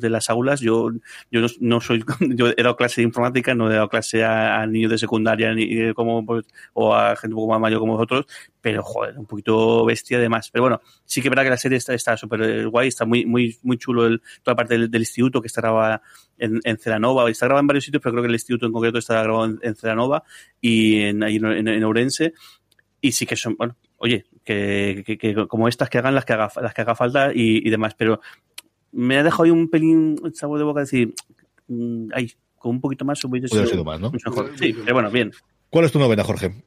[0.10, 0.90] las, aulas, yo,
[1.32, 4.90] yo no, soy, yo he dado clase de informática, no he dado clase a, niños
[4.92, 8.26] de secundaria ni eh, como, pues, o a gente un poco más mayor como vosotros,
[8.60, 10.50] pero joder, un poquito bestia además.
[10.52, 13.06] Pero bueno, sí que es verdad que la serie está está súper eh, guay, está
[13.06, 16.02] muy, muy, muy chulo el, toda la parte del, del instituto que está grabada
[16.40, 18.98] en, en Celanova, está grabado en varios sitios, pero creo que el instituto en concreto
[18.98, 20.24] está grabado en, en Celanova
[20.60, 22.34] y en, en, en Ourense.
[23.00, 26.34] Y sí que son, bueno, oye, que, que, que como estas que hagan las que
[26.34, 28.22] haga, las que haga falta y, y demás, pero
[28.94, 31.14] me ha dejado ahí un pelín el sabor de boca decir,
[31.68, 34.12] mm, ay, con un poquito más hubiese Hubiera sido sido más, ¿no?
[34.12, 34.52] mejor.
[34.58, 35.32] Sí, pero bueno, bien.
[35.70, 36.64] ¿Cuál es tu novena, Jorge?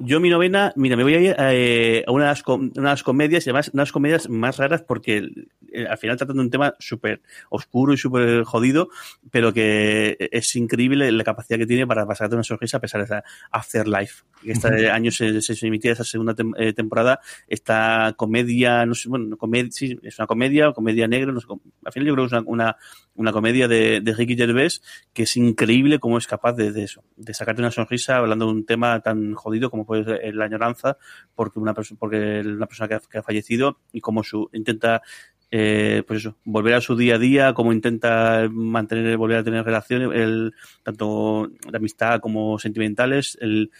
[0.00, 2.88] Yo mi novena, mira, me voy a ir eh, a una de, las com- una
[2.88, 5.28] de las comedias, y además una de las comedias más raras porque
[5.72, 8.88] eh, al final tratan de un tema súper oscuro y súper jodido,
[9.30, 13.04] pero que es increíble la capacidad que tiene para pasarte una sonrisa a pesar de
[13.06, 14.24] esa Afterlife.
[14.44, 19.36] Este año se, se emitía esa segunda tem- eh, temporada, esta comedia, no sé, bueno,
[19.36, 21.46] comedia, sí, es una comedia, comedia negra, no sé,
[21.84, 22.76] al final yo creo que es una, una,
[23.14, 24.80] una comedia de, de Ricky Gervais
[25.12, 28.52] que es increíble cómo es capaz de, de eso, de sacarte una sonrisa hablando de
[28.52, 30.98] un tema tan jodido como puede ser la añoranza,
[31.34, 35.02] porque una persona, porque una persona que ha, que ha fallecido y cómo su intenta
[35.50, 39.64] eh, pues eso, volver a su día a día, cómo intenta mantener, volver a tener
[39.64, 43.70] relaciones, el, tanto de amistad como sentimentales, el,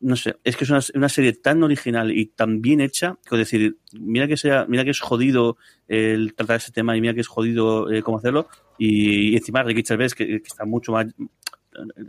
[0.00, 3.36] no sé, es que es una, una serie tan original y tan bien hecha, que
[3.36, 5.56] decir, mira que sea, mira que es jodido
[5.88, 8.48] el tratar ese tema y mira que es jodido eh, cómo hacerlo,
[8.78, 11.06] y, y encima Ricky Gervais, que, que está mucho más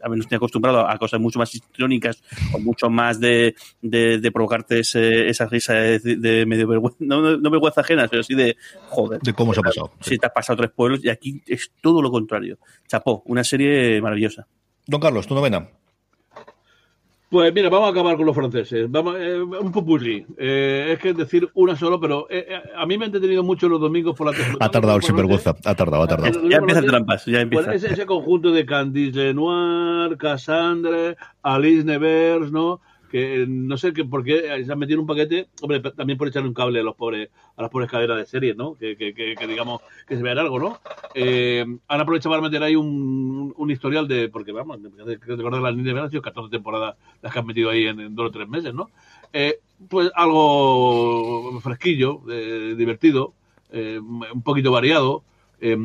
[0.03, 4.31] a menos estoy acostumbrado a cosas mucho más histriónicas o mucho más de, de, de
[4.31, 8.35] provocarte ese, esa risa de, de medio vergüenza, no, no, no vergüenza ajena, pero sí
[8.35, 8.57] de
[8.87, 9.19] joder.
[9.21, 9.91] De cómo se ha pasado.
[10.01, 12.57] Si te has pasado tres pueblos y aquí es todo lo contrario.
[12.87, 14.47] Chapó, una serie maravillosa.
[14.85, 15.69] Don Carlos, tu novena.
[17.29, 18.89] Pues mira, vamos a acabar con los franceses.
[18.89, 20.25] Vamos, eh, un popurrí.
[20.37, 23.43] Eh, es que es decir una solo, pero eh, eh, a mí me ha entretenido
[23.43, 24.55] mucho los domingos por la tarde.
[24.61, 26.47] Ha tardado el sinvergüenza, ha tardado, ha tardado.
[26.47, 27.73] Ya empiezan trampas, ya empieza.
[27.73, 32.79] Ese, ese conjunto de Candice Lenoir, Cassandre, Alice Nevers, ¿no?
[33.09, 36.17] Que eh, no sé que por qué se han metido en un paquete, hombre, también
[36.17, 38.75] por echarle un cable a los pobres, a las pobres cadenas de series, ¿no?
[38.75, 40.79] Que, que, que, que digamos que se vean algo, ¿no?
[41.15, 45.95] Eh, han aprovechado para meter ahí un, un historial de, porque vamos, recordar las líneas
[45.95, 48.47] de han sido 14 temporadas las que han metido ahí en, en dos o tres
[48.47, 48.89] meses, ¿no?
[49.33, 53.33] Eh, pues algo fresquillo, eh, divertido,
[53.71, 55.23] eh, un poquito variado,
[55.59, 55.77] eh,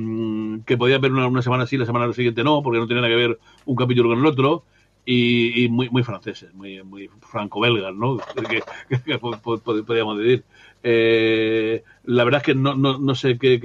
[0.66, 3.12] que podía ver una, una semana sí, la semana siguiente no, porque no tenía nada
[3.12, 4.64] que ver un capítulo con el otro,
[5.04, 8.18] y, y muy, muy franceses, muy, muy franco-belgas, ¿no?
[8.48, 10.44] Que, que- que po- po- podríamos decir.
[10.84, 13.58] Eh, la verdad es que no, no, no sé qué,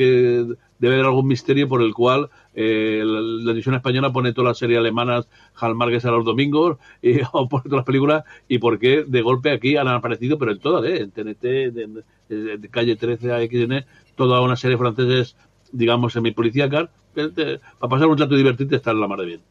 [0.80, 4.78] debe haber algún misterio por el cual eh, la, edición española pone todas las series
[4.80, 9.22] alemanas Hallmark a los domingos y, o pone todas las películas y por qué de
[9.22, 11.02] golpe aquí han aparecido, pero en todas, ¿eh?
[11.02, 11.72] en TNT,
[12.30, 13.86] de calle 13 a XN,
[14.16, 15.36] toda una serie franceses,
[15.72, 19.26] digamos, semipolicíacas, que te- para pasar un rato y divertirte está en la mar de
[19.26, 19.42] bien.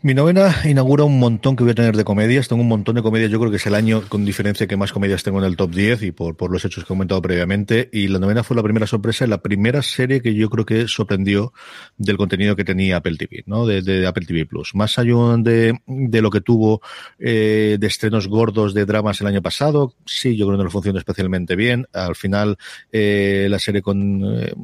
[0.00, 2.46] Mi novena inaugura un montón que voy a tener de comedias.
[2.46, 3.32] Tengo un montón de comedias.
[3.32, 5.72] Yo creo que es el año con diferencia que más comedias tengo en el top
[5.72, 7.90] 10 y por, los hechos que he comentado previamente.
[7.92, 11.52] Y la novena fue la primera sorpresa, la primera serie que yo creo que sorprendió
[11.96, 13.66] del contenido que tenía Apple TV, ¿no?
[13.66, 14.72] De, Apple TV Plus.
[14.76, 16.80] Más allá de, de lo que tuvo
[17.18, 20.70] eh, de estrenos gordos de dramas el año pasado, sí, yo creo que no lo
[20.70, 21.88] funcionó especialmente bien.
[21.92, 22.56] Al final,
[22.92, 24.22] eh, la serie con.
[24.42, 24.54] eh,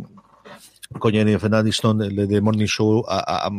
[0.99, 3.51] con Jennifer Aniston de, de Morning Show a, a,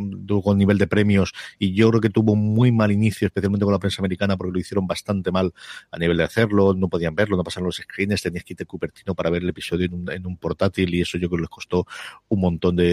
[0.43, 3.73] con nivel de premios y yo creo que tuvo un muy mal inicio, especialmente con
[3.73, 5.53] la prensa americana, porque lo hicieron bastante mal
[5.91, 9.15] a nivel de hacerlo, no podían verlo, no pasaron los screens, tenías que irte Cupertino
[9.15, 11.49] para ver el episodio en un, en un portátil y eso yo creo que les
[11.49, 11.85] costó
[12.29, 12.85] un montón de,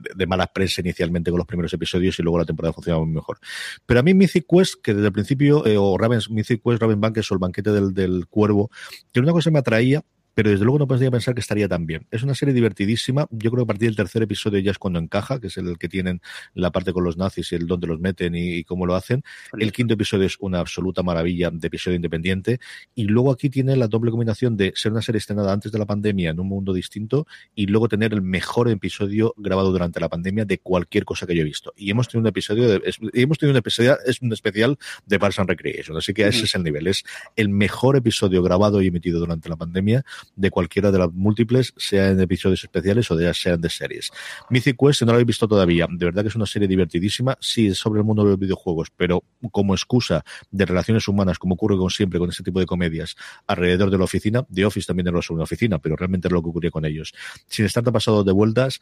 [0.14, 3.38] de mala prensa inicialmente con los primeros episodios y luego la temporada funcionaba muy mejor.
[3.86, 7.00] Pero a mí Mythic Quest, que desde el principio, eh, o Raven, Mythic Quest, Raven
[7.00, 8.70] Bankers o el banquete del, del cuervo,
[9.12, 10.02] que una cosa me atraía,
[10.34, 12.06] pero desde luego no podía pensar que estaría tan bien.
[12.10, 13.26] Es una serie divertidísima.
[13.30, 15.78] Yo creo que a partir del tercer episodio ya es cuando encaja, que es el
[15.78, 16.20] que tienen
[16.54, 19.22] la parte con los nazis y el dónde los meten y, y cómo lo hacen.
[19.58, 22.60] El quinto episodio es una absoluta maravilla de episodio independiente.
[22.94, 25.86] Y luego aquí tiene la doble combinación de ser una serie estrenada antes de la
[25.86, 30.44] pandemia en un mundo distinto y luego tener el mejor episodio grabado durante la pandemia
[30.44, 31.72] de cualquier cosa que yo he visto.
[31.76, 35.18] Y hemos tenido un episodio de, es, hemos tenido un especial, es un especial de
[35.18, 35.96] Parks and Recreation.
[35.96, 36.86] Así que ese es el nivel.
[36.86, 37.04] Es
[37.36, 40.04] el mejor episodio grabado y emitido durante la pandemia
[40.36, 44.10] de cualquiera de las múltiples, sea en episodios especiales o de, sean de series.
[44.50, 47.36] Mythic Quest, si no lo habéis visto todavía, de verdad que es una serie divertidísima,
[47.40, 51.54] sí es sobre el mundo de los videojuegos, pero como excusa de relaciones humanas, como
[51.54, 53.16] ocurre siempre con este tipo de comedias,
[53.46, 56.42] alrededor de la oficina, The Office también era sobre una oficina, pero realmente es lo
[56.42, 57.12] que ocurría con ellos.
[57.48, 58.80] Sin estar tan pasado de vueltas,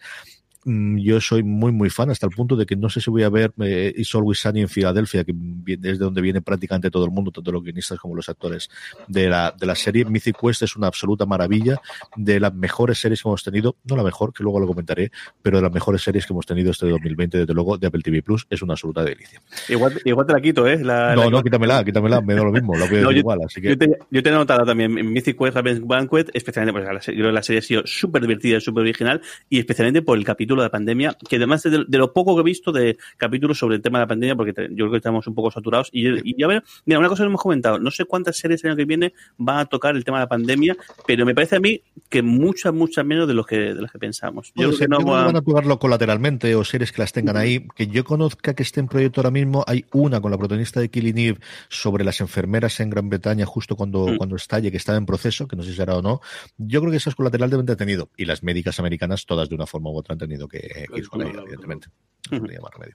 [0.68, 3.28] yo soy muy muy fan hasta el punto de que no sé si voy a
[3.28, 7.10] ver eh, It's Always Sunny en Filadelfia, que es de donde viene prácticamente todo el
[7.10, 8.68] mundo, tanto los guionistas como los actores
[9.06, 10.04] de la, de la serie.
[10.04, 11.80] Mythic Quest es una absoluta maravilla,
[12.16, 15.10] de las mejores series que hemos tenido, no la mejor, que luego lo comentaré,
[15.42, 18.22] pero de las mejores series que hemos tenido este 2020, desde luego, de Apple TV
[18.22, 19.40] Plus, es una absoluta delicia.
[19.68, 20.82] Igual, igual te la quito, ¿eh?
[20.82, 21.30] La, no, la...
[21.30, 23.70] no, quítamela, quítamela, me da lo mismo, la voy a no, yo, igual, así que...
[23.70, 27.32] Yo te, yo te he notado también Mythic Quest Raven's Banquet, especialmente, pues la, que
[27.32, 30.70] la serie ha sido súper divertida, súper original, y especialmente por el capítulo de la
[30.70, 33.98] pandemia, que además de, de, lo poco que he visto de capítulos sobre el tema
[33.98, 35.88] de la pandemia, porque te, yo creo que estamos un poco saturados.
[35.92, 38.70] Y, y, ya ver, mira, una cosa que hemos comentado, no sé cuántas series el
[38.70, 41.60] año que viene van a tocar el tema de la pandemia, pero me parece a
[41.60, 44.52] mí que muchas, muchas menos de lo que, de los que pensamos.
[44.54, 45.26] Yo creo que no va...
[45.26, 47.66] van a tocarlo colateralmente o series que las tengan ahí.
[47.74, 50.88] Que yo conozca que esté en proyecto ahora mismo, hay una con la protagonista de
[50.90, 51.38] Killing Eve
[51.68, 54.16] sobre las enfermeras en Gran Bretaña justo cuando, mm.
[54.16, 56.20] cuando estalle, que estaba en proceso, que no sé si será o no.
[56.56, 58.10] Yo creo que eso es colateral de tenido.
[58.16, 61.08] Y las médicas americanas, todas de una forma u otra han tenido que, que ir
[61.08, 61.88] con ella, evidentemente.
[62.30, 62.94] Uh -huh.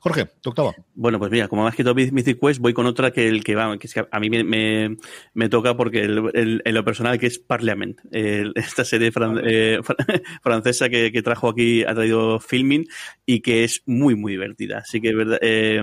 [0.00, 0.74] Jorge, tu octava.
[0.94, 3.56] Bueno, pues mira, como más que todo Mythic Quest, voy con otra que el que
[3.56, 4.96] va, que, es que a mí me, me,
[5.34, 9.40] me toca porque el, el, en lo personal que es Parliament, el, esta serie fran,
[9.44, 9.80] eh,
[10.42, 12.86] francesa que, que, trajo aquí, ha traído filming
[13.26, 14.78] y que es muy, muy divertida.
[14.78, 15.82] Así que, verdad, eh,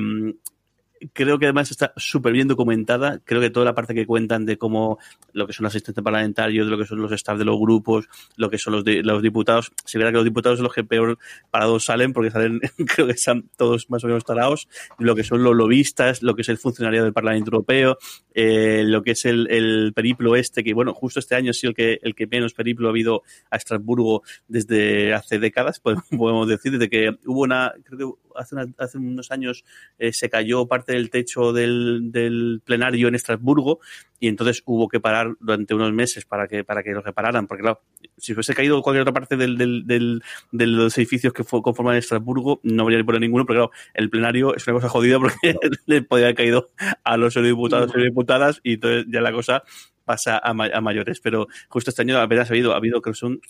[1.14, 3.20] creo que además está súper bien documentada.
[3.24, 5.00] Creo que toda la parte que cuentan de cómo
[5.34, 8.08] lo que son los asistentes parlamentarios, de lo que son los staff de los grupos,
[8.38, 9.72] lo que son los, de, los diputados.
[9.86, 11.18] Se verá que los diputados son los que peor
[11.52, 12.60] parados salen, porque salen,
[12.96, 14.68] creo que están todos más o menos tarados.
[15.00, 17.98] Lo que son los lobistas, lo que es el funcionario del Parlamento Europeo,
[18.34, 21.76] eh, lo que es el, el, periplo este, que bueno, justo este año sido el
[21.76, 25.80] que, el que menos periplo ha habido a Estrasburgo desde hace décadas,
[26.18, 29.64] podemos decir, desde que hubo una, creo que hace, hace unos años
[30.00, 33.80] eh, se cayó parte del techo del, del plenario en Estrasburgo
[34.20, 37.64] y entonces hubo que parar durante unos meses para que, para que lo repararan, porque
[37.64, 37.82] claro,
[38.18, 41.98] si hubiese caído cualquier otra parte del, del, del, de los edificios que fue, conforman
[41.98, 45.56] Estrasburgo, no habría por ninguno, pero claro, el plenario es una cosa jodida porque
[45.86, 46.72] le podía haber caído
[47.04, 49.64] a los diputados y diputadas y entonces ya la cosa
[50.06, 51.20] pasa a, a, mayores.
[51.20, 53.42] Pero justo este año apenas ha habido, ha habido, creo que son,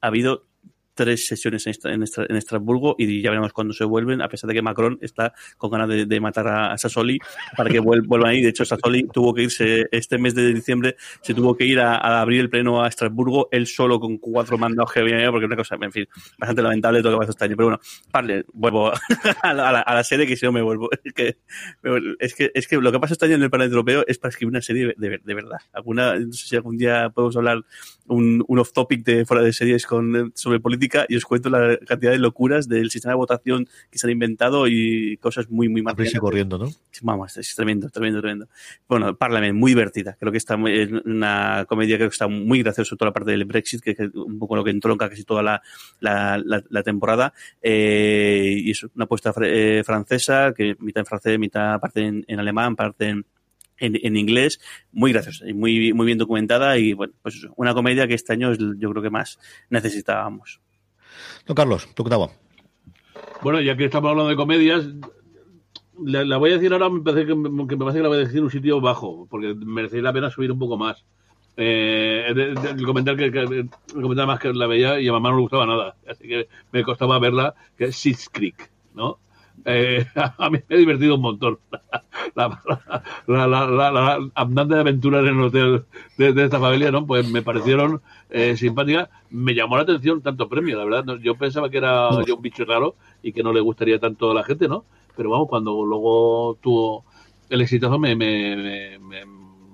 [0.00, 0.46] ha habido
[0.94, 4.62] tres sesiones en, en, Estrasburgo y ya veremos cuándo se vuelven, a pesar de que
[4.62, 7.18] Macron está con ganas de, de matar a, Sassoli
[7.56, 8.42] para que vuelvan ahí.
[8.42, 11.96] De hecho, Sassoli tuvo que irse este mes de diciembre, se tuvo que ir a,
[11.96, 15.48] a abrir el pleno a Estrasburgo, él solo con cuatro mandados que había, porque es
[15.48, 16.06] una cosa, en fin,
[16.38, 17.56] bastante lamentable todo lo que pasa este año.
[17.56, 17.80] Pero bueno,
[18.12, 18.92] vale, vuelvo
[19.42, 20.88] a la, a la, serie que si no me vuelvo.
[21.00, 21.36] Es que,
[22.18, 24.30] es que, es que lo que pasa este año en el Parlamento Europeo es para
[24.30, 25.58] escribir una serie de, de, de verdad.
[25.72, 27.64] Alguna, no sé si algún día podemos hablar
[28.06, 31.76] un, un off topic de fuera de series con, sobre política y os cuento la
[31.86, 35.82] cantidad de locuras del sistema de votación que se han inventado y cosas muy, muy
[35.82, 35.94] más.
[36.18, 36.70] corriendo, ¿no?
[37.02, 38.48] Vamos, es tremendo, tremendo, tremendo.
[38.88, 40.16] Bueno, Parliament, muy divertida.
[40.18, 43.44] Creo que está muy, es una comedia que está muy graciosa, toda la parte del
[43.44, 45.62] Brexit, que es un poco lo que entronca casi toda la,
[46.00, 47.32] la, la, la temporada.
[47.62, 52.40] Eh, y es una apuesta eh, francesa, que mitad en francés, mitad parte en, en
[52.40, 53.26] alemán, parte en
[53.80, 54.60] en, en, inglés,
[54.92, 58.34] muy graciosa y muy, muy bien documentada y bueno, pues eso, una comedia que este
[58.34, 59.38] año es, yo creo que más
[59.70, 60.60] necesitábamos.
[61.48, 62.30] No, Carlos, tu octavo.
[63.42, 64.86] Bueno, ya que estamos hablando de comedias,
[66.04, 68.20] la, voy a decir ahora, me parece que, que, me parece que la voy a
[68.20, 71.04] decir en un sitio bajo, porque merecería la pena subir un poco más.
[71.56, 72.54] Eh,
[72.86, 75.96] comentar que, que comentar más que la veía y a mamá no le gustaba nada,
[76.08, 79.18] así que me costaba verla, que es Six Creek, ¿no?
[79.64, 81.58] Eh, a mí me he divertido un montón.
[82.36, 82.60] La,
[83.26, 85.84] la, la, la andante de aventuras en el hotel
[86.16, 87.04] de, de, esta familia, ¿no?
[87.06, 89.08] Pues me parecieron eh, simpáticas.
[89.30, 91.18] Me llamó la atención tanto premio, la verdad.
[91.20, 94.34] Yo pensaba que era yo un bicho raro y que no le gustaría tanto a
[94.34, 94.84] la gente, ¿no?
[95.16, 97.04] Pero vamos, cuando luego tuvo
[97.48, 99.26] el exitazo me, me, me, me,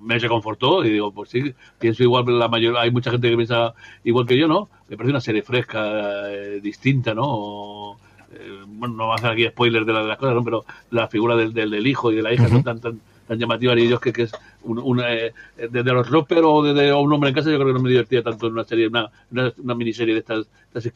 [0.03, 3.75] me reconfortó y digo, pues sí, pienso igual, la mayor, hay mucha gente que piensa
[4.05, 4.71] igual que yo, ¿no?
[4.89, 7.99] Me parece una serie fresca, eh, distinta, ¿no?
[8.33, 10.45] Eh, bueno, no vamos a hacer aquí spoilers de, la, de, las cosas, ¿no?
[10.45, 12.51] pero la figura del, del, del, hijo y de la hija uh -huh.
[12.51, 16.09] son tan, tan, tan llamativas y ellos que, que es un, una, eh, desde los
[16.09, 18.53] Roper o desde un hombre en casa, yo creo que no me divertía tanto en
[18.53, 20.93] una serie, una, una, una miniserie de estas, estas.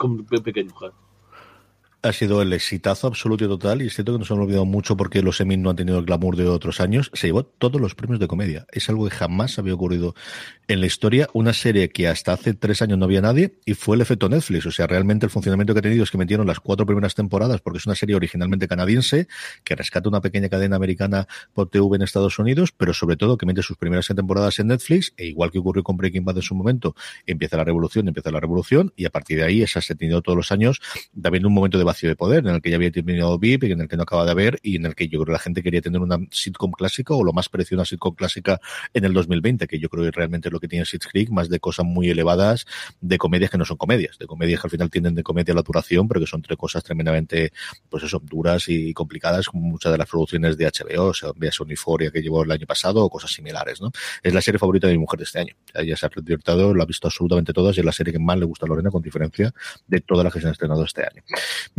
[0.78, 1.09] ¿sabes?
[2.03, 4.96] Ha sido el exitazo absoluto y total, y es cierto que nos hemos olvidado mucho
[4.96, 7.94] porque los Emmy no han tenido el glamour de otros años, se llevó todos los
[7.94, 8.66] premios de comedia.
[8.72, 10.14] Es algo que jamás había ocurrido
[10.66, 11.28] en la historia.
[11.34, 14.66] Una serie que hasta hace tres años no había nadie, y fue el efecto Netflix.
[14.66, 17.61] O sea, realmente el funcionamiento que ha tenido es que metieron las cuatro primeras temporadas,
[17.61, 19.28] porque es una serie originalmente canadiense,
[19.64, 23.44] que rescata una pequeña cadena americana por TV en Estados Unidos, pero sobre todo que
[23.44, 26.55] mete sus primeras temporadas en Netflix, e igual que ocurrió con Breaking Bad en su
[26.55, 26.94] momento,
[27.26, 30.22] empieza la revolución, empieza la revolución, y a partir de ahí, esa se ha tenido
[30.22, 30.80] todos los años,
[31.20, 33.80] también un momento de vacío de poder, en el que ya había terminado VIP, en
[33.82, 35.62] el que no acaba de haber y en el que yo creo que la gente
[35.62, 38.61] quería tener una sitcom clásica o lo más parecido a una sitcom clásica
[38.95, 41.49] en el 2020, que yo creo que realmente es lo que tiene Schitt's Creek, más
[41.49, 42.66] de cosas muy elevadas,
[43.01, 45.57] de comedias que no son comedias, de comedias que al final tienden de comedia a
[45.57, 47.53] la duración, pero que son tres cosas tremendamente,
[47.88, 51.59] pues eso, duras y complicadas, como muchas de las producciones de HBO, o sea, veas
[51.61, 53.91] Uniforia que llevó el año pasado o cosas similares, ¿no?
[54.22, 55.55] Es la serie favorita de mi mujer de este año.
[55.74, 58.38] Ella se ha divertido, lo ha visto absolutamente todas y es la serie que más
[58.38, 59.53] le gusta a Lorena, con diferencia
[59.86, 61.22] de todas las que se han estrenado este año.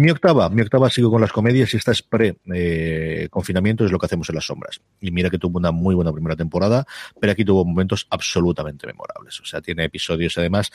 [0.02, 4.00] Mi octava, mi octava sigo con las comedias y esta es pre-confinamiento, eh, es lo
[4.00, 4.82] que hacemos en las sombras.
[5.00, 6.88] Y mira que tuvo una muy buena primera temporada,
[7.20, 9.40] pero aquí tuvo momentos absolutamente memorables.
[9.42, 10.72] O sea, tiene episodios además.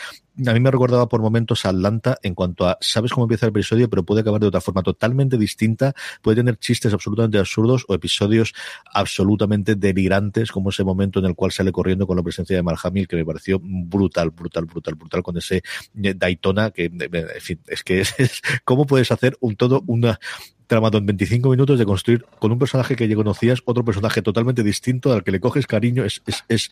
[0.47, 3.51] A mí me recordaba por momentos a Atlanta en cuanto a, sabes cómo empieza el
[3.51, 5.93] episodio, pero puede acabar de otra forma totalmente distinta.
[6.23, 8.55] Puede tener chistes absolutamente absurdos o episodios
[8.95, 12.79] absolutamente delirantes, como ese momento en el cual sale corriendo con la presencia de Mark
[12.85, 15.65] Hamill, que me pareció brutal, brutal, brutal, brutal, con ese
[15.95, 20.19] Daytona, que, en fin, es que es, es, ¿cómo puedes hacer un todo, una,
[20.67, 24.63] tramado en 25 minutos de construir con un personaje que ya conocías otro personaje totalmente
[24.63, 26.71] distinto al que le coges cariño es, es, es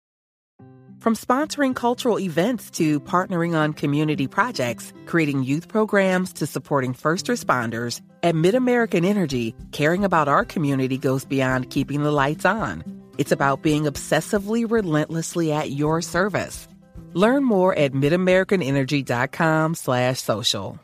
[1.00, 7.26] From sponsoring cultural events to partnering on community projects, creating youth programs to supporting first
[7.26, 12.82] responders, at MidAmerican Energy, caring about our community goes beyond keeping the lights on.
[13.18, 16.66] It's about being obsessively relentlessly at your service.
[17.12, 20.83] Learn more at midamericanenergy.com slash social.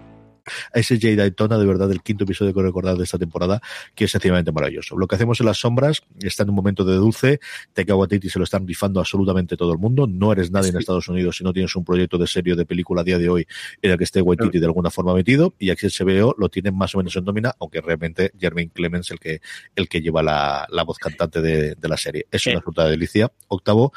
[0.73, 3.61] a ese Jay Daytona de verdad del quinto episodio que recordar de esta temporada,
[3.95, 4.97] que es sencillamente maravilloso.
[4.97, 7.39] Lo que hacemos en las sombras está en un momento de dulce,
[7.73, 11.07] Taika Waititi se lo están rifando absolutamente todo el mundo, no eres nadie en Estados
[11.07, 13.47] Unidos si no tienes un proyecto de serio de película a día de hoy
[13.81, 16.75] en el que esté Waititi de alguna forma metido, y aquí el CBO lo tienen
[16.75, 19.41] más o menos en domina, aunque realmente Jermaine Clemens el que,
[19.75, 22.27] el que lleva la, la voz cantante de, de, la serie.
[22.31, 23.31] Es una fruta de delicia.
[23.47, 23.93] Octavo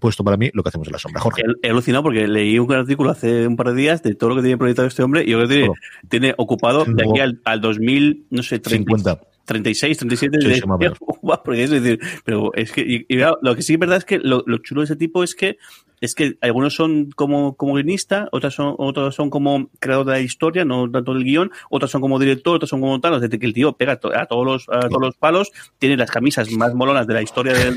[0.00, 1.20] puesto para mí, lo que hacemos en la sombra.
[1.20, 1.42] Jorge.
[1.62, 4.36] He, he alucinado porque leí un artículo hace un par de días de todo lo
[4.36, 5.70] que tiene proyectado este hombre y yo creo que tiene,
[6.08, 9.20] tiene ocupado de aquí al, al 2000, no sé, 30, 50.
[9.46, 10.92] 36, 37, Sí, de,
[11.44, 14.04] porque es decir, pero es que, y, y claro, lo que sí es verdad es
[14.04, 15.56] que lo, lo chulo de ese tipo es que
[16.02, 20.20] es que algunos son como, como guionista, otras son, otros son como creador de la
[20.20, 23.38] historia, no tanto del guion, otras son como director, otras son como tal, es decir,
[23.38, 26.50] que el tío pega to- a todos los, a todos los palos, tiene las camisas
[26.52, 27.74] más molonas de la historia del,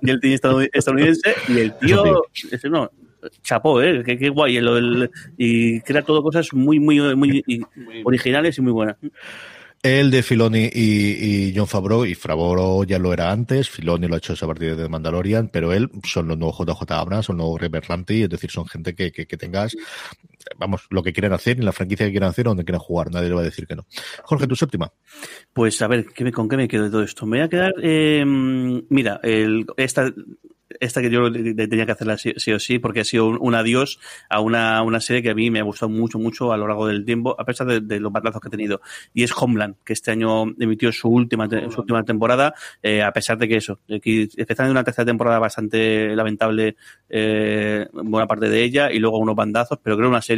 [0.00, 2.02] del, del estadoun- estadounidense, y el tío,
[2.70, 2.90] no,
[3.42, 7.60] chapó, eh, qué, qué guay, el- el- y crea todo cosas muy, muy, muy, y-
[8.04, 8.96] originales y muy buenas.
[9.80, 14.16] El de Filoni y, y John Favreau, y Favreau ya lo era antes, Filoni lo
[14.16, 17.44] ha hecho a partir de Mandalorian, pero él son los nuevos JJ Abrams, son los
[17.44, 19.76] nuevos Robert Ranty, es decir, son gente que, que, que tengas,
[20.56, 23.10] vamos, lo que quieren hacer, en la franquicia que quieran hacer, o donde quieran jugar,
[23.10, 23.86] nadie le va a decir que no.
[24.22, 24.92] Jorge, tu séptima.
[25.52, 27.26] Pues a ver, ¿qué me, ¿con qué me quedo de todo esto?
[27.26, 30.12] Me voy a quedar, eh, mira, el, esta,
[30.80, 34.40] esta que yo tenía que hacerla sí, o sí, porque ha sido un, adiós a
[34.40, 37.04] una, una serie que a mí me ha gustado mucho, mucho a lo largo del
[37.04, 38.80] tiempo, a pesar de, los batazos que he tenido.
[39.14, 43.38] Y es Homeland, que este año emitió su última, su última temporada, eh, a pesar
[43.38, 46.76] de que eso, especialmente una tercera temporada bastante lamentable,
[47.08, 50.37] eh, buena parte de ella, y luego unos bandazos, pero creo una serie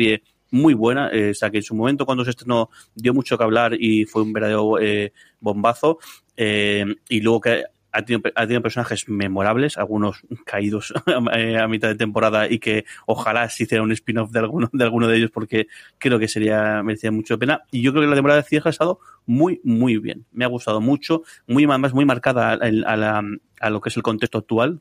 [0.53, 3.45] muy buena, eh, o sea que en su momento cuando se estrenó dio mucho que
[3.45, 5.99] hablar y fue un verdadero eh, bombazo,
[6.37, 10.93] eh, y luego que ha tenido, personajes memorables, algunos caídos
[11.35, 14.85] eh, a mitad de temporada y que ojalá se hiciera un spin-off de alguno, de
[14.85, 15.67] alguno de ellos porque
[15.99, 17.63] creo que sería merecía mucho pena.
[17.71, 20.27] Y yo creo que la temporada de cierre ha estado muy, muy bien.
[20.33, 24.81] Me ha gustado mucho, muy además muy marcada a, lo que es el contexto actual.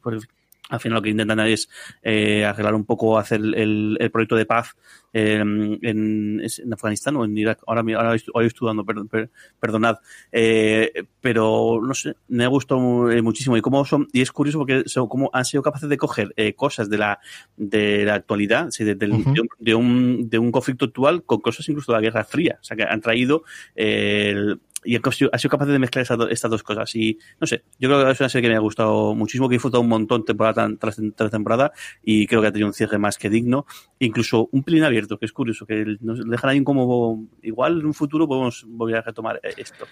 [0.70, 1.70] Al final lo que intentan es
[2.04, 4.76] eh, arreglar un poco, hacer el, el proyecto de paz
[5.12, 6.42] eh, en,
[6.72, 7.60] Afganistán o en Irak.
[7.68, 8.72] Ahora, ahora estoy, hoy estoy
[9.10, 9.98] per- perdonad.
[10.32, 13.58] Eh, pero no sé, me ha gustado muchísimo.
[13.58, 16.90] Y cómo son, y es curioso porque son, cómo han sido capaces de coger cosas
[16.90, 17.20] de la,
[17.58, 19.26] de la actualidad, sí, de, un,
[19.60, 22.58] de, un, de un conflicto actual con cosas incluso de la Guerra Fría.
[22.62, 23.44] O sea, que han traído
[23.76, 26.96] el- y ha sido, ha sido capaz de mezclar esas, do- estas dos cosas.
[26.96, 29.56] Y no sé, yo creo que es una serie que me ha gustado muchísimo, que
[29.56, 31.72] he disfrutado un montón temporada tan- tras, tras temporada
[32.04, 33.66] y creo que ha tenido un cierre más que digno.
[34.00, 37.94] Incluso un pelín abierto, que es curioso, que nos dejan ahí como igual en un
[37.94, 39.86] futuro podemos volver a retomar eh, esto.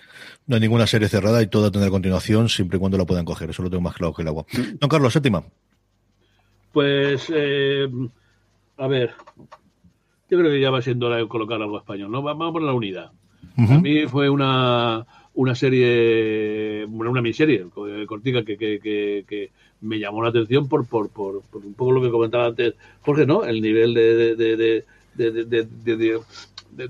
[0.45, 3.49] No hay ninguna serie cerrada y toda tendrá continuación siempre y cuando la puedan coger.
[3.49, 4.45] Eso lo tengo más claro que el agua.
[4.79, 5.43] Don Carlos, séptima.
[6.71, 7.87] Pues, eh,
[8.77, 9.11] a ver,
[10.29, 12.21] yo creo que ya va siendo hora de colocar algo español, ¿no?
[12.21, 13.11] Vamos por la unidad.
[13.57, 19.49] A mí fue una, una serie, bueno, una miniserie co- cortica que, que, que, que
[19.81, 23.43] me llamó la atención por, por, por, un poco lo que comentaba antes Jorge, ¿no?
[23.43, 24.85] El nivel de, de, de, de,
[25.15, 26.17] de, de- de- de- de-
[26.75, 26.87] de-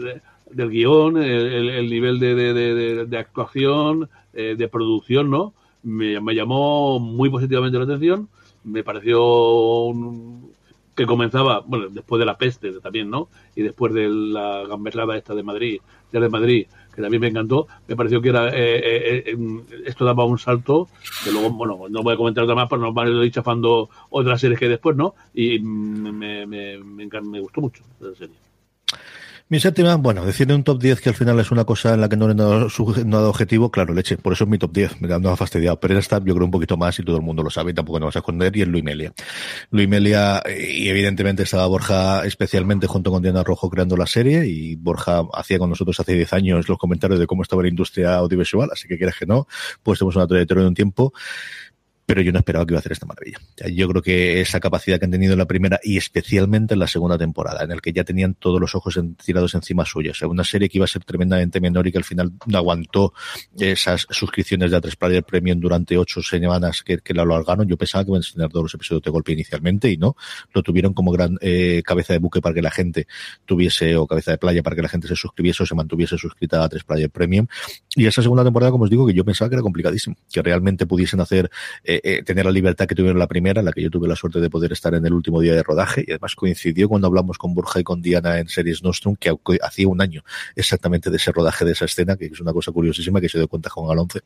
[0.00, 5.52] de- del guion, el, el- el nivel de, actuación, eh, de producción, ¿no?
[5.82, 8.28] Me, me llamó muy positivamente la atención.
[8.64, 10.50] Me pareció un-
[10.98, 13.28] que comenzaba, bueno, después de la peste también, ¿no?
[13.54, 15.80] Y después de la gamberrada esta de Madrid,
[16.12, 19.36] ya de Madrid, que también me encantó, me pareció que era eh, eh, eh,
[19.86, 20.88] esto daba un salto,
[21.22, 24.40] que luego, bueno, no voy a comentar otra más, pero nos van a chafando otras
[24.40, 25.14] series que después, ¿no?
[25.32, 28.34] Y mm, me, me, me, me gustó mucho esa serie.
[29.50, 32.10] Mi séptima, bueno, decir un top 10 que al final es una cosa en la
[32.10, 32.68] que no he dado,
[33.06, 35.80] no dado objetivo, claro, leche, por eso es mi top 10, me no ha fastidiado,
[35.80, 37.98] pero esta yo creo un poquito más y todo el mundo lo sabe y tampoco
[37.98, 39.14] nos vas a esconder y es Luis Melia.
[39.70, 44.76] Luis Melia, y evidentemente estaba Borja especialmente junto con Diana Rojo creando la serie y
[44.76, 48.68] Borja hacía con nosotros hace 10 años los comentarios de cómo estaba la industria audiovisual,
[48.70, 49.46] así que quieras que no,
[49.82, 51.14] pues tenemos una trayectoria de un tiempo
[52.08, 53.36] pero yo no esperaba que iba a hacer esta maravilla.
[53.70, 56.86] Yo creo que esa capacidad que han tenido en la primera y especialmente en la
[56.86, 60.70] segunda temporada, en el que ya tenían todos los ojos tirados encima sea, una serie
[60.70, 63.12] que iba a ser tremendamente menor y que al final no aguantó
[63.58, 67.68] esas suscripciones de A3 Player Premium durante ocho semanas que, la alargaron.
[67.68, 70.16] Yo pensaba que iban a estrenar todos los episodios de golpe inicialmente y no,
[70.54, 73.06] lo tuvieron como gran eh, cabeza de buque para que la gente
[73.44, 76.64] tuviese, o cabeza de playa para que la gente se suscribiese o se mantuviese suscrita
[76.64, 77.46] a A3 Player Premium.
[77.94, 80.86] Y esa segunda temporada, como os digo, que yo pensaba que era complicadísimo, que realmente
[80.86, 81.50] pudiesen hacer,
[81.84, 84.40] eh, eh, tener la libertad que tuvieron la primera, la que yo tuve la suerte
[84.40, 87.54] de poder estar en el último día de rodaje, y además coincidió cuando hablamos con
[87.54, 90.22] Borja y con Diana en Series Nostrum, que hacía un año
[90.56, 93.48] exactamente de ese rodaje de esa escena, que es una cosa curiosísima que se dio
[93.48, 94.20] cuenta con Alonce.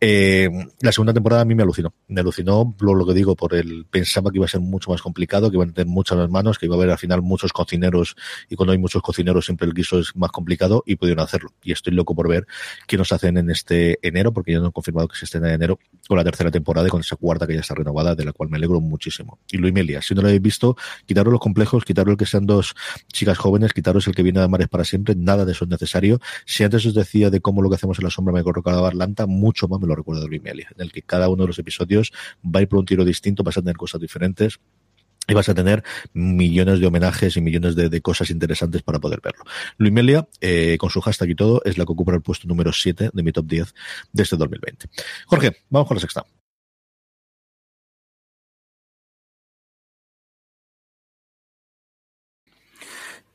[0.00, 0.48] Eh,
[0.80, 3.86] la segunda temporada a mí me alucinó, me alucinó lo, lo que digo, por el,
[3.90, 6.66] pensaba que iba a ser mucho más complicado, que iban a tener muchas manos, que
[6.66, 8.16] iba a haber al final muchos cocineros,
[8.48, 11.52] y cuando hay muchos cocineros siempre el guiso es más complicado, y pudieron hacerlo.
[11.62, 12.46] Y estoy loco por ver
[12.86, 15.46] qué nos hacen en este enero, porque ya no han confirmado que se esté en
[15.46, 18.32] enero, con la tercera temporada y con esa cuarta que ya está renovada, de la
[18.32, 19.38] cual me alegro muchísimo.
[19.50, 20.76] Y Luis Melia, si no lo habéis visto,
[21.06, 22.74] quitaros los complejos, quitaros el que sean dos
[23.12, 26.20] chicas jóvenes, quitaros el que viene de Mares para siempre, nada de eso es necesario.
[26.46, 29.26] Si antes os decía de cómo lo que hacemos en la sombra me colocaba Atlanta,
[29.26, 31.58] mucho más me lo recuerdo de Luis Melia, en el que cada uno de los
[31.58, 32.12] episodios
[32.44, 34.58] va a ir por un tiro distinto, vas a tener cosas diferentes
[35.28, 35.84] y vas a tener
[36.14, 39.44] millones de homenajes y millones de, cosas interesantes para poder verlo.
[39.76, 42.72] Luis Melia, eh, con su hashtag y todo, es la que ocupa el puesto número
[42.72, 43.74] 7 de mi top 10
[44.12, 44.88] de este 2020.
[45.26, 46.24] Jorge, vamos con la sexta.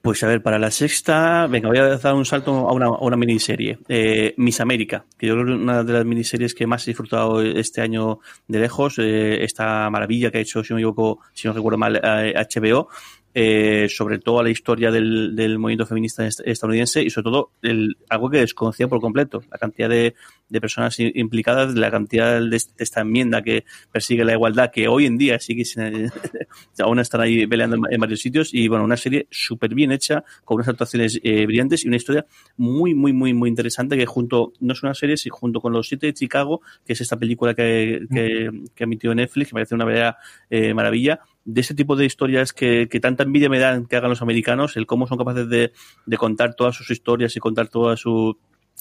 [0.03, 3.79] Pues a ver, para la sexta, venga, voy a dar un salto a una, miniserie.
[3.87, 7.41] Eh, Miss América, que yo creo que una de las miniseries que más he disfrutado
[7.41, 8.99] este año de lejos.
[8.99, 12.89] Eh, esta maravilla que ha hecho, si no equivoco, si no recuerdo mal, HBO,
[13.33, 18.29] eh, sobre todo la historia del, del, movimiento feminista estadounidense y sobre todo el, algo
[18.29, 20.13] que desconocía por completo, la cantidad de,
[20.49, 25.17] de personas implicadas, la cantidad de, esta enmienda que persigue la igualdad, que hoy en
[25.17, 26.11] día sigue sin,
[26.79, 30.55] aún están ahí peleando en, varios sitios y bueno, una serie súper bien hecha, con
[30.55, 34.73] unas actuaciones eh, brillantes y una historia muy, muy, muy, muy interesante que junto, no
[34.73, 38.05] es una serie, sino junto con Los Siete de Chicago, que es esta película que,
[38.13, 40.17] que, que emitió Netflix, que me parece una verdadera
[40.51, 44.09] eh, maravilla, de ese tipo de historias que, que, tanta envidia me dan que hagan
[44.09, 45.73] los americanos, el cómo son capaces de,
[46.05, 48.37] de contar todas sus historias y contar toda su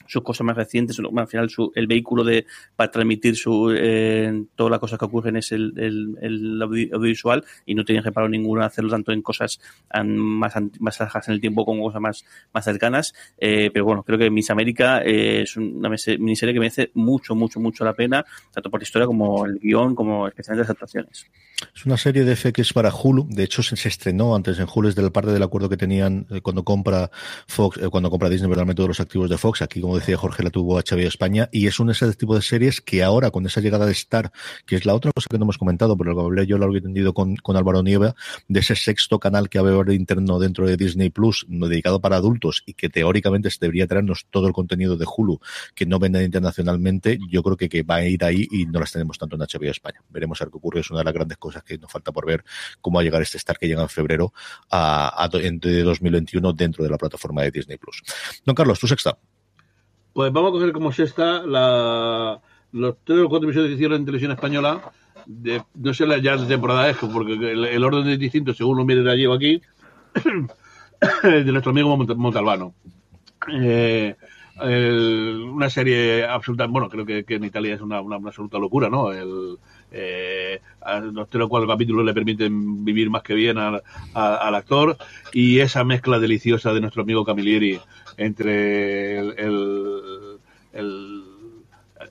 [0.07, 2.47] sus cosas más recientes, al final su, el vehículo de
[2.77, 7.75] para transmitir su eh, toda la cosa que ocurren es el, el, el, audiovisual y
[7.75, 9.61] no tienen reparo ninguno hacerlo tanto en cosas
[10.05, 13.15] más más alejadas en el tiempo como cosas más, más cercanas.
[13.39, 17.61] Eh, pero bueno, creo que Miss América eh, es una miniserie que merece mucho, mucho,
[17.61, 21.27] mucho la pena, tanto por la historia como el guion, como especialmente las actuaciones.
[21.75, 24.95] Es una serie de FX para Hulu, de hecho se, estrenó antes en Hulu, es
[24.95, 27.11] del parte del acuerdo que tenían eh, cuando compra
[27.47, 30.43] Fox, eh, cuando compra Disney verdaderamente todos los activos de Fox, aquí como decía Jorge
[30.43, 33.61] la tuvo HBO España, y es un ese tipo de series que ahora con esa
[33.61, 34.33] llegada de Star,
[34.67, 36.79] que es la otra cosa que no hemos comentado, pero lo hablé yo lo había
[36.79, 38.15] entendido con, con Álvaro Nieva,
[38.49, 42.17] de ese sexto canal que va a haber interno dentro de Disney Plus, dedicado para
[42.17, 45.41] adultos y que teóricamente se debería traernos todo el contenido de Hulu
[45.75, 48.93] que no venden internacionalmente, yo creo que, que va a ir ahí y no las
[48.93, 50.01] tenemos tanto en HBO España.
[50.09, 52.27] Veremos a ver qué ocurre, es una de las grandes cosas que nos falta por
[52.27, 52.45] ver
[52.81, 54.33] cómo va a llegar este Star que llega en febrero
[54.71, 58.03] a, a, de 2021 dentro de la plataforma de Disney Plus.
[58.45, 59.19] Don Carlos, tu sexta.
[60.13, 62.41] Pues vamos a coger como sexta la,
[62.73, 64.93] los tres o cuatro episodios que hicieron en televisión española.
[65.25, 69.09] De, no sé ya de temporada es, porque el, orden es distinto según lo mire
[69.09, 69.63] allí o aquí,
[71.23, 72.75] de nuestro amigo Montalbano.
[73.49, 74.17] Eh,
[74.61, 79.13] una serie absoluta, bueno, creo que, en Italia es una, absoluta locura, ¿no?
[79.13, 79.57] El,
[79.91, 80.61] eh,
[81.13, 83.83] los tres o cuatro capítulos le permiten vivir más que bien al,
[84.15, 84.97] al, actor
[85.33, 87.81] y esa mezcla deliciosa de nuestro amigo Camilleri
[88.17, 89.92] entre el,
[90.73, 91.25] el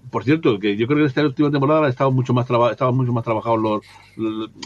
[0.09, 3.11] por cierto, que yo creo que en esta última temporada estaba mucho más estaban mucho
[3.11, 3.85] más trabajados los,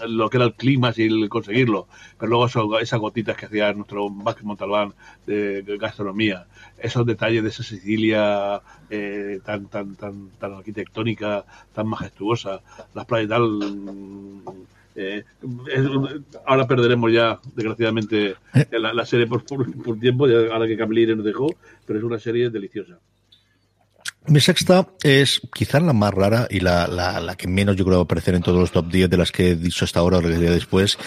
[0.08, 1.88] lo que era el clima y el conseguirlo.
[2.20, 4.94] Pero luego eso, esas gotitas que hacía nuestro Vázquez Montalbán
[5.26, 6.46] de, gastronomía,
[6.78, 12.62] esos detalles de esa Sicilia eh, tan, tan, tan, tan arquitectónica, tan majestuosa,
[12.94, 13.60] las playas tal.
[14.98, 15.26] Eh,
[15.74, 15.86] es,
[16.46, 18.36] ahora perderemos ya, desgraciadamente,
[18.72, 21.48] la, la serie por, por, por, tiempo, ya, ahora que Camille nos dejó,
[21.86, 22.98] pero es una serie deliciosa.
[24.28, 28.02] Mi sexta es quizás la más rara y la, la, la, que menos yo creo
[28.02, 30.30] aparecer en todos los top 10 de las que he dicho hasta ahora o que
[30.30, 30.98] después,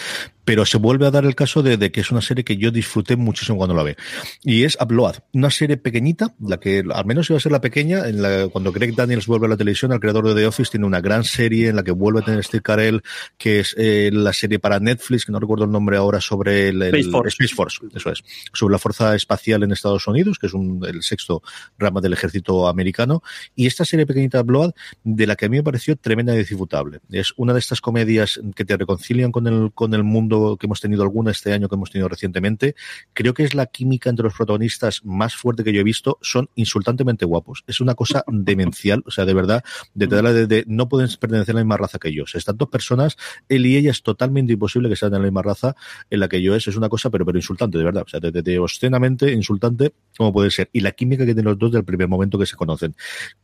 [0.48, 2.70] pero se vuelve a dar el caso de, de, que es una serie que yo
[2.70, 3.98] disfruté muchísimo cuando la ve.
[4.42, 8.08] Y es Upload, una serie pequeñita, la que al menos iba a ser la pequeña,
[8.08, 10.86] en la, cuando Greg Daniels vuelve a la televisión, el creador de The Office tiene
[10.86, 13.02] una gran serie en la que vuelve a tener Steve Carell,
[13.36, 16.80] que es eh, la serie para Netflix, que no recuerdo el nombre ahora, sobre el,
[16.80, 17.36] el Space, Force.
[17.44, 18.24] Space Force, eso es,
[18.54, 21.42] sobre la fuerza espacial en Estados Unidos, que es un, el sexto
[21.76, 23.22] rama del ejército americano,
[23.54, 24.72] y esta serie pequeñita Upload,
[25.04, 27.00] de la que a mí me pareció tremenda y disfrutable.
[27.10, 30.80] Es una de estas comedias que te reconcilian con el, con el mundo que hemos
[30.80, 32.74] tenido alguna este año, que hemos tenido recientemente.
[33.12, 36.18] Creo que es la química entre los protagonistas más fuerte que yo he visto.
[36.22, 37.64] Son insultantemente guapos.
[37.66, 39.64] Es una cosa demencial, o sea, de verdad,
[39.94, 42.34] de, de, de, no pueden pertenecer a la misma raza que ellos.
[42.34, 43.16] Están dos personas,
[43.48, 45.76] él y ella es totalmente imposible que sean de la misma raza
[46.10, 46.66] en la que yo es.
[46.68, 48.04] Es una cosa, pero, pero insultante, de verdad.
[48.06, 50.70] O sea, de, de, obscenamente insultante, como puede ser.
[50.72, 52.94] Y la química que tienen los dos del primer momento que se conocen.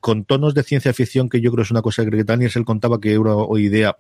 [0.01, 3.01] Con tonos de ciencia ficción que yo creo es una cosa que Daniel él contaba
[3.01, 3.97] que era una idea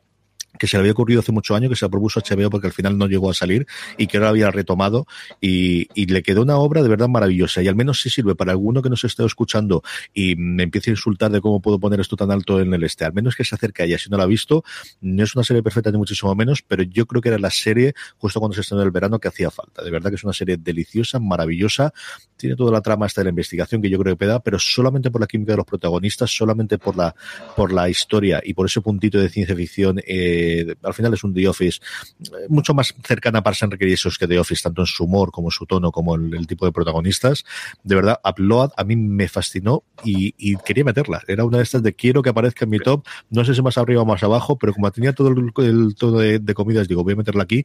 [0.58, 2.72] que se le había ocurrido hace muchos años, que se la propuso HBO porque al
[2.72, 3.66] final no llegó a salir
[3.98, 5.06] y que ahora había retomado
[5.40, 7.62] y, y, le quedó una obra de verdad maravillosa.
[7.62, 9.82] Y al menos si sirve para alguno que nos esté escuchando
[10.12, 13.04] y me empiece a insultar de cómo puedo poner esto tan alto en el este,
[13.04, 14.64] al menos que se acerque a ella, si no la ha visto,
[15.00, 17.94] no es una serie perfecta ni muchísimo menos, pero yo creo que era la serie
[18.18, 20.56] justo cuando se estrenó el verano que hacía falta, de verdad que es una serie
[20.56, 21.92] deliciosa, maravillosa,
[22.36, 25.10] tiene toda la trama hasta de la investigación que yo creo que peda, pero solamente
[25.10, 27.14] por la química de los protagonistas, solamente por la,
[27.56, 30.43] por la historia y por ese puntito de ciencia ficción eh,
[30.82, 31.80] al final es un The Office
[32.20, 35.30] eh, mucho más cercana a Parks and Recreations que The Office, tanto en su humor
[35.30, 37.44] como en su tono, como el, el tipo de protagonistas.
[37.82, 41.22] De verdad, Upload a mí me fascinó y, quería meterla.
[41.26, 43.78] Era una de estas de quiero que aparezca en mi top, no sé si más
[43.78, 47.02] arriba o más abajo, pero como tenía todo el, el todo de, de comidas, digo,
[47.04, 47.64] voy a meterla aquí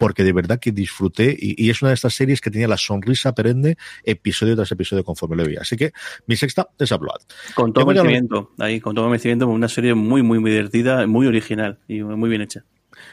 [0.00, 2.78] porque de verdad que disfruté y, y, es una de estas series que tenía la
[2.78, 5.60] sonrisa perenne episodio tras episodio conforme lo veía.
[5.60, 5.92] Así que
[6.26, 7.20] mi sexta es Upload.
[7.54, 11.80] Con todo merecimiento, ahí, con todo merecimiento, una serie muy, muy, muy divertida, muy original
[11.86, 12.64] y muy bien hecha.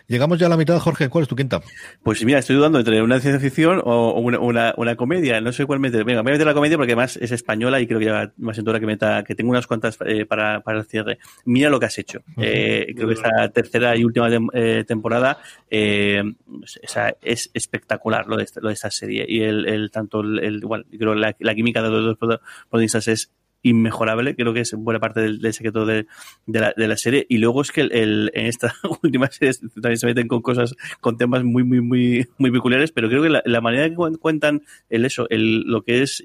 [0.08, 1.10] Llegamos ya a la mitad, Jorge.
[1.10, 1.62] ¿Cuál es tu quinta?
[2.04, 5.42] Pues mira, estoy dudando entre una ciencia ficción o una, una, una comedia.
[5.42, 6.04] No sé cuál meter.
[6.04, 8.58] Venga, voy a meter la comedia porque además es española y creo que ya más
[8.58, 11.20] en que meta, que tengo unas cuantas eh, para, para el cierre.
[11.46, 12.20] Mira lo que has hecho.
[12.36, 12.44] Uh -huh.
[12.46, 18.68] eh, creo que esta tercera y última eh, temporada es espectacular lo de, esta, lo
[18.70, 19.26] de esta serie.
[19.28, 23.08] Y el, el tanto el, el igual, creo la, la química de los dos protagonistas
[23.08, 23.32] es
[23.62, 26.06] inmejorable, creo que es buena parte del, secreto de,
[26.46, 27.26] la, de, la, serie.
[27.30, 31.18] Y luego es que el, en esta última serie también se meten con cosas, con
[31.18, 35.06] temas muy, muy, muy, muy peculiares, pero creo que la, la manera que cuentan el
[35.06, 36.24] eso, el, lo que es,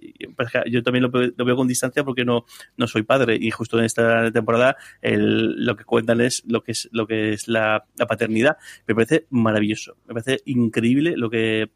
[0.70, 2.44] yo también lo, lo, veo con distancia porque no,
[2.76, 6.72] no soy padre y justo en esta temporada el, lo que cuentan es lo que
[6.72, 8.56] es, lo que es la, la paternidad.
[8.86, 11.70] Me parece maravilloso, me parece increíble lo que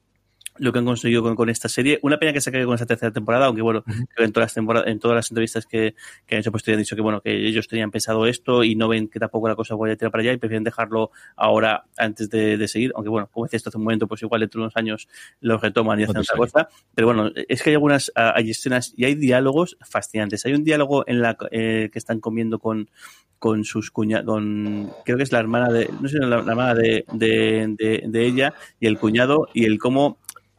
[0.59, 1.99] lo que han conseguido con, con, esta serie.
[2.03, 3.85] Una pena que se acabe con esta tercera temporada, aunque bueno,
[4.17, 5.95] en todas las temporadas, en todas las entrevistas que,
[6.27, 8.75] que han hecho, pues te han dicho que bueno, que ellos tenían pensado esto y
[8.75, 11.85] no ven que tampoco la cosa vaya a tirar para allá y prefieren dejarlo ahora
[11.97, 14.61] antes de, de seguir, aunque bueno, como decía esto hace un momento, pues igual dentro
[14.61, 15.09] de unos años
[15.41, 16.69] lo retoman y hacen otra cosa.
[16.95, 20.45] Pero bueno, es que hay algunas, hay escenas y hay diálogos fascinantes.
[20.47, 22.91] Hay un diálogo en la eh, que están comiendo con,
[23.39, 26.75] con sus cuñados, con, creo que es la hermana de, no sé, la, la hermana
[26.75, 30.19] de, de, de, de ella y el cuñado y el cómo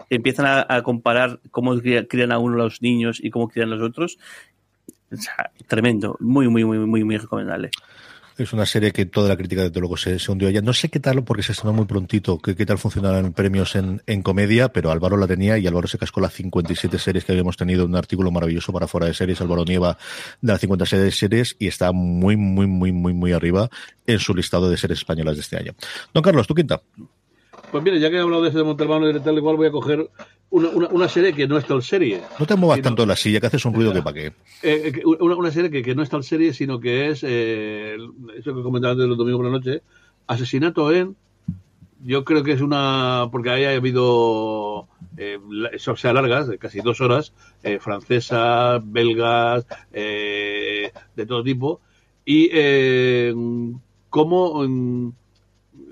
[0.09, 4.17] empiezan a, a, comparar cómo crían a uno los niños y cómo crían los otros.
[5.67, 7.71] Tremendo, muy, muy, muy, muy, muy recomendable.
[8.37, 10.61] Es una serie que toda la crítica de luego se, se hundió allá.
[10.61, 14.21] No sé qué tal, porque se estrenó muy prontito, qué, tal funcionaron premios en, en,
[14.21, 17.85] comedia, pero Álvaro la tenía y Álvaro se cascó las 57 series que habíamos tenido,
[17.85, 19.97] un artículo maravilloso para fuera de series, Álvaro Nieva,
[20.39, 23.69] de las 57 series, y está muy, muy, muy, muy, muy arriba
[24.05, 25.73] en su listado de series españolas de este año.
[26.13, 26.79] Don Carlos, tu quinta.
[27.71, 29.67] Pues mire, ya que he hablado de ese de Montalbano y de tal igual, voy
[29.67, 30.09] a coger
[30.49, 32.21] una, una, una, serie que no es tal serie.
[32.39, 34.33] No te muevas sino, tanto en la silla, que haces un ruido que para qué.
[34.63, 37.97] Eh, una, una, serie que, que, no es tal serie, sino que es, eh,
[38.37, 39.81] eso que comentaba antes los domingos por la noche,
[40.27, 41.15] Asesinato en...
[42.03, 43.27] Yo creo que es una...
[43.31, 44.87] porque ahí ha habido...
[45.17, 45.39] Eh,
[45.87, 51.81] o sea, largas, de casi dos horas, eh, francesas, belgas, eh, de todo tipo,
[52.23, 53.33] y eh,
[54.09, 54.63] cómo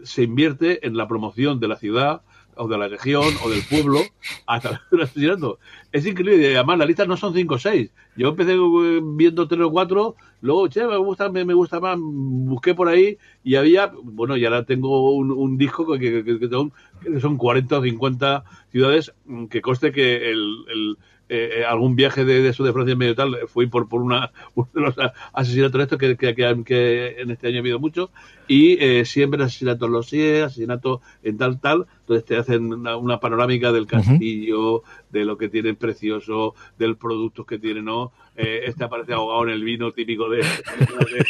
[0.06, 2.22] se invierte en la promoción de la ciudad
[2.58, 4.00] o de la región o del pueblo
[4.48, 5.60] a través asesinato.
[5.92, 6.56] Es increíble.
[6.56, 7.92] Además, la lista no son cinco o seis.
[8.16, 12.74] Yo empecé eh, viendo tres o cuatro, luego, che, me gusta, me, gusta más, busqué
[12.74, 16.72] por ahí y había, bueno, y ahora tengo un, un disco que, que, que, son,
[17.04, 20.98] que son 40 o 50 ciudades, mm, que coste que el, el
[21.28, 24.70] eh, algún viaje de, de, eso de Francia medio tal, fui por, por una, uno
[24.74, 24.96] de los
[25.34, 28.12] asesinatos estos que, que, que, en este año ha habido mucho,
[28.48, 32.98] y eh, siempre asesinatos en los CIE, asesinatos en tal, tal, entonces te hacen una,
[32.98, 34.84] una panorámica del castillo, uh -huh.
[35.12, 38.12] de lo que tienen precioso, del productos que tienen, ¿no?
[38.38, 41.26] Eh, este aparece ahogado en el vino típico de, de, de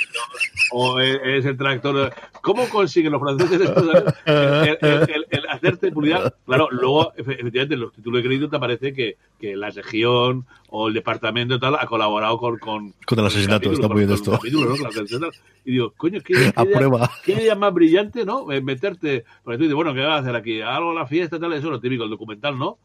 [0.71, 2.11] o es, es, el tractor.
[2.41, 3.91] ¿Cómo consiguen los franceses esto,
[4.25, 6.33] el, el, el, el, hacerte publicidad?
[6.47, 10.87] Claro, luego, efectivamente, en los títulos de crédito te aparece que, que la región o
[10.87, 12.57] el departamento y tal ha colaborado con...
[12.57, 14.31] Con, con el asesinato, está muy bien esto.
[14.31, 15.27] Capítulo, ¿no?
[15.63, 17.04] Y digo, coño, ¿qué, qué, a idea, prueba.
[17.25, 18.45] qué idea más brillante, ¿no?
[18.45, 20.61] Meterte, porque tú dices, bueno, ¿qué vas a hacer aquí?
[20.61, 22.77] Algo a la fiesta, tal, eso es lo típico, el documental, ¿no?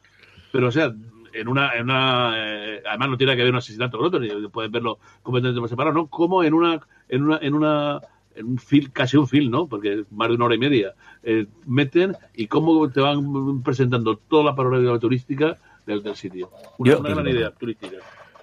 [0.52, 0.92] Pero, o sea,
[1.32, 4.70] en una, en una eh, además no tiene que ver un asesinato con otro, puedes
[4.70, 6.06] verlo completamente separado, ¿no?
[6.08, 8.00] Como en una, en una, en una
[8.34, 9.66] en un film, casi un film, ¿no?
[9.66, 10.94] Porque es más de una hora y media.
[11.22, 16.50] Eh, meten y cómo te van presentando toda la parodia turística del, del sitio.
[16.78, 17.96] Una, Yo- una gran idea turística.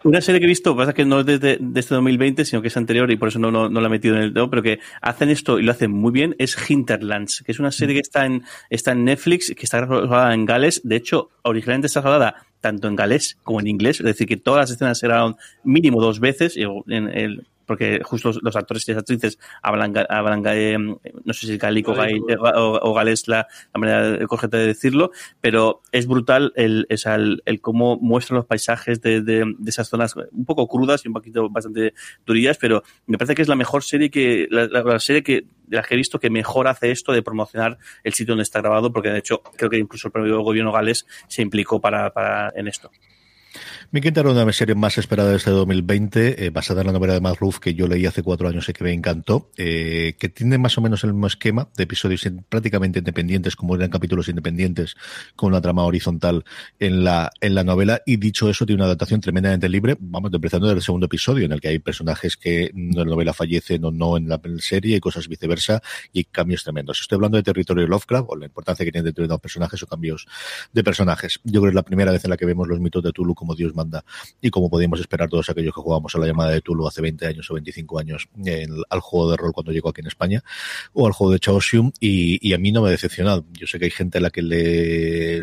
[0.04, 2.68] Una serie que he visto, pasa que no es de, de- este 2020, sino que
[2.70, 4.80] es anterior y por eso no, no, la he metido en el dedo, pero que
[5.02, 8.26] hacen esto y lo hacen muy bien, es Hinterlands, que es una serie que está
[8.26, 10.82] en, está en Netflix, que está rodada en Gales.
[10.84, 14.62] De hecho, originalmente está rodada tanto en galés como en inglés, es decir, que todas
[14.62, 18.92] las escenas se grabaron mínimo dos veces, en el- porque justo los, los actores y
[18.94, 21.94] las actrices hablan, hablan eh, no sé si Gaélico.
[21.94, 22.20] gae-
[22.56, 25.12] o, o galés la, la manera correcta de decirlo,
[25.42, 29.70] pero es brutal el, o sea, el, el cómo muestran los paisajes de, de, de
[29.70, 31.94] esas zonas un poco crudas y un poquito bastante
[32.26, 35.46] durillas, pero me parece que es la mejor serie que, la, la- la serie que,
[35.68, 38.62] de las que he visto que mejor hace esto de promocionar el sitio donde está
[38.62, 42.54] grabado, porque de hecho creo que incluso el propio gobierno galés se implicó para, para
[42.56, 42.90] en esto.
[43.90, 46.88] Mi quinta era una de mis series más esperadas de este 2020, eh, basada en
[46.88, 49.50] la novela de Mark Ruff que yo leí hace cuatro años y que me encantó,
[49.56, 53.90] eh, que tiene más o menos el mismo esquema de episodios prácticamente independientes, como eran
[53.90, 54.98] capítulos independientes,
[55.38, 56.44] con una trama horizontal
[56.80, 58.02] en la, en la novela.
[58.06, 61.54] Y dicho eso, tiene una adaptación tremendamente libre, vamos, empezando desde el segundo episodio, en
[61.54, 65.00] el que hay personajes que en la novela fallecen o no en la serie y
[65.00, 65.82] cosas viceversa,
[66.12, 67.00] y cambios tremendos.
[67.00, 70.28] Estoy hablando de territorio Lovecraft, o la importancia que tienen determinados personajes o cambios
[70.74, 71.40] de personajes.
[71.46, 73.34] Yo creo que es la primera vez en la que vemos los mitos de Tulu
[73.34, 73.77] como Dios
[74.42, 77.26] y como podíamos esperar todos aquellos que jugamos a la llamada de Tulu hace 20
[77.28, 80.44] años o 25 años en- al juego de rol cuando llegó aquí en España
[80.94, 83.46] o al juego de Chaosium y, y a mí no me ha decepcionado.
[83.54, 85.42] Yo sé que hay gente a la que le-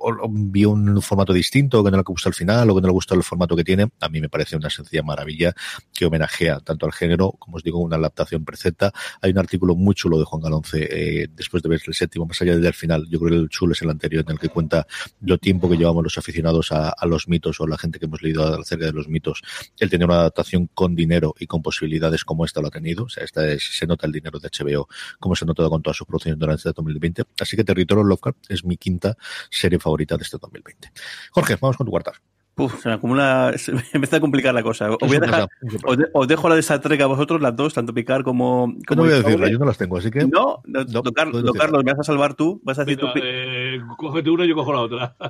[0.00, 2.88] o- o vio un formato distinto, que no le gusta el final o que no
[2.88, 3.88] le gusta el formato que tiene.
[4.00, 5.54] A mí me parece una sencilla maravilla
[5.94, 8.92] que homenajea tanto al género, como os digo, una adaptación perfecta.
[9.20, 12.40] Hay un artículo muy chulo de Juan Galonce eh, después de ver el séptimo, más
[12.42, 13.06] allá del final.
[13.08, 14.86] Yo creo que el chulo es el anterior en el que cuenta
[15.20, 18.22] lo tiempo que llevamos los aficionados a, a los mitos o la gente que hemos
[18.22, 19.42] leído acerca de los mitos,
[19.78, 23.04] el tener una adaptación con dinero y con posibilidades como esta lo ha tenido.
[23.04, 24.88] O sea, esta es, se nota el dinero de HBO,
[25.18, 27.24] como se ha notado con todas sus producciones durante este 2020.
[27.40, 29.16] Así que Territorio Lovecraft es mi quinta
[29.50, 30.90] serie favorita de este 2020.
[31.32, 32.12] Jorge, vamos con tu cuarta.
[32.60, 34.90] Uf, se me acumula, se me empieza a complicar la cosa.
[34.90, 35.86] Os, voy a Eso dejar, pasa, eso pasa.
[35.92, 38.74] os, de- os dejo la de Star Trek a vosotros, las dos, tanto Picard como.
[38.84, 40.26] Como no voy a decirla, yo no las tengo, así que.
[40.26, 41.02] No, no.
[41.14, 44.44] Carlos, me vas a salvar tú, vas a decir Venga, tu pi- eh, cógete una
[44.44, 45.16] y yo cojo la otra.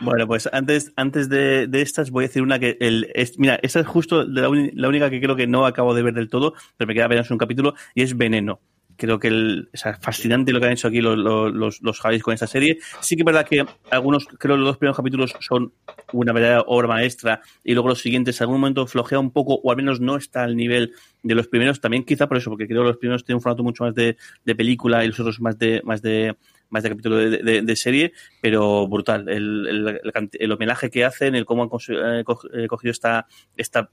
[0.00, 3.58] Bueno, pues antes, antes de, de estas voy a decir una que el, es, mira,
[3.62, 4.48] esta es justo la
[4.88, 7.38] única que creo que no acabo de ver del todo, pero me queda apenas un
[7.38, 8.60] capítulo y es Veneno.
[8.96, 12.22] Creo que el, o sea, fascinante lo que han hecho aquí los, los, los, Javis
[12.22, 12.78] con esta serie.
[13.00, 15.72] Sí que es verdad que algunos, creo que los dos primeros capítulos son
[16.12, 19.70] una verdadera obra maestra y luego los siguientes en algún momento flojea un poco o
[19.70, 20.92] al menos no está al nivel
[21.22, 21.80] de los primeros.
[21.80, 24.16] También quizá por eso, porque creo que los primeros tienen un formato mucho más de,
[24.44, 26.36] de película y los otros más de, más de,
[26.70, 29.28] más de capítulo de, de- de serie, pero brutal.
[29.28, 30.00] El, el,
[30.32, 33.26] el homenaje que hacen, el cómo han eh, eh, cogido esta,
[33.56, 33.90] esta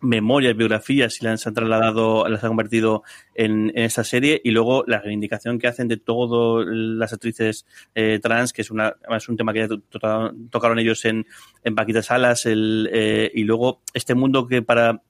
[0.00, 3.02] memorias, biografías y las han trasladado, las han convertido
[3.34, 8.20] en, en esta serie y luego la reivindicación que hacen de todas las actrices eh,
[8.22, 11.26] trans, que es una es un tema que ya to- to- tocaron ellos en,
[11.64, 15.02] en Paquita Salas, el, eh, y luego este mundo que para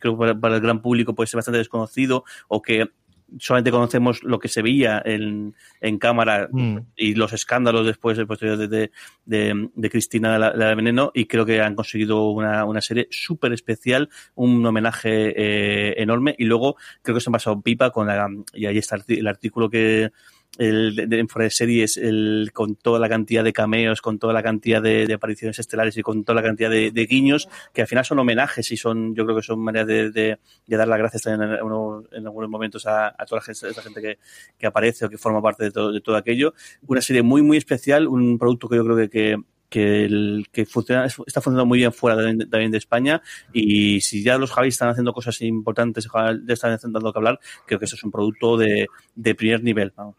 [0.00, 2.90] creo para el gran público puede ser bastante desconocido o que
[3.38, 6.78] solamente conocemos lo que se veía en, en cámara Mm.
[6.96, 8.24] y los escándalos después de,
[8.68, 8.90] de,
[9.24, 13.08] de, de Cristina la, la de Veneno y creo que han conseguido una, una serie
[13.10, 18.06] súper especial, un homenaje eh, enorme y luego creo que se han pasado pipa con
[18.06, 20.10] la y ahí está el artículo que
[20.58, 24.80] el de, en series el, con toda la cantidad de cameos, con toda la cantidad
[24.82, 28.04] de, de apariciones estelares y con toda la cantidad de, de guiños que al final
[28.04, 30.38] son homenajes y son yo creo que son maneras de, de,
[30.76, 31.26] dar las gracias
[31.62, 34.18] uno- en algunos momentos a, a toda la gente, esa gente que,
[34.58, 36.54] que aparece o que forma parte de todo, de todo aquello.
[36.86, 39.36] Una serie muy, muy especial, un producto que yo creo que, que
[39.68, 43.20] que, el, que funciona, está funcionando muy bien fuera de- también de España
[43.52, 46.06] y si ya los Javis están haciendo cosas importantes,
[46.46, 49.92] ya están dando que hablar, creo que eso es un producto de, de primer nivel.
[49.96, 50.14] Vamos.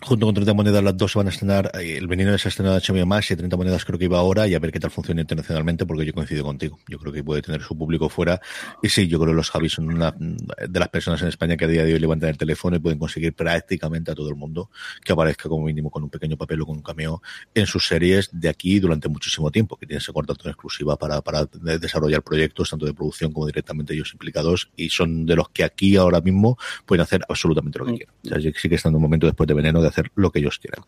[0.00, 1.72] Junto con 30 monedas, las dos se van a estrenar.
[1.74, 4.16] eh, El veneno se ha estrenado en HBO Max y 30 monedas creo que iba
[4.16, 6.78] ahora y a ver qué tal funciona internacionalmente porque yo coincido contigo.
[6.88, 8.40] Yo creo que puede tener su público fuera.
[8.80, 11.64] Y sí, yo creo que los Javis son una de las personas en España que
[11.64, 14.70] a día de hoy levantan el teléfono y pueden conseguir prácticamente a todo el mundo
[15.02, 17.20] que aparezca como mínimo con un pequeño papel o con un cameo
[17.52, 21.20] en sus series de aquí durante muchísimo tiempo, que tienen ese contrato en exclusiva para,
[21.22, 21.44] para
[21.80, 25.96] desarrollar proyectos tanto de producción como directamente ellos implicados y son de los que aquí
[25.96, 26.56] ahora mismo
[26.86, 28.14] pueden hacer absolutamente lo que quieran.
[28.24, 30.38] O sea, sí que están en un momento después de veneno de hacer lo que
[30.40, 30.84] ellos quieran.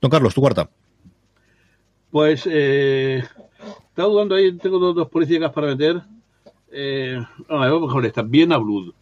[0.00, 0.68] Don Carlos, tu cuarta.
[2.10, 3.22] Pues, eh,
[3.88, 6.00] estaba dudando ahí, tengo dos, dos policías para meter.
[6.72, 8.92] Eh, no, con esta, Viena Blood.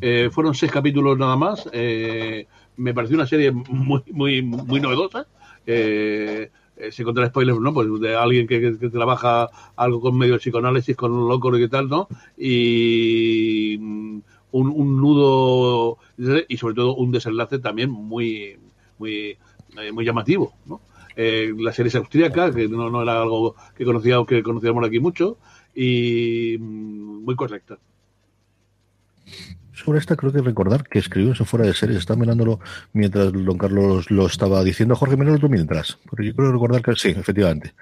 [0.00, 1.68] Eh, fueron seis capítulos nada más.
[1.72, 5.26] Eh, me pareció una serie muy, muy, muy novedosa.
[5.66, 6.50] Eh,
[6.92, 7.74] sin contar spoilers, ¿no?
[7.74, 12.08] Pues de alguien que, trabaja algo con medio psicoanálisis, con un loco y tal, ¿no?
[12.36, 14.20] Y mm,
[14.52, 15.98] un nudo
[16.48, 18.56] y sobre todo un desenlace también muy,
[18.98, 19.38] muy,
[19.80, 20.80] eh, muy llamativo, ¿no?
[21.16, 25.00] Eh, la serie es austríaca, que no, no era algo que conocía que conocíamos aquí
[25.00, 25.38] mucho,
[25.74, 27.78] y mm, muy correcta
[29.84, 31.98] sobre esta creo que recordar que escribió eso fuera de series.
[31.98, 32.60] Estaba mirándolo
[32.92, 34.96] mientras don Carlos lo estaba diciendo.
[34.96, 35.98] Jorge, míralo tú mientras.
[36.08, 37.74] Porque yo creo recordar que sí, efectivamente.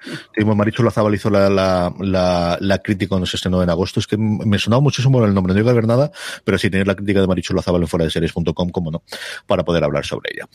[0.45, 3.99] Marichu Lazabal hizo la, la, la, crítica cuando estrenó en agosto.
[3.99, 5.53] Es que me sonaba muchísimo el nombre.
[5.53, 6.11] No iba a ver nada,
[6.43, 9.03] pero sí tener la crítica de Marichu Lazabal en fuera de series.com, como no,
[9.45, 10.47] para poder hablar sobre ella.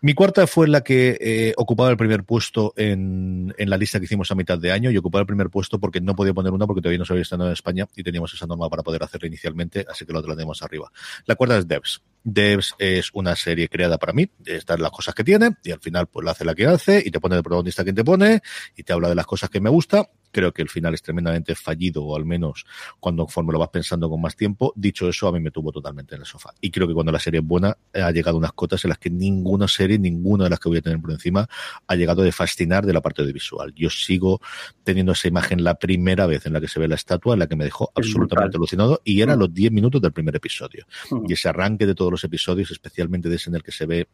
[0.00, 4.04] Mi cuarta fue la que eh, ocupaba el primer puesto en, en la lista que
[4.04, 6.66] hicimos a mitad de año y ocupaba el primer puesto porque no podía poner una
[6.66, 9.28] porque todavía no se había estrenado en España y teníamos esa norma para poder hacerla
[9.28, 10.81] inicialmente, así que lo tenemos arriba.
[11.26, 12.02] La cuarta es Devs.
[12.24, 16.06] Devs es una serie creada para mí, estas las cosas que tiene, y al final
[16.06, 18.40] pues la hace la que hace, y te pone de protagonista quien te pone,
[18.76, 21.54] y te habla de las cosas que me gusta, Creo que el final es tremendamente
[21.54, 22.64] fallido, o al menos
[22.98, 24.72] cuando conforme lo vas pensando con más tiempo.
[24.74, 26.54] Dicho eso, a mí me tuvo totalmente en el sofá.
[26.60, 29.10] Y creo que cuando la serie es buena, ha llegado unas cotas en las que
[29.10, 31.46] ninguna serie, ninguna de las que voy a tener por encima,
[31.86, 33.74] ha llegado de fascinar de la parte de visual.
[33.76, 34.40] Yo sigo
[34.82, 37.46] teniendo esa imagen la primera vez en la que se ve la estatua, en la
[37.46, 39.38] que me dejó absolutamente alucinado, y era mm.
[39.38, 40.86] los 10 minutos del primer episodio.
[41.10, 41.26] Mm.
[41.28, 44.08] Y ese arranque de todos los episodios, especialmente de ese en el que se ve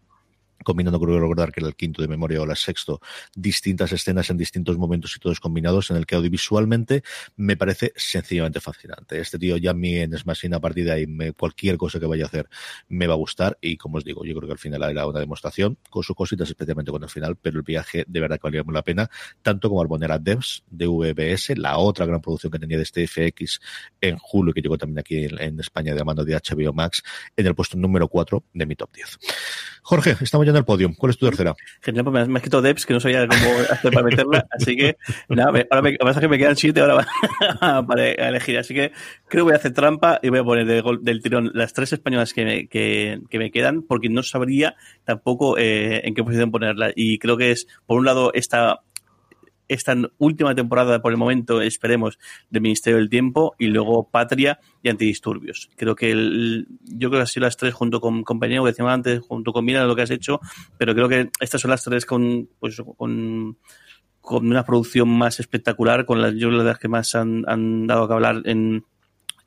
[0.65, 3.01] combinando, creo recordar que era el quinto de memoria o el sexto,
[3.35, 7.03] distintas escenas en distintos momentos y todos combinados, en el que audiovisualmente
[7.37, 9.21] me parece sencillamente fascinante.
[9.21, 12.25] Este tío ya mi en Smashing a partir de ahí, me, cualquier cosa que vaya
[12.25, 12.49] a hacer
[12.89, 15.21] me va a gustar y como os digo, yo creo que al final era una
[15.21, 18.63] demostración con sus cositas, especialmente con el final, pero el viaje de verdad que valía
[18.73, 19.11] la pena,
[19.43, 23.61] tanto como Arbonera Devs de VBS, la otra gran producción que tenía de este FX
[24.01, 27.03] en julio, que llegó también aquí en, España de la mano de HBO Max,
[27.37, 29.19] en el puesto número 4 de mi top 10.
[29.89, 30.91] Jorge, estamos ya en el podio.
[30.99, 31.55] ¿Cuál es tu tercera?
[31.81, 33.41] Genial, pues me has, me escrito Debs, que no sabía cómo
[33.71, 34.99] hacer para meterla, así que
[35.31, 37.07] nada, ahora me, pasa que me quedan siete ahora
[37.89, 38.93] para elegir, así que
[39.29, 40.67] creo que voy a hacer trampa y voy a poner
[41.01, 45.57] del tirón las tres españolas que me, que, que me quedan, porque no sabría tampoco
[45.57, 46.93] eh, en qué posición ponerla.
[46.95, 48.83] Y creo que es, por un lado, esta
[49.69, 52.19] esta última temporada, por el momento, esperemos,
[52.51, 55.71] del Ministerio del Tiempo y luego Patria y Antidisturbios.
[55.77, 58.93] Creo que el, yo creo que han sido las tres junto con compañero que decíamos
[58.93, 60.41] antes, junto con Mira lo que has hecho,
[60.79, 63.59] pero creo que estas son las tres con, pues, con,
[64.21, 68.15] con una producción más espectacular, con las, yo las que más han, han dado que
[68.15, 68.85] hablar en,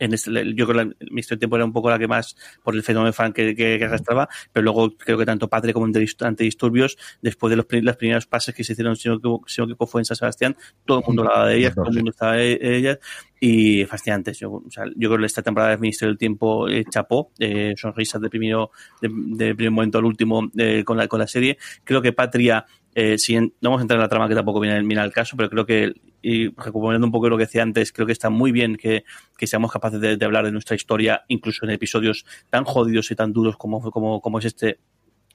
[0.01, 2.81] en este, yo creo que del Tiempo era un poco la que más, por el
[2.81, 7.57] fenómeno fan que, que, arrastraba, pero luego creo que tanto Padre como Antidisturbios, después de
[7.57, 10.99] los, las primeros pases que se hicieron, si no que fue en San Sebastián, todo
[10.99, 12.99] el mundo hablaba de ellas, todo el mundo estaba de ellas,
[13.43, 14.39] y fascinantes.
[14.39, 17.73] Yo, o sea, yo creo que esta temporada del Ministerio del Tiempo eh, chapó, eh,
[17.75, 18.71] sonrisas de, primero,
[19.01, 21.57] de, primer momento al último eh, con, la, con la serie.
[21.83, 24.81] Creo que Patria eh, si no vamos a entrar en la trama que tampoco viene,
[24.81, 28.05] viene al caso, pero creo que, y recuperando un poco lo que decía antes, creo
[28.05, 29.05] que está muy bien que,
[29.37, 33.15] que seamos capaces de, de, hablar de nuestra historia, incluso en episodios tan jodidos y
[33.15, 34.79] tan duros como, como, como es este,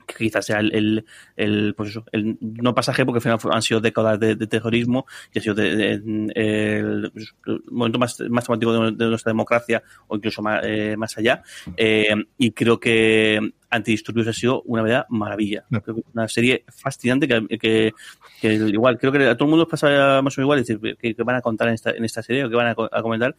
[0.07, 1.05] que quizás sea el, el,
[1.37, 5.07] el, pues eso, el no pasaje, porque al final han sido décadas de, de terrorismo
[5.33, 5.93] y ha sido de, de,
[6.35, 7.35] el, pues,
[7.71, 11.43] momento más, más temático de, nuestra democracia o incluso más, eh, más allá.
[11.77, 15.65] Eh, y creo que Antidisturbios ha sido una verdad maravilla.
[15.69, 17.93] Creo que una serie fascinante que, que,
[18.41, 19.89] que, igual, creo que a todo el mundo pasa
[20.23, 22.23] más o menos igual, es decir, que, que van a contar en esta, en esta
[22.23, 23.35] serie o que van a, a comentar,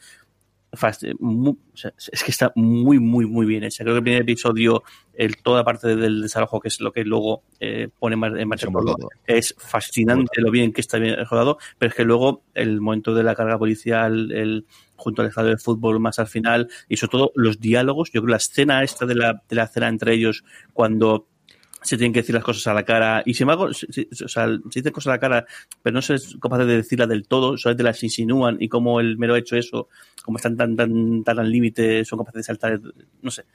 [0.83, 3.83] es que está muy, muy, muy bien hecha.
[3.83, 4.83] Creo que el primer episodio,
[5.13, 9.09] el, toda parte del desarrollo, que es lo que luego eh, pone en marcha todo,
[9.25, 13.23] es fascinante lo bien que está bien rodado, pero es que luego el momento de
[13.23, 17.31] la carga policial, el junto al estado de fútbol más al final, y sobre todo
[17.35, 20.43] los diálogos, yo creo la escena esta de la, de la cena entre ellos,
[20.73, 21.27] cuando
[21.81, 24.79] se tienen que decir las cosas a la cara y sin embargo o sea, se
[24.79, 25.45] dicen cosas a la cara
[25.81, 29.17] pero no se es capaz de decirlas del todo solamente las insinúan y como el
[29.17, 29.87] mero hecho eso
[30.23, 32.79] como están tan tan tan al límite son capaces de saltar
[33.21, 33.45] no sé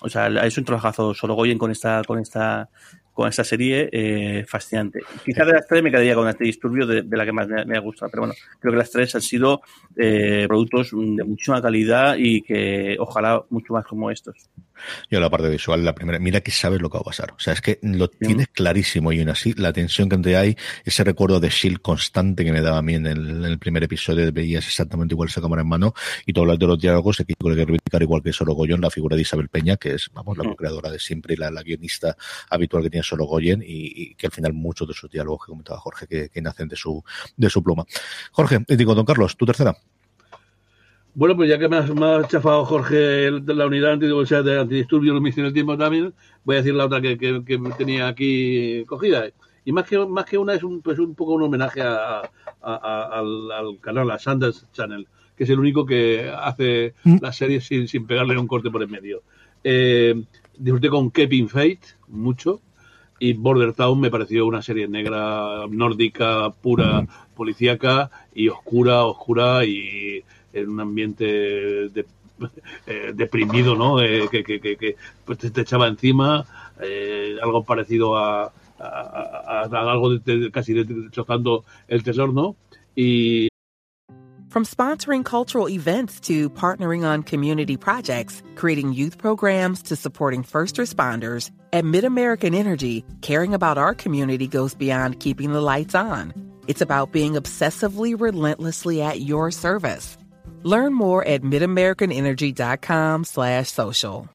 [0.00, 2.70] o sea es un trabajazo solo Goyen con esta con esta
[3.16, 5.00] con esta serie eh, fascinante.
[5.24, 7.78] Quizás de las tres me quedaría con este disturbio de, la que más me, me,
[7.78, 9.62] ha gustado, pero bueno, creo que las tres han sido
[9.96, 14.50] eh, productos de muchísima calidad y que ojalá mucho más como estos.
[15.10, 17.32] Yo la parte visual, la primera, mira que sabes lo que va a pasar.
[17.32, 20.56] O sea, es que lo tienes clarísimo y aún así, la tensión que te hay,
[20.84, 23.84] ese recuerdo de Shield constante que me daba a mí en el, en el primer
[23.84, 25.94] episodio, veías exactamente igual esa cámara en mano
[26.24, 28.90] y todo lo de los diálogos, aquí creo que reivindicar igual que Solo Goyón, la
[28.90, 32.16] figura de Isabel Peña, que es, vamos, la creadora de siempre y la, la guionista
[32.50, 35.50] habitual que tiene Solo Goyen y, y, que al final muchos de sus diálogos que
[35.50, 37.02] comentaba Jorge que, que nacen de su,
[37.36, 37.84] de su pluma.
[38.32, 39.76] Jorge, digo, don Carlos, tu tercera.
[41.16, 44.26] Bueno, pues ya que me has, me has chafado Jorge de la unidad anti, o
[44.26, 46.12] sea, de antidisturbios, lo misión el tiempo también,
[46.44, 49.24] voy a decir la otra que, que, que, tenía aquí cogida.
[49.64, 52.24] Y más que, más que una es un, pues un poco un homenaje a, a,
[52.60, 57.62] a, al, al, canal, a Sanders Channel, que es el único que hace la serie
[57.62, 59.22] sin, sin pegarle un corte por el medio.
[59.64, 60.22] Eh,
[60.58, 62.60] disfruté con Kevin Fate mucho
[63.18, 70.22] y Border Town me pareció una serie negra, nórdica, pura, policíaca y oscura, oscura y
[70.60, 72.06] en un ambiente de,
[72.86, 74.00] eh, deprimido, ¿no?
[74.00, 76.44] Eh, que, que, que, pues te, echaba encima,
[76.80, 80.74] eh, algo parecido a, a, algo de, casi
[81.10, 82.56] chocando el tesoro, ¿no?
[82.94, 83.48] Y
[84.48, 90.76] From sponsoring cultural events to partnering on community projects, creating youth programs to supporting first
[90.76, 96.32] responders, at MidAmerican Energy, caring about our community goes beyond keeping the lights on.
[96.68, 100.16] It's about being obsessively relentlessly at your service.
[100.62, 104.28] Learn more at midamericanenergy.com slash social.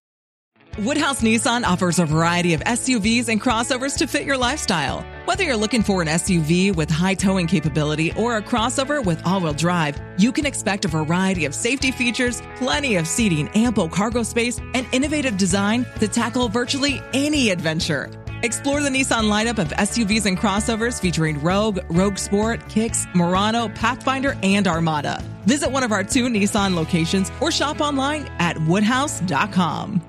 [0.80, 5.06] Woodhouse Nissan offers a variety of SUVs and crossovers to fit your lifestyle.
[5.26, 9.52] Whether you're looking for an SUV with high towing capability or a crossover with all-wheel
[9.54, 14.60] drive, you can expect a variety of safety features, plenty of seating, ample cargo space,
[14.74, 18.10] and innovative design to tackle virtually any adventure.
[18.44, 24.36] Explore the Nissan lineup of SUVs and crossovers featuring Rogue, Rogue Sport, Kicks, Murano, Pathfinder,
[24.42, 25.24] and Armada.
[25.46, 30.02] Visit one of our two Nissan locations or shop online at woodhouse.com.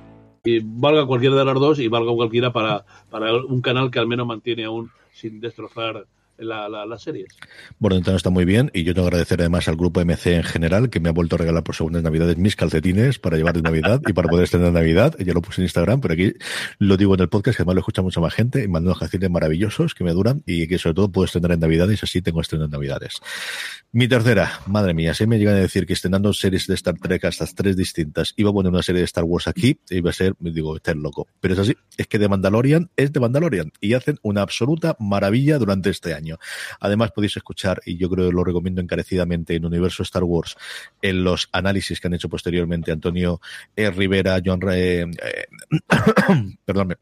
[0.44, 4.06] Y valga cualquiera de las dos y valga cualquiera para, para un canal que al
[4.06, 6.06] menos mantiene aún sin destrozar
[6.38, 7.28] la, la, las series.
[7.78, 10.44] Bueno, entonces está muy bien y yo tengo que agradecer además al grupo MC en
[10.44, 13.62] general que me ha vuelto a regalar por segundas navidades mis calcetines para llevar de
[13.62, 15.16] Navidad y para poder estrenar Navidad.
[15.18, 16.32] Ya lo puse en Instagram, pero aquí
[16.78, 18.98] lo digo en el podcast que además lo escucha mucha más gente y mando unos
[18.98, 22.40] calcetines maravillosos que me duran y que sobre todo puedo estrenar en Navidades, así tengo
[22.40, 23.20] estreno en Navidades.
[23.94, 27.24] Mi tercera, madre mía, si me llegan a decir que estrenando series de Star Trek
[27.26, 30.34] hasta tres distintas, iba a poner una serie de Star Wars aquí, iba a ser,
[30.40, 31.26] me digo, estar loco.
[31.40, 35.58] Pero es así, es que de Mandalorian es de Mandalorian y hacen una absoluta maravilla
[35.58, 36.21] durante este año.
[36.80, 40.56] Además, podéis escuchar, y yo creo que lo recomiendo encarecidamente en Universo Star Wars,
[41.00, 43.40] en los análisis que han hecho posteriormente Antonio
[43.76, 45.06] eh, Rivera, John Re, eh,
[46.64, 46.96] perdónme,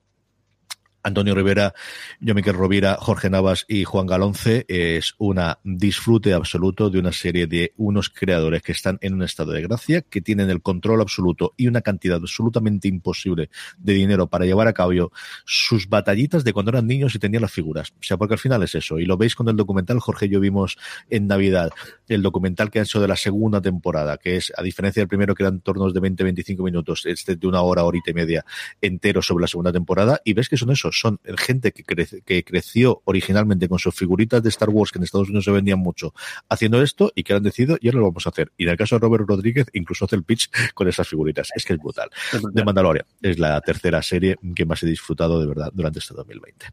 [1.03, 1.75] Antonio Rivera,
[2.21, 7.47] yo Miquel Rovira, Jorge Navas y Juan Galonce es una disfrute absoluto de una serie
[7.47, 11.55] de unos creadores que están en un estado de gracia, que tienen el control absoluto
[11.57, 13.49] y una cantidad absolutamente imposible
[13.79, 15.13] de dinero para llevar a cabo
[15.45, 17.91] sus batallitas de cuando eran niños y tenían las figuras.
[17.93, 18.99] O sea, porque al final es eso.
[18.99, 20.77] Y lo veis con el documental, Jorge y yo vimos
[21.09, 21.71] en Navidad
[22.09, 25.35] el documental que han hecho de la segunda temporada, que es, a diferencia del primero
[25.35, 28.45] que eran tornos de 20-25 minutos, este de una hora, horita y media
[28.81, 32.45] entero sobre la segunda temporada, y ves que son eso son gente que, crece, que
[32.45, 36.15] creció originalmente con sus figuritas de Star Wars que en Estados Unidos se vendían mucho,
[36.49, 38.53] haciendo esto y que han decidido, y ahora lo vamos a hacer.
[38.57, 41.51] Y en el caso de Robert Rodríguez, incluso hace el pitch con esas figuritas.
[41.55, 42.11] Es que es brutal.
[42.53, 46.67] De Mandalorian es la tercera serie que más he disfrutado de verdad durante este 2020.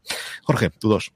[0.44, 1.12] Jorge, tú dos.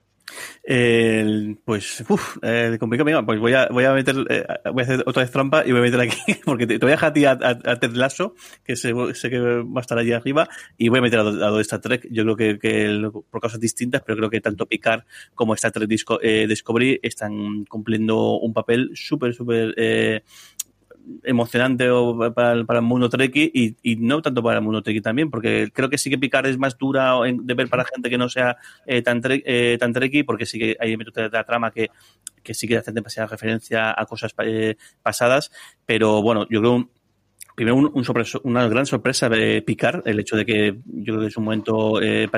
[0.64, 3.26] Eh, pues, uff, eh, complicado.
[3.26, 5.80] pues voy a, voy a meter, eh, voy a hacer otra vez trampa y voy
[5.80, 7.36] a meter aquí, porque te, voy a dejar a ti a,
[7.80, 8.34] Ted Lasso,
[8.64, 11.60] que sé, sé, que va a estar allí arriba, y voy a meter a, a
[11.60, 12.06] Star Trek.
[12.10, 15.02] Yo creo que, que, por causas distintas, pero creo que tanto Picard
[15.34, 20.22] como Star Trek Disco, eh, Discovery están cumpliendo un papel súper, súper eh,
[21.24, 21.88] emocionante
[22.34, 25.70] para, para, el mundo treki y, y, no tanto para el mundo treki también, porque
[25.72, 28.56] creo que sí que Picard es más dura de ver para gente que no sea
[28.86, 31.90] eh, tan, tre eh, tan treki, porque sí que hay elementos de la trama que,
[32.42, 35.50] que sí que hacen demasiada referencia a cosas eh, pasadas,
[35.86, 36.90] pero bueno, yo creo
[37.54, 38.04] primero un, un
[38.44, 42.00] una gran sorpresa de picar el hecho de que yo creo que en su momento
[42.00, 42.28] eh,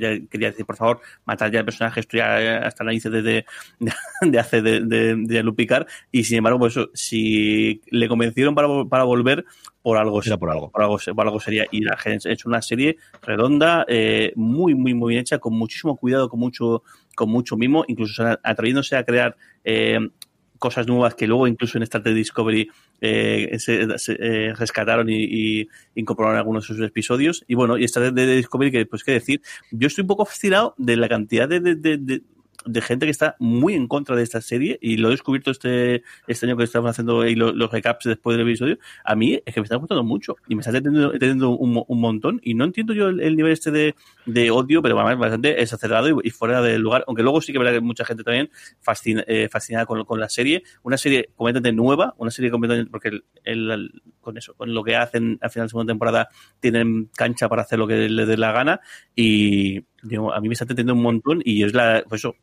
[0.00, 3.44] ya quería decir por favor matar ya al personaje estoy hasta la inicio de, de,
[4.22, 9.04] de, hace de, de, de Lupicar y sin embargo pues si le convencieron para, para
[9.04, 9.44] volver
[9.82, 10.70] por algo Era por algo.
[10.70, 11.66] por algo, por algo sería.
[11.70, 15.54] Y la gente ha hecho una serie redonda eh, muy muy muy bien hecha con
[15.54, 16.82] muchísimo cuidado con mucho
[17.14, 19.98] con mucho mimo incluso atreviéndose a crear eh,
[20.58, 22.68] cosas nuevas que luego incluso en Star Trek Discovery
[23.00, 27.44] eh, se, se eh, rescataron y, y, incorporaron algunos de sus episodios.
[27.46, 30.74] Y bueno, y Star Trek Discovery, que pues qué decir, yo estoy un poco fascinado
[30.78, 32.22] de la cantidad de, de, de,
[32.68, 36.02] de gente que está muy en contra de esta serie y lo he descubierto este,
[36.26, 39.54] este año que estamos haciendo y los, los, recaps después del episodio, a mí es
[39.54, 42.92] que me está gustando mucho y me está teniendo, un, un, montón y no entiendo
[42.92, 43.94] yo el, el nivel este de,
[44.26, 47.58] de, odio, pero además bastante exacerbado y, y, fuera del lugar, aunque luego sí que
[47.58, 48.50] verá que mucha gente también
[48.80, 53.08] fascina, eh, fascinada con, con, la serie, una serie completamente nueva, una serie completamente, porque
[53.08, 53.24] el,
[53.70, 56.28] el, con eso, con lo que hacen al final de segunda temporada
[56.60, 58.80] tienen cancha para hacer lo que les dé la gana
[59.14, 59.78] y
[60.32, 62.36] a mí me está entendiendo un montón y es la, pues eso,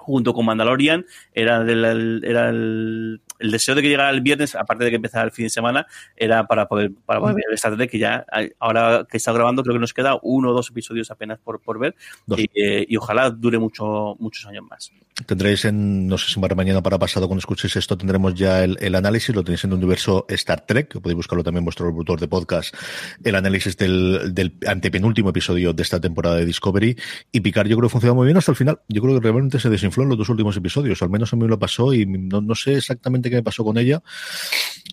[0.00, 1.04] junto con Mandalorian,
[1.34, 5.24] era, del, era el, el deseo de que llegara el viernes, aparte de que empezara
[5.24, 5.86] el fin de semana,
[6.16, 8.24] era para poder, para poder ver esta que ya
[8.58, 11.78] ahora que está grabando, creo que nos queda uno o dos episodios apenas por, por
[11.78, 11.94] ver
[12.36, 14.92] y, eh, y, ojalá dure mucho, muchos años más.
[15.26, 18.76] Tendréis en, no sé si para mañana para pasado, cuando escuchéis esto, tendremos ya el,
[18.80, 21.86] el, análisis, lo tenéis en el universo Star Trek, que podéis buscarlo también en vuestro
[21.86, 22.74] reproductor de podcast,
[23.22, 26.96] el análisis del, del antepenúltimo episodio de esta temporada de Discovery.
[27.32, 28.80] Y Picard yo creo que funciona muy bien hasta el final.
[28.88, 31.42] Yo creo que realmente se desinfló en los dos últimos episodios, al menos a mí
[31.42, 34.02] me lo pasó y no, no sé exactamente qué me pasó con ella.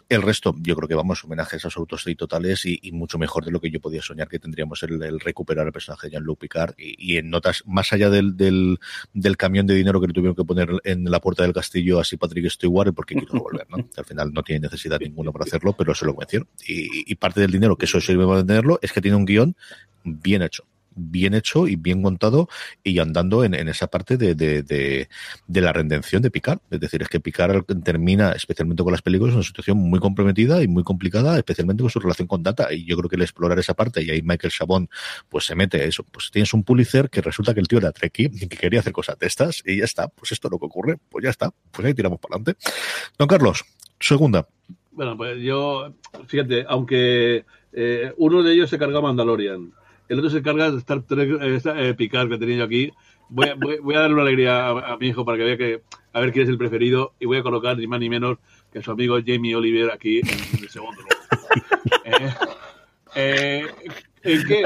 [0.09, 3.51] El resto, yo creo que vamos, homenajes absolutos y totales y, y mucho mejor de
[3.51, 7.17] lo que yo podía soñar que tendríamos el, recuperar el personaje de Jean-Luc Picard y,
[7.17, 8.79] en notas, más allá del, del,
[9.13, 12.17] del, camión de dinero que le tuvieron que poner en la puerta del castillo así
[12.17, 13.77] Patrick Stewart porque quiero volver, ¿no?
[13.97, 16.47] Al final no tiene necesidad ninguna para hacerlo, pero se lo convencieron.
[16.65, 19.55] Y, y parte del dinero que eso sirve para tenerlo es que tiene un guion
[20.03, 20.63] bien hecho
[20.97, 22.49] bien hecho y bien montado
[22.83, 25.07] y andando en, en esa parte de, de, de,
[25.47, 26.59] de, la redención de Picard.
[26.69, 30.61] Es decir, es que Picard termina, especialmente con las películas, en una situación muy comprometida
[30.63, 32.73] y muy complicada, especialmente con su relación con Data.
[32.73, 34.89] Y yo creo que el explorar esa parte, y ahí Michael Chabón
[35.29, 36.03] pues se mete eso.
[36.03, 38.93] Pues tienes un Pulitzer que resulta que el tío era Trekkie y que quería hacer
[38.93, 40.07] cosas de estas y ya está.
[40.07, 40.97] Pues esto es lo que ocurre.
[41.09, 41.51] Pues ya está.
[41.71, 42.59] Pues ahí tiramos para adelante.
[43.17, 43.63] Don Carlos,
[43.99, 44.47] segunda.
[44.91, 45.93] Bueno, pues yo,
[46.25, 49.71] fíjate, aunque eh, uno de ellos se cargó a Mandalorian,
[50.09, 52.91] el otro se carga de Star Trek eh, eh, Picard que tenía yo aquí.
[53.29, 55.81] Voy, voy, voy, a darle una alegría a, a, mi hijo para que vea que
[56.13, 58.37] a ver quién es el preferido y voy a colocar ni más ni menos
[58.71, 61.17] que a su amigo Jamie Oliver aquí en, en el segundo lugar.
[63.15, 63.65] eh,
[64.23, 64.63] ¿En qué?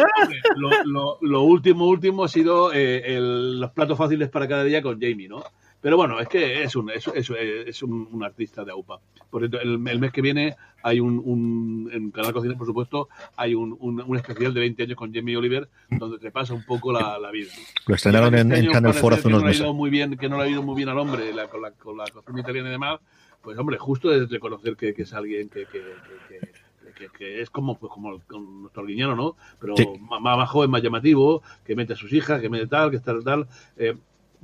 [0.56, 4.82] Lo, lo, lo, último, último ha sido eh, el, los platos fáciles para cada día
[4.82, 5.44] con Jamie, ¿no?
[5.82, 9.00] Pero bueno, es que es un, es, es, es un, un, artista de AUPA.
[9.30, 13.10] Por cierto, el, el, mes que viene hay un, un en Canal Cocina, por supuesto,
[13.36, 16.92] hay un, un, especial de 20 años con Jamie Oliver donde te pasa un poco
[16.92, 17.50] la, la vida.
[17.88, 19.74] Lo estrenaron en, este en Channel 4 hace unos no meses.
[19.74, 21.98] Muy bien, que no le ha ido muy bien al hombre la, con, la, con
[21.98, 23.00] la cocina italiana y demás.
[23.42, 25.82] Pues hombre, justo es reconocer que, que es alguien que, que,
[26.30, 26.62] que
[26.94, 29.36] que, que, es como pues como con nuestro guiñano, ¿no?
[29.60, 29.88] Pero sí.
[30.02, 33.20] más, más, joven, más llamativo, que mete a sus hijas, que mete tal, que está
[33.22, 33.48] tal.
[33.78, 33.96] Eh,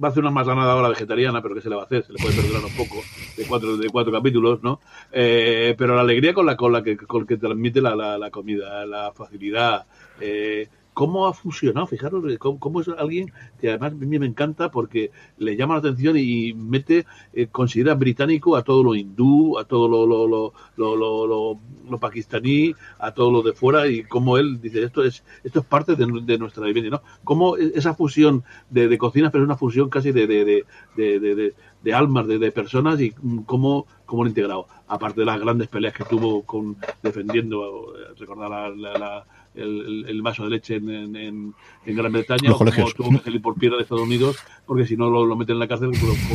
[0.01, 2.03] va a hacer una más ganada ahora vegetariana, pero ¿qué se le va a hacer?
[2.05, 3.01] Se le puede perdonar un poco
[3.35, 4.79] de cuatro, de cuatro capítulos, ¿no?
[5.11, 8.29] Eh, pero la alegría con la, con la que, con que transmite la, la, la
[8.29, 9.85] comida, la facilidad,
[10.19, 10.67] eh,
[10.97, 15.11] cómo ha fusionado, fijaros, cómo, cómo, es alguien que además a mí me encanta porque
[15.37, 19.87] le llama la atención y mete, eh, considera británico a todo lo hindú, a todo
[19.87, 24.81] lo, lo, lo, lo, lo, pakistaní, a todo lo de fuera y cómo él dice,
[24.81, 27.03] esto es esto es parte de, nuestra vivienda, ¿no?
[27.23, 30.65] Cómo esa fusión de, de cocinas, pero es una fusión casi de, de,
[30.95, 31.53] de,
[31.83, 33.11] de, almas, de, personas y
[33.45, 34.67] cómo, cómo lo integrado.
[34.87, 39.25] Aparte de las grandes peleas que tuvo con defendiendo, recordar la, la, la
[39.57, 41.55] el, el, vaso de leche en, en,
[41.87, 44.97] en Gran Bretaña, o como tuvo que salir por piedra de Estados Unidos, porque si
[44.97, 45.91] no lo, lo meten en la cárcel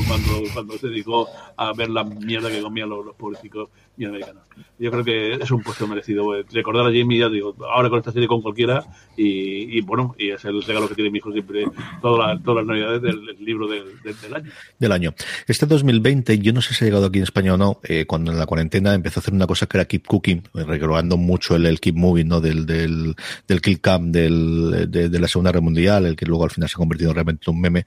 [0.08, 3.68] cuando, cuando se dedicó a ver la mierda que comían los, los pobrecitos
[3.98, 4.42] americanos.
[4.78, 6.32] Yo creo que es un puesto merecido.
[6.50, 8.84] Recordar a Jamie, ya digo, ahora con esta serie con cualquiera,
[9.16, 11.66] y, y bueno, y es el regalo que tiene mi hijo siempre
[12.00, 14.50] toda la, todas las navidades del, del libro del, del, del, año.
[14.78, 15.14] Del año.
[15.46, 18.32] Este 2020, yo no sé si ha llegado aquí en España o no, eh, cuando
[18.32, 21.66] en la cuarentena empezó a hacer una cosa que era Keep Cooking, recordando mucho el,
[21.66, 22.40] el Keep Moving, ¿no?
[22.40, 23.14] Del, del,
[23.46, 26.68] del Kill Camp del, de, de, la Segunda Guerra Mundial, el que luego al final
[26.68, 27.86] se ha convertido realmente en un meme,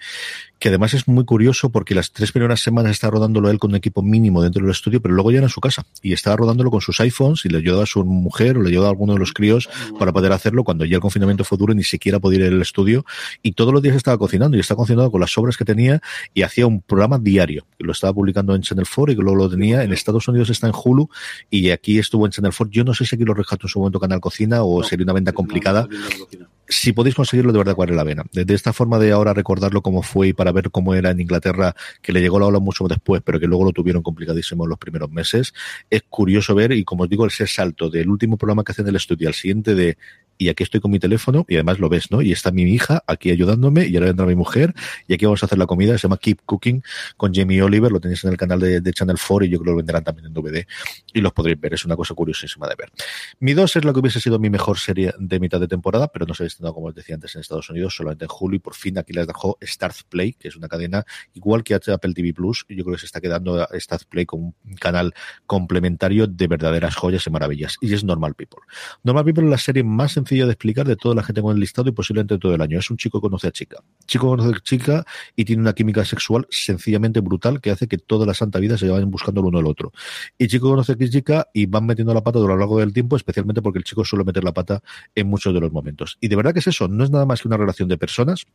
[0.59, 3.75] que además es muy curioso porque las tres primeras semanas está rodándolo él con un
[3.75, 5.85] equipo mínimo dentro del estudio, pero luego ya en su casa.
[6.01, 8.87] Y estaba rodándolo con sus iPhones y le ayudó a su mujer o le ayudó
[8.87, 9.69] a alguno de los críos
[9.99, 12.61] para poder hacerlo cuando ya el confinamiento fue duro y ni siquiera podía ir al
[12.61, 13.05] estudio.
[13.43, 16.01] Y todos los días estaba cocinando y estaba cocinando con las obras que tenía
[16.33, 17.65] y hacía un programa diario.
[17.77, 20.49] Que lo estaba publicando en Channel 4 y que luego lo tenía en Estados Unidos
[20.49, 21.09] está en Hulu
[21.49, 23.79] y aquí estuvo en Channel 4 yo no sé si aquí lo rescató en su
[23.79, 25.87] momento Canal Cocina o no, sería una venta complicada.
[25.89, 29.11] no, no, si podéis conseguirlo de verdad es la vena de, de, esta forma de
[29.11, 32.47] ahora recordarlo cómo fue y para ver cómo era en Inglaterra que le llegó la
[32.47, 35.53] ola mucho después pero que luego lo tuvieron complicadísimo en los primeros meses
[35.89, 38.89] es curioso ver y como os digo ese salto del último programa que hacen en
[38.89, 39.97] el estudio al siguiente de
[40.37, 42.21] y aquí estoy con mi teléfono y además lo ves, ¿no?
[42.21, 44.73] Y está mi hija aquí ayudándome y ahora vendrá mi mujer
[45.07, 46.83] y aquí vamos a hacer la comida, se llama Keep Cooking
[47.17, 49.65] con Jamie Oliver, lo tenéis en el canal de, de Channel 4 y yo creo
[49.65, 50.65] que lo venderán también en DVD
[51.13, 52.91] y los podréis ver, es una cosa curiosísima de ver.
[53.39, 56.25] Mi 2 es lo que hubiese sido mi mejor serie de mitad de temporada, pero
[56.25, 58.59] no se ha estrenado como os decía antes en Estados Unidos, solamente en julio y
[58.59, 62.33] por fin aquí les dejó Start Play, que es una cadena igual que Apple TV
[62.33, 65.13] Plus, yo creo que se está quedando Start Play como un canal
[65.45, 68.61] complementario de verdaderas joyas y maravillas y es Normal People.
[69.03, 71.89] Normal People es la serie más de explicar de toda la gente con el listado
[71.89, 72.79] y posiblemente todo el año.
[72.79, 73.77] Es un chico que conoce a chica.
[74.07, 78.25] Chico conoce a chica y tiene una química sexual sencillamente brutal que hace que toda
[78.25, 79.93] la santa vida se vayan buscando el uno al otro.
[80.37, 83.15] Y chico conoce a chica y van metiendo la pata a lo largo del tiempo,
[83.15, 84.81] especialmente porque el chico suele meter la pata
[85.13, 86.17] en muchos de los momentos.
[86.19, 88.45] Y de verdad que es eso, no es nada más que una relación de personas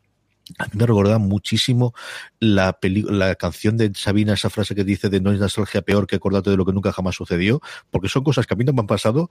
[0.59, 1.95] a mí me recordaba muchísimo
[2.41, 6.17] la, la canción de Sabina, esa frase que dice de no es nostalgia peor que
[6.17, 7.61] acordarte de lo que nunca jamás sucedió,
[7.91, 9.31] porque son cosas que a mí no me han pasado,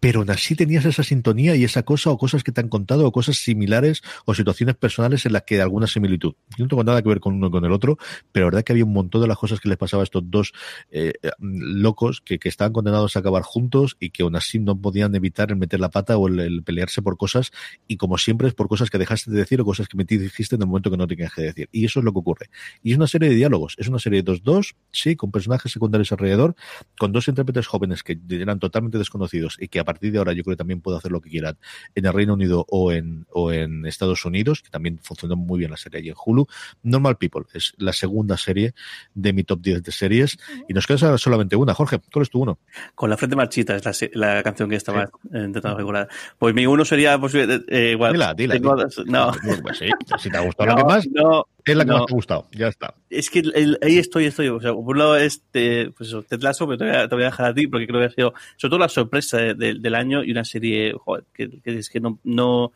[0.00, 3.06] pero aún así tenías esa sintonía y esa cosa o cosas que te han contado
[3.06, 6.34] o cosas similares o situaciones personales en las que alguna similitud.
[6.56, 7.98] Yo no tengo nada que ver con uno con el otro,
[8.32, 10.22] pero la verdad que había un montón de las cosas que les pasaba a estos
[10.30, 10.52] dos
[10.90, 15.14] eh, locos que, que, estaban condenados a acabar juntos y que aún así no podían
[15.14, 17.50] evitar el meter la pata o el, el, pelearse por cosas
[17.86, 20.56] y como siempre es por cosas que dejaste de decir o cosas que me dijiste
[20.56, 21.68] en el momento que no tenías que decir.
[21.72, 22.50] Y eso es lo que ocurre.
[22.82, 26.12] Y es una serie de diálogos, es una serie de dos-dos, sí, con personajes secundarios
[26.12, 26.54] alrededor,
[26.98, 30.52] con dos intérpretes jóvenes que eran totalmente desconocidos y que partir de ahora yo creo
[30.52, 31.56] que también puedo hacer lo que quieran
[31.94, 35.70] en el Reino Unido o en, o en Estados Unidos, que también funcionó muy bien
[35.70, 36.46] la serie allí en Hulu.
[36.82, 38.74] Normal People es la segunda serie
[39.14, 40.36] de mi top 10 de series
[40.68, 41.72] y nos queda solamente una.
[41.72, 42.58] Jorge, ¿cuál es tu uno?
[42.94, 43.84] Con la frente marchita es
[44.14, 45.12] la, la canción que estaba sí.
[45.32, 46.08] intentando regular.
[46.38, 48.12] Pues mi uno sería pues, eh, igual.
[48.12, 48.54] Dila, dila.
[48.54, 48.88] Dila.
[49.06, 49.32] No.
[49.62, 49.88] Pues sí,
[50.18, 51.98] si te ha gustado no, lo que más, no, es la que no.
[51.98, 52.48] más te ha gustado.
[52.52, 52.94] Ya está.
[53.10, 54.48] Es que el, ahí estoy, estoy.
[54.48, 57.14] O sea, por un lado, este, pues eso, Ted Lasso, pero te voy, a, te
[57.14, 59.54] voy, a, dejar a ti porque creo que ha sido, sobre todo, la sorpresa de,
[59.54, 62.72] de, del año y una serie, joder, que, que es que no, no.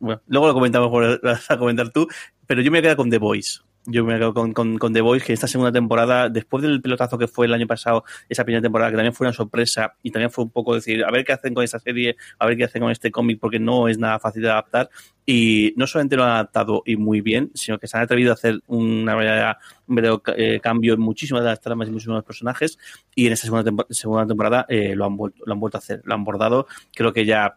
[0.00, 2.06] Bueno, luego lo comentamos, por, vas a comentar tú,
[2.46, 3.60] pero yo me voy a quedar con The Voice.
[3.86, 7.18] Yo me quedo con, con, con, The Voice, que esta segunda temporada, después del pelotazo
[7.18, 10.30] que fue el año pasado, esa primera temporada, que también fue una sorpresa y también
[10.30, 12.80] fue un poco decir, a ver qué hacen con esta serie, a ver qué hacen
[12.80, 14.88] con este cómic, porque no es nada fácil de adaptar.
[15.26, 18.34] Y no solamente lo han adaptado y muy bien, sino que se han atrevido a
[18.34, 22.18] hacer una verdadera, un verdadero eh, cambio en muchísimas de las tramas y muchísimos de
[22.18, 22.78] los personajes.
[23.14, 25.80] Y en esta segunda, tempo segunda temporada eh, lo, han vuelto, lo han vuelto a
[25.80, 26.66] hacer, lo han bordado.
[26.94, 27.56] Creo que ya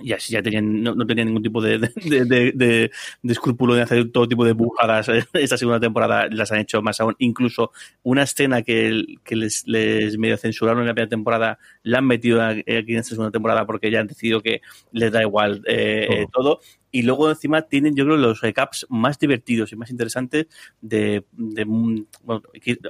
[0.00, 2.90] y así ya tenían, no, no tenían ningún tipo de, de, de, de,
[3.32, 5.08] escrúpulo de hacer todo tipo de bujadas.
[5.32, 7.14] Esta segunda temporada las han hecho más aún.
[7.18, 7.72] Incluso
[8.02, 12.42] una escena que, que les, les medio censuraron en la primera temporada la han metido
[12.42, 14.60] aquí en esta segunda temporada porque ya han decidido que
[14.92, 19.72] les da igual eh, todo y luego encima tienen yo creo los recaps más divertidos
[19.72, 20.46] y más interesantes
[20.80, 22.06] de, de bueno,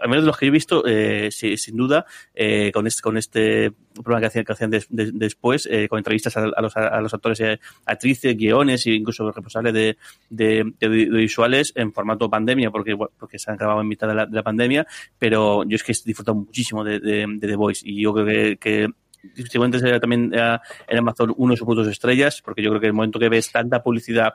[0.03, 3.03] al menos de los que yo he visto eh, sí, sin duda eh, con este
[3.03, 7.01] con este programa que hacían, que hacían des, después eh, con entrevistas a, los, a
[7.01, 7.45] los actores y
[7.87, 9.97] actrices guiones e incluso los responsables de,
[10.31, 14.27] de, de, visuales en formato pandemia porque porque se han grabado en mitad de la,
[14.27, 14.87] de la pandemia
[15.19, 18.27] pero yo es que he disfrutado muchísimo de, de, de The Voice y yo creo
[18.27, 18.89] que, que
[19.35, 22.93] seguramente será también en Amazon uno de sus puntos estrellas, porque yo creo que el
[22.93, 24.35] momento que ves tanta publicidad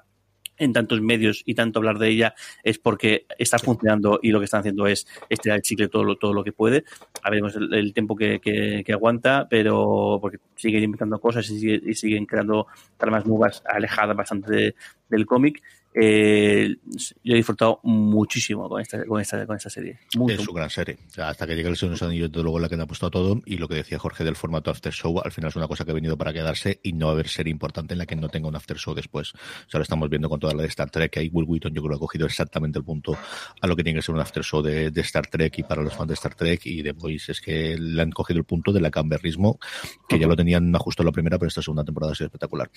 [0.57, 4.45] en tantos medios y tanto hablar de ella es porque está funcionando y lo que
[4.45, 6.83] están haciendo es estirar el chicle todo lo, todo lo que puede.
[7.21, 11.59] A veremos el, el tiempo que, que, que, aguanta, pero porque siguen inventando cosas y,
[11.59, 14.75] sigue, y siguen creando tramas nuevas alejadas bastante de,
[15.09, 15.61] del cómic.
[15.93, 16.75] Eh,
[17.23, 19.99] yo he disfrutado muchísimo con esta, con esta, con esta serie.
[20.15, 20.35] Mucho.
[20.35, 20.97] Es su gran serie.
[21.17, 23.07] Hasta que llegue el Señor de los Anillos, desde luego la que le ha puesto
[23.07, 23.41] a todo.
[23.45, 25.91] Y lo que decía Jorge del formato After Show, al final es una cosa que
[25.91, 28.29] ha venido para quedarse y no va a haber serie importante en la que no
[28.29, 29.33] tenga un After Show después.
[29.33, 31.17] O sea, lo estamos viendo con toda la de Star Trek.
[31.17, 33.17] Ahí Will Wheaton yo creo que ha cogido exactamente el punto
[33.61, 35.81] a lo que tiene que ser un After Show de, de Star Trek y para
[35.81, 38.71] los fans de Star Trek y de Boys es que le han cogido el punto
[38.71, 39.59] del acamberrismo
[40.07, 42.69] que ya lo tenían justo en la primera, pero esta segunda temporada ha sido espectacular.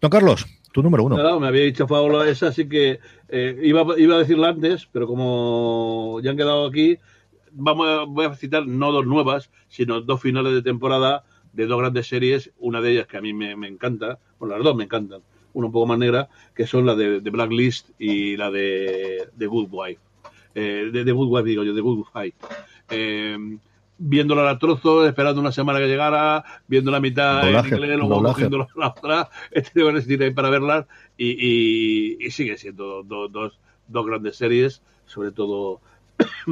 [0.00, 1.16] Don Carlos, tu número uno.
[1.16, 6.20] Claro, me había dicho Fábula esa, que eh, iba, iba, a decirla antes, pero como
[6.22, 6.98] ya han quedado aquí,
[7.52, 11.78] vamos a, voy a citar no dos nuevas, sino dos finales de temporada de dos
[11.78, 15.20] grandes series, una de ellas que a mí me, encanta, bueno, las dos me encantan,
[15.52, 19.46] una un poco más negra, que son la de, de Blacklist y la de, de
[19.46, 20.00] Good Wife.
[20.54, 22.34] Eh, de, de Good Wife, digo yo, de Good Fight.
[22.90, 23.58] Eh,
[24.04, 28.22] viéndola a trozos, esperando una semana que llegara, viendo la mitad doblaje, en inglés, luego
[28.22, 34.06] cogiendo la otra, resistir ahí para verlas y, y, y sigue siendo do, dos, dos
[34.06, 35.80] grandes series, sobre todo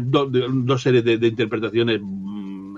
[0.00, 2.00] dos, dos series de, de interpretaciones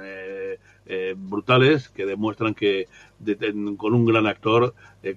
[0.02, 2.86] eh, eh, brutales que demuestran que
[3.18, 3.36] de,
[3.76, 5.16] con un gran actor eh,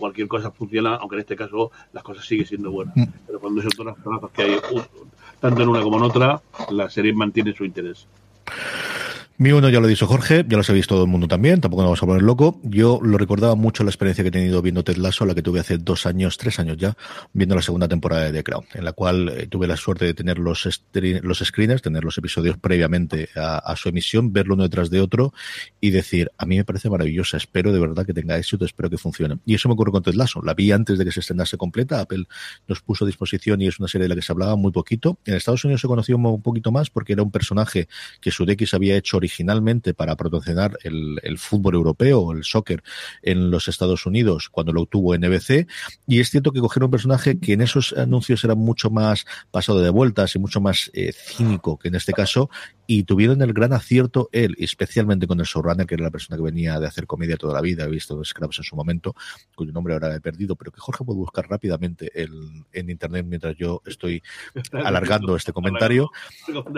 [0.00, 2.96] cualquier cosa funciona, aunque en este caso las cosas siguen siendo buenas.
[2.96, 3.04] Mm.
[3.26, 4.58] Pero cuando son todas las que hay,
[5.38, 8.08] tanto en una como en otra, la serie mantiene su interés.
[9.40, 11.80] Mi uno ya lo ha dicho Jorge, ya lo sabéis todo el mundo también, tampoco
[11.82, 12.60] nos vamos a poner loco.
[12.62, 15.60] Yo lo recordaba mucho la experiencia que he tenido viendo Ted Lasso, la que tuve
[15.60, 16.94] hace dos años, tres años ya,
[17.32, 20.12] viendo la segunda temporada de The Crown, en la cual eh, tuve la suerte de
[20.12, 25.00] tener los, los screeners, tener los episodios previamente a, su emisión, verlo uno detrás de
[25.00, 25.32] otro
[25.80, 28.98] y decir, a mí me parece maravillosa, espero de verdad que tenga éxito, espero que
[28.98, 29.38] funcione.
[29.46, 31.98] Y eso me ocurre con Ted Lasso, la vi antes de que se estrenase completa,
[32.00, 32.24] Apple
[32.68, 35.16] nos puso a disposición y es una serie de la que se hablaba muy poquito.
[35.24, 37.88] En Estados Unidos se conoció un poquito más porque era un personaje
[38.20, 39.29] que Sudeikis había hecho originalmente
[39.94, 42.82] para promocionar el, fútbol europeo el soccer
[43.22, 45.66] en los Estados Unidos cuando lo obtuvo NBC.
[46.06, 49.80] Y es cierto que cogieron un personaje que en esos anuncios era mucho más pasado
[49.80, 52.50] de vueltas y mucho más eh, cínico que en este caso.
[52.92, 56.42] Y tuvieron el gran acierto él, especialmente con el showrunner, que era la persona que
[56.42, 59.14] venía de hacer comedia toda la vida, he visto Scraps en su momento,
[59.54, 63.54] cuyo nombre ahora he perdido, pero que Jorge puede buscar rápidamente el, en internet mientras
[63.56, 64.24] yo estoy
[64.72, 66.10] alargando este comentario.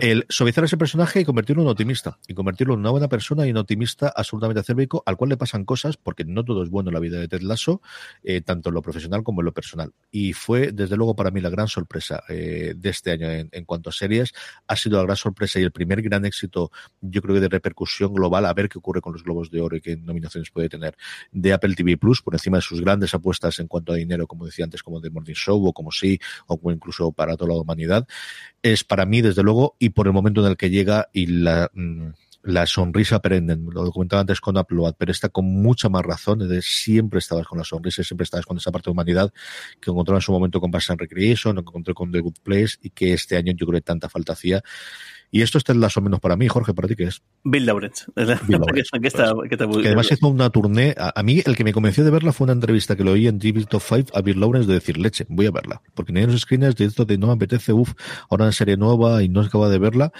[0.02, 3.51] El suavizar ese personaje y convertirlo en optimista, y convertirlo en una buena persona y
[3.51, 6.94] un optimista absolutamente acérbico, al cual le pasan cosas, porque no todo es bueno en
[6.94, 7.80] la vida de Ted Lasso,
[8.22, 9.94] eh, tanto en lo profesional como en lo personal.
[10.10, 13.64] Y fue, desde luego, para mí la gran sorpresa eh, de este año en, en,
[13.64, 14.34] cuanto a series.
[14.66, 16.70] Ha sido la gran sorpresa y el primer gran éxito,
[17.00, 19.76] yo creo que de repercusión global, a ver qué ocurre con los Globos de Oro
[19.76, 20.96] y qué nominaciones puede tener,
[21.30, 24.46] de Apple TV Plus, por encima de sus grandes apuestas en cuanto a dinero, como
[24.46, 27.60] decía antes, como The Morning Show o como Sí, o como incluso para toda la
[27.60, 28.06] humanidad.
[28.62, 31.70] Es para mí, desde luego, y por el momento en el que llega y la.
[31.74, 32.10] Mm,
[32.44, 36.60] la sonrisa perenne, lo comentaba antes con Upload, pero está con mucha más razón, de
[36.60, 39.32] siempre estabas con la sonrisa, siempre estabas con esa parte de humanidad
[39.80, 42.78] que encontró en su momento con Bass and Recreation, que encontré con The Good Place
[42.82, 44.62] y que este año yo creo que tanta falta hacía.
[45.34, 47.22] Y esto está más o menos para mí, Jorge, ¿para ti qué es?
[47.42, 48.04] Bill Lawrence.
[48.14, 48.90] Bill Lawrence.
[49.00, 50.94] que, está, que, que, además hizo una tournée.
[50.98, 53.26] A, a, mí, el que me convenció de verla fue una entrevista que lo oí
[53.26, 55.80] en TV Top 5 a Bill Lawrence de decir, leche, voy a verla.
[55.94, 57.94] Porque en los screeners de esto de no me apetece, uff,
[58.28, 60.12] ahora en serie nueva y no acaba de verla.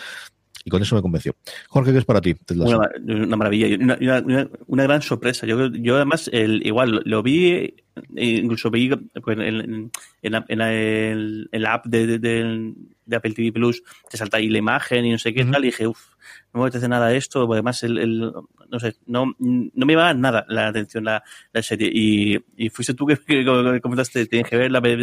[0.64, 1.34] Y con eso me convenció.
[1.68, 2.34] Jorge, ¿qué es para ti?
[2.55, 5.47] Una, una, maravilla, una, una, una, gran sorpresa.
[5.47, 7.74] Yo, yo además, el, igual, lo vi,
[8.16, 8.90] incluso vi
[9.23, 9.90] pues, en, en,
[10.23, 14.59] en, la, en, la, app de, de, de, Apple TV Plus, te salta ahí la
[14.59, 15.52] imagen y no sé qué uh -huh.
[15.52, 16.12] tal, y dije, uff,
[16.52, 18.32] no me apetece nada esto, además el, el,
[18.70, 22.94] no sé, no, no me iba nada la atención la, la serie y, y, fuiste
[22.94, 24.97] tú que, que, que comentaste, tienes que verla, me,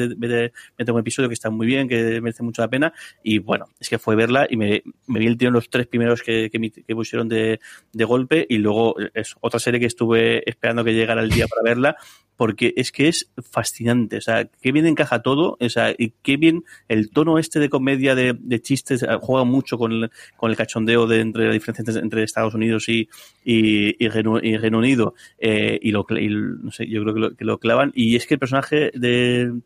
[0.77, 2.93] tengo un episodio que está muy bien, que merece mucho la pena
[3.23, 5.87] y bueno, es que fue verla y me, me vi el tío en los tres
[5.87, 7.59] primeros que, que, que pusieron de,
[7.93, 11.63] de golpe y luego es otra serie que estuve esperando que llegara el día para
[11.63, 11.95] verla
[12.39, 16.37] porque es que es fascinante, o sea, qué bien encaja todo, o sea, y qué
[16.37, 21.19] bien el tono este de comedia, de, de chistes, juega mucho con el, cachondeo de
[21.19, 23.09] entre la diferencia entre, Estados Unidos y,
[24.07, 27.91] Reino, Unido, eh, y, lo, y, no sé, yo creo que lo, que lo clavan,
[27.93, 29.59] y es que el personaje de,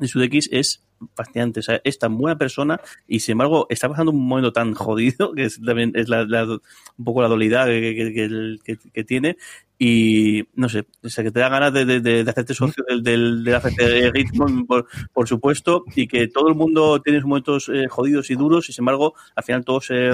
[0.00, 0.82] de Sudeikis es
[1.14, 4.74] fascinante, o sea, es tan buena persona y sin embargo está pasando un momento tan
[4.74, 9.36] jodido que también es la, un poco la dualidad que, tiene
[9.78, 13.02] y no sé, o sea, que te da ganas de, de, de hacerte socio del,
[13.02, 18.30] del, del ritmo, por, por, supuesto, y que todo el mundo tiene momentos eh, jodidos
[18.30, 20.10] y duros y sin embargo al final todos eh,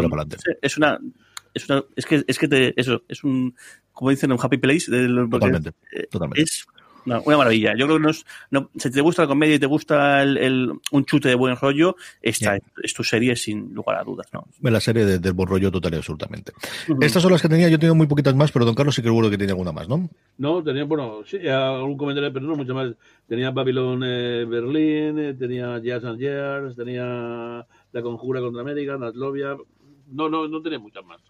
[0.61, 0.99] es una
[1.55, 3.55] es una es que es que te, eso es un
[3.93, 5.73] como dicen un happy place totalmente,
[6.11, 6.43] totalmente.
[6.43, 6.67] es
[7.07, 7.75] no, una maravilla.
[7.77, 10.37] Yo creo que no es, no, si te gusta la comedia y te gusta el,
[10.37, 12.65] el un chute de buen rollo, esta yeah.
[12.83, 14.27] es tu serie sin lugar a dudas.
[14.33, 14.47] ¿no?
[14.61, 16.53] La serie del de buen rollo total y absolutamente.
[16.89, 17.05] Uh -huh.
[17.05, 19.09] Estas son las que tenía, yo tengo muy poquitas más, pero don Carlos sí que
[19.15, 20.09] seguro que tiene alguna más, ¿no?
[20.39, 22.93] No, tenía, bueno, sí, algún comentario, pero no mucho más.
[23.29, 29.57] Tenía Babylon eh, Berlín, eh, tenía Jazz and Years, tenía La Conjura contra América, Naslovia.
[30.11, 31.21] No, no, no tenía muchas más.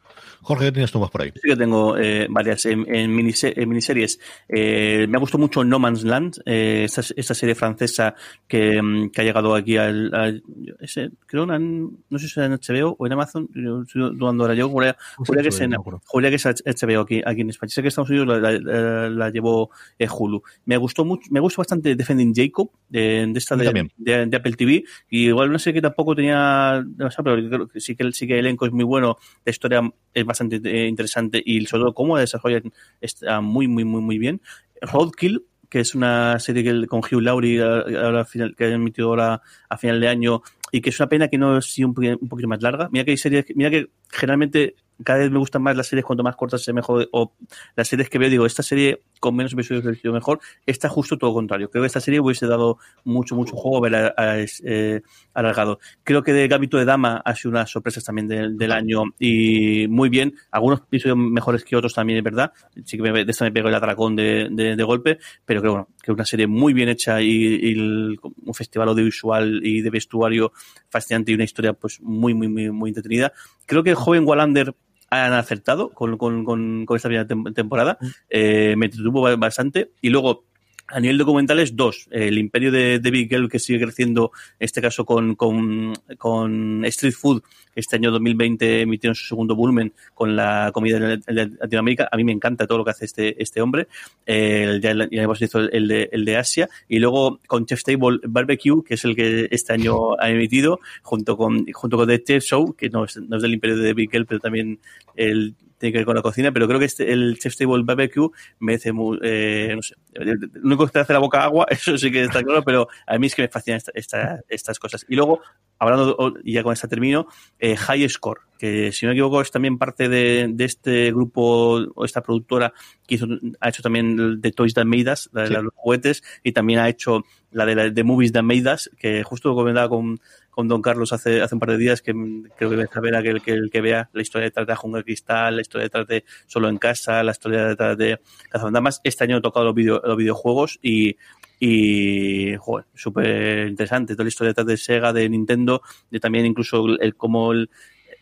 [0.44, 1.32] Jorge, ¿qué tienes tú más por ahí?
[1.34, 3.56] Sí que tengo eh, varias en, en, miniseries.
[3.56, 4.20] En miniseries.
[4.46, 8.14] Eh, me ha gustado mucho No Man's Land, eh, esta, esta, serie francesa
[8.46, 10.14] que, mm, que, ha llegado aquí al...
[10.14, 10.42] al
[10.80, 13.48] ese, creo, en, no sé si es en HBO o en Amazon,
[13.86, 17.70] estoy dudando ahora yo, juraría, que, es en, HBO aquí, aquí en España.
[17.70, 20.42] Sé que Estados Unidos la, la, la llevó eh, Hulu.
[20.66, 24.52] Me gustó mucho, me gustó bastante Defending Jacob, de, de esta de, de, de, Apple
[24.52, 28.34] TV, y igual no sé que tampoco tenía, pero creo que sí que, sí que
[28.34, 29.80] el elenco es muy bueno, la historia
[30.12, 34.40] es bastante eh, interesante y sobre todo cómo desarrollan está muy, muy, muy, muy bien.
[34.80, 39.42] Roadkill, que es una serie que, con Hugh Laurie ahora final, que ha emitido ahora
[39.68, 42.48] a final de año y que es una pena que no sea un, un poquito
[42.48, 42.88] más larga.
[42.90, 46.22] Mira que hay series, mira que generalmente cada vez me gustan más las series cuanto
[46.22, 47.32] más cortas se mejor o
[47.74, 51.16] las series que veo digo esta serie con menos episodios ha sido mejor está justo
[51.16, 51.70] todo lo contrario.
[51.70, 55.00] Creo que esta serie hubiese dado mucho mucho juego a, a, eh,
[55.32, 55.78] alargado.
[56.02, 59.88] Creo que de Gambito de Dama ha sido unas sorpresas también del, del año y
[59.88, 60.34] muy bien.
[60.50, 62.52] Algunos episodios mejores que otros también es verdad.
[62.84, 65.88] Sí que me, de esta me pego el atracón de, de, golpe pero que bueno
[66.02, 70.52] que es una serie muy bien hecha y, un festival audiovisual y de vestuario
[70.90, 73.32] fascinante y una historia pues muy muy muy muy entretenida.
[73.64, 74.74] Creo que el joven Wallander
[75.22, 77.98] han acertado con, con, con, con esta primera tem- temporada.
[78.28, 79.92] Eh, me entretuvo ba- bastante.
[80.00, 80.44] Y luego,
[80.88, 82.08] a nivel documentales, dos.
[82.10, 87.14] El imperio de David Gell, que sigue creciendo, en este caso con, con, con Street
[87.14, 87.42] Food,
[87.74, 92.08] este año 2020 emitieron su segundo volumen con la comida de de Latinoamérica.
[92.10, 93.88] A mí me encanta todo lo que hace este, este hombre.
[94.26, 96.68] Ya, hemos visto el de, el de Asia.
[96.88, 101.36] Y luego con Chef's Table Barbecue, que es el que este año ha emitido, junto
[101.36, 104.08] con, junto con The Chef Show, que no es, no es del imperio de David
[104.10, 104.78] Gell, pero también
[105.16, 108.30] el, tiene que ver con la cocina, pero creo que este, el Chef's Table Barbecue
[108.60, 108.92] merece,
[109.22, 112.42] eh, no sé, lo único que te hace la boca agua, eso sí que está
[112.42, 115.04] claro, pero a mí es que me fascinan esta- esta- estas cosas.
[115.08, 115.40] Y luego,
[115.78, 117.26] hablando, y ya con esta termino,
[117.58, 121.80] eh, High Score, que si no me equivoco es también parte de, de este grupo
[121.94, 122.72] o esta productora
[123.06, 123.26] que hizo,
[123.60, 125.54] ha hecho también de Toys That Made Us, la de Sí.
[125.54, 129.22] los juguetes, y también ha hecho la de, la, de Movies That Made Us, que
[129.22, 130.18] justo lo comentaba con,
[130.54, 132.12] con Don Carlos hace, hace un par de días, que
[132.56, 135.62] creo que la pena que el que, vea la historia detrás de Jungle Cristal, la
[135.62, 138.20] historia detrás de Solo en Casa, la historia detrás de
[138.50, 139.00] Cazafantasmas.
[139.04, 141.16] Este año he tocado los, video, los videojuegos y,
[141.60, 144.14] y joder, súper interesante.
[144.14, 147.70] Toda la historia detrás de Sega, de Nintendo, de también incluso el, el cómo el,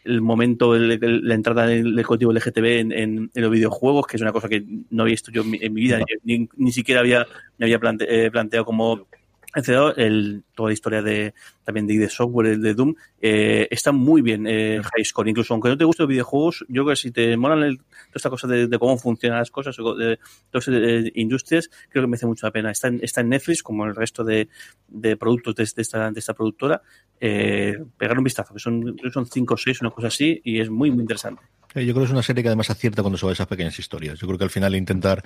[0.05, 4.07] el momento, el- el- la entrada del, del colectivo LGTB en, en- en los videojuegos,
[4.07, 6.49] que es una cosa que no había visto yo en mi, en mi vida, ni,
[6.57, 7.27] ni siquiera había,
[7.59, 9.07] me había plante- eh, planteado como.
[9.55, 11.35] El, toda la historia de
[11.65, 15.29] también de ID Software, de Doom, eh, está muy bien eh, High Score.
[15.29, 17.87] Incluso aunque no te gusten los videojuegos, yo creo que si te molan el- toda
[18.17, 20.19] esta cosa de, de cómo funcionan las cosas, o de
[20.51, 22.71] todas las industrias, creo que merece mucho la pena.
[22.71, 24.49] Está en, está en Netflix, como el resto de,
[24.89, 26.81] de productos de, de esta, de esta productora.
[27.21, 30.41] Eh, pegar un vistazo, que son, creo que son cinco o seis, una cosa así,
[30.45, 31.43] y es muy, muy interesante.
[31.75, 33.47] Eh, Yo creo que es una serie que además acierta cuando se va a esas
[33.47, 34.19] pequeñas historias.
[34.19, 35.23] Yo creo que al final intentar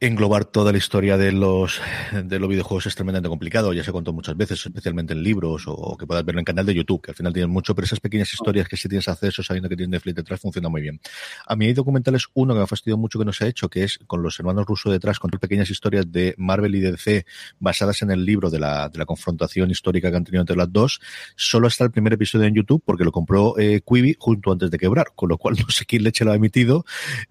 [0.00, 1.80] englobar toda la historia de los
[2.12, 5.96] de los videojuegos es tremendamente complicado, ya se contó muchas veces, especialmente en libros o
[5.96, 8.32] que puedas verlo en canal de YouTube, que al final tienen mucho, pero esas pequeñas
[8.32, 11.00] historias que si tienes acceso sabiendo que tienes Netflix detrás funciona muy bien.
[11.46, 13.68] A mí hay documentales, uno que me ha fastidiado mucho que no se ha hecho,
[13.68, 17.24] que es con los hermanos rusos detrás, con pequeñas historias de Marvel y DC
[17.58, 20.72] basadas en el libro de la, de la confrontación histórica que han tenido entre las
[20.72, 21.00] dos.
[21.36, 24.78] Solo está el primer episodio en YouTube porque lo compró eh, Quibi justo antes de
[24.78, 26.84] quebrar, con lo cual no sé quién leche lo ha emitido.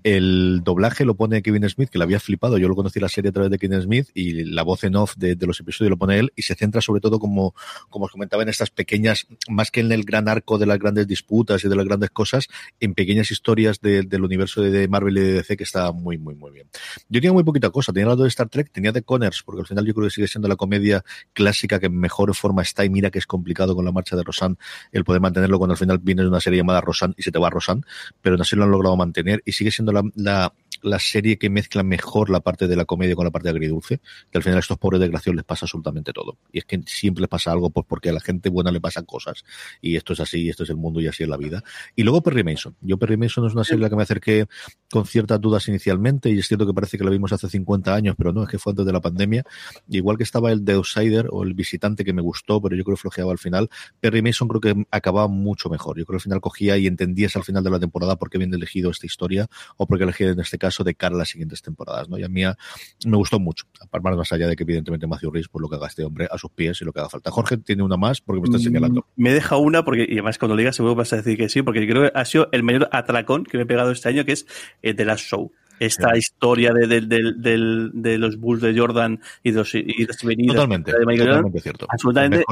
[0.03, 2.54] El doblaje lo pone Kevin Smith, que lo había flipado.
[2.57, 5.15] Yo lo conocí la serie a través de Kevin Smith y la voz en off
[5.17, 7.53] de, de los episodios lo pone él y se centra sobre todo como,
[7.89, 11.07] como os comentaba en estas pequeñas, más que en el gran arco de las grandes
[11.07, 12.47] disputas y de las grandes cosas,
[12.79, 16.35] en pequeñas historias de- del universo de, Marvel y de DC que está muy, muy,
[16.35, 16.67] muy bien.
[17.09, 17.91] Yo tenía muy poquita cosa.
[17.93, 20.27] Tenía lado de Star Trek, tenía de Connors, porque al final yo creo que sigue
[20.27, 21.03] siendo la comedia
[21.33, 24.55] clásica que mejor forma está y mira que es complicado con la marcha de Rosanne
[24.91, 27.49] el poder mantenerlo cuando al final viene una serie llamada Rosanne y se te va
[27.49, 27.81] Rosanne,
[28.21, 31.49] pero aún así lo han logrado mantener y sigue siendo la, la, la serie que
[31.49, 33.99] mezcla mejor la parte de la comedia con la parte agridulce,
[34.31, 36.37] que al final a estos pobres desgraciados les pasa absolutamente todo.
[36.51, 39.05] Y es que siempre les pasa algo pues porque a la gente buena le pasan
[39.05, 39.43] cosas
[39.81, 41.63] y esto es así, y esto es el mundo y así es la vida.
[41.95, 42.75] Y luego Perry Mason.
[42.81, 44.45] Yo Perry Mason es una serie a la que me acerqué
[44.91, 48.15] con ciertas dudas inicialmente y es cierto que parece que la vimos hace 50 años,
[48.15, 49.43] pero no, es que fue antes de la pandemia.
[49.89, 52.95] Igual que estaba el The Outsider o el visitante que me gustó, pero yo creo
[52.95, 53.69] que flojeaba al final,
[53.99, 55.97] Perry Mason creo que acababa mucho mejor.
[55.97, 58.37] Yo creo que al final cogía y entendías al final de la temporada por qué
[58.37, 59.47] bien elegido esta historia
[59.77, 62.09] o por qué elegido en este caso de cara a las siguientes temporadas.
[62.09, 62.17] ¿no?
[62.17, 62.57] Y a mí a-
[63.05, 65.87] me gustó mucho, aparte más allá de que evidentemente Matthew Rhys por lo que haga
[65.87, 67.31] este hombre a sus pies y lo que haga falta.
[67.31, 69.07] Jorge tiene una más porque me está señalando.
[69.15, 71.49] Mm, Me deja una, porque, y además cuando lo digas seguro vas a decir que
[71.49, 74.25] sí, porque creo que ha sido el mayor atracón que me he pegado este año,
[74.25, 74.45] que es
[74.81, 75.51] eh, The Last Show.
[75.79, 80.05] Esta historia de, de, de, del- de los Bulls de Jordan y de los, y
[80.05, 81.85] los Totalmente, de Michael Jordan, cierto.
[81.89, 82.43] absolutamente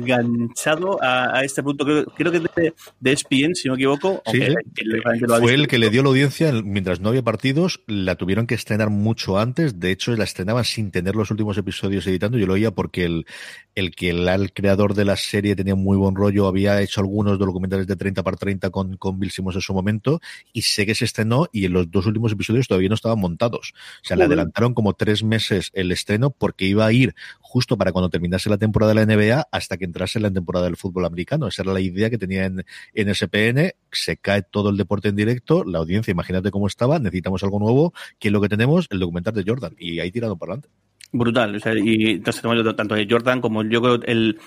[0.00, 1.84] enganchado a, a este punto.
[1.84, 5.30] Creo, creo que de, de ESPN, si no me equivoco, Sí, aunque- sí.
[5.30, 8.54] ha Fue el que le dio la audiencia mientras no había partidos, la tuvieron que
[8.54, 12.54] estrenar mucho antes, de hecho la estrenaban sin tener los últimos episodios editando, yo lo
[12.54, 13.26] oía porque el,
[13.74, 17.86] el que el creador de la serie tenía muy buen rollo, había hecho algunos documentales
[17.86, 20.20] de 30 par 30 con, con Bill Simmons en su momento,
[20.52, 23.72] y sé que se estrenó y en los dos últimos episodios todavía no estaban montados.
[24.02, 27.92] O sea, le adelantaron como tres meses el estreno porque iba a ir justo para
[27.92, 31.46] cuando terminase la temporada de la NBA hasta que entrase la temporada del fútbol americano.
[31.48, 32.64] Esa era la idea que tenía en,
[32.94, 33.72] en SPN.
[33.90, 37.94] Se cae todo el deporte en directo, la audiencia, imagínate cómo estaba, necesitamos algo nuevo.
[38.18, 38.86] ¿Qué es lo que tenemos?
[38.90, 39.74] El documental de Jordan.
[39.78, 40.68] Y ahí tirado para adelante.
[41.12, 41.54] Brutal.
[41.54, 44.38] O sea, y entonces tenemos tanto de Jordan como yo creo el.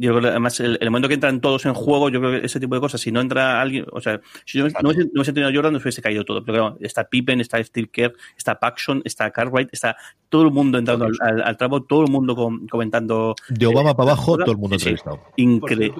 [0.00, 2.46] Yo creo que además el, el momento que entran todos en juego, yo creo que
[2.46, 5.10] ese tipo de cosas, si no entra alguien, o sea, si no, no, hubiese- no
[5.16, 6.44] hubiese tenido a Jordan, nos hubiese caído todo.
[6.44, 9.96] Pero claro, está Pippen, está Steve Kerr, está Paxson, está Cartwright, está
[10.28, 13.34] todo el mundo entrando al, al, al tramo, todo el mundo com- comentando.
[13.48, 14.90] De Obama eh, para abajo, todo el mundo sí.
[14.90, 15.20] entrevistado.
[15.36, 15.92] Increíble.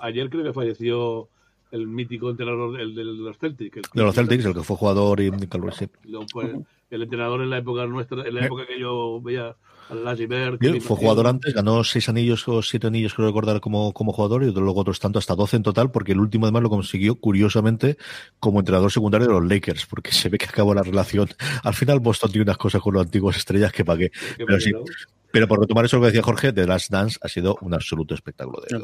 [0.00, 1.28] ayer creo que falleció
[1.70, 3.76] el mítico entrenador del- de los Celtics.
[3.78, 5.30] el- De los Celtics, el que fue jugador y
[6.32, 6.54] fue-
[6.90, 9.54] el entrenador en la época nuestra, en la época que yo veía
[10.80, 14.52] fue jugador antes, ganó seis anillos o siete anillos, creo recordar, como, como jugador, y
[14.52, 17.96] luego otros tanto, hasta 12 en total, porque el último además lo consiguió, curiosamente,
[18.38, 21.28] como entrenador secundario de los Lakers, porque se ve que acabó la relación.
[21.62, 24.10] Al final Boston tiene unas cosas con los antiguos estrellas que pagué.
[24.36, 24.72] Pero sí.
[25.32, 28.60] Pero por retomar eso que decía Jorge, The Last Dance ha sido un absoluto espectáculo
[28.60, 28.76] de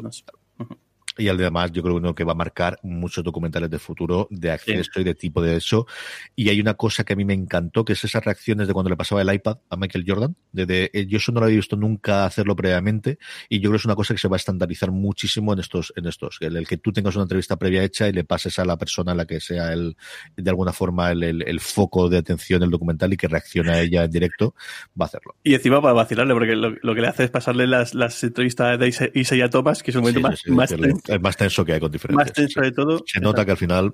[1.17, 5.03] y además yo creo que va a marcar muchos documentales de futuro de acceso y
[5.03, 5.87] de tipo de eso.
[6.35, 8.89] Y hay una cosa que a mí me encantó, que es esas reacciones de cuando
[8.89, 10.35] le pasaba el iPad a Michael Jordan.
[10.51, 13.17] De, eh, yo eso no lo había visto nunca hacerlo previamente
[13.49, 15.93] y yo creo que es una cosa que se va a estandarizar muchísimo en estos,
[15.95, 16.37] en estos.
[16.41, 19.15] El, que tú tengas una entrevista previa hecha y le pases a la persona a
[19.15, 19.95] la que sea el,
[20.35, 24.03] de alguna forma el, el, foco de atención del documental y que reaccione a ella
[24.03, 24.55] en directo,
[24.99, 25.35] va a hacerlo.
[25.43, 29.11] Y encima para vacilarle, porque lo, que le hace es pasarle las, las entrevistas de
[29.13, 30.71] Isaiah Thomas, que es un momento más, más
[31.07, 32.25] es más tenso que hay con diferentes.
[32.25, 33.03] Más tenso de todo.
[33.05, 33.93] Se nota que al final,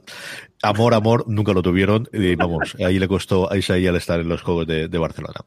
[0.62, 2.08] amor, amor, nunca lo tuvieron.
[2.12, 5.42] Y vamos, ahí le costó a Isaí al estar en los Juegos de, Barcelona.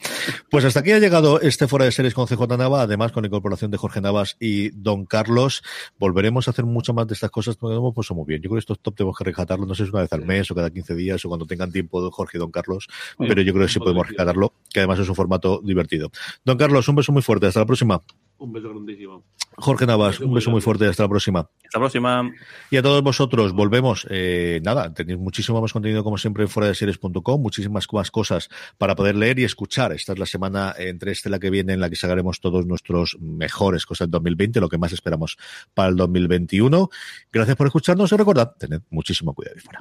[0.50, 3.28] Pues hasta aquí ha llegado este Fuera de Series con CJ Nava, además con la
[3.28, 5.62] incorporación de Jorge Navas y Don Carlos.
[5.98, 8.42] Volveremos a hacer mucho más de estas cosas porque hemos puesto muy bien.
[8.42, 10.50] Yo creo que estos top tenemos que rescatarlo, no sé si una vez al mes
[10.50, 12.88] o cada 15 días o cuando tengan tiempo Jorge y Don Carlos,
[13.18, 16.10] pero yo creo que sí podemos rescatarlo, que además es un formato divertido.
[16.44, 17.46] Don Carlos, un beso muy fuerte.
[17.46, 18.02] Hasta la próxima.
[18.38, 19.24] Un beso grandísimo.
[19.58, 20.86] Jorge Navas, un beso muy fuerte.
[20.86, 21.40] Hasta la próxima.
[21.40, 22.30] Hasta la próxima.
[22.70, 24.06] Y a todos vosotros, volvemos.
[24.10, 28.50] Eh, nada, tenéis muchísimo más contenido como siempre en fuera de series.com, muchísimas más cosas
[28.76, 29.92] para poder leer y escuchar.
[29.92, 32.66] Esta es la semana entre este y la que viene en la que sacaremos todos
[32.66, 35.38] nuestros mejores cosas del 2020, lo que más esperamos
[35.72, 36.90] para el 2021.
[37.32, 39.80] Gracias por escucharnos y recordad, tened muchísimo cuidado y fuera.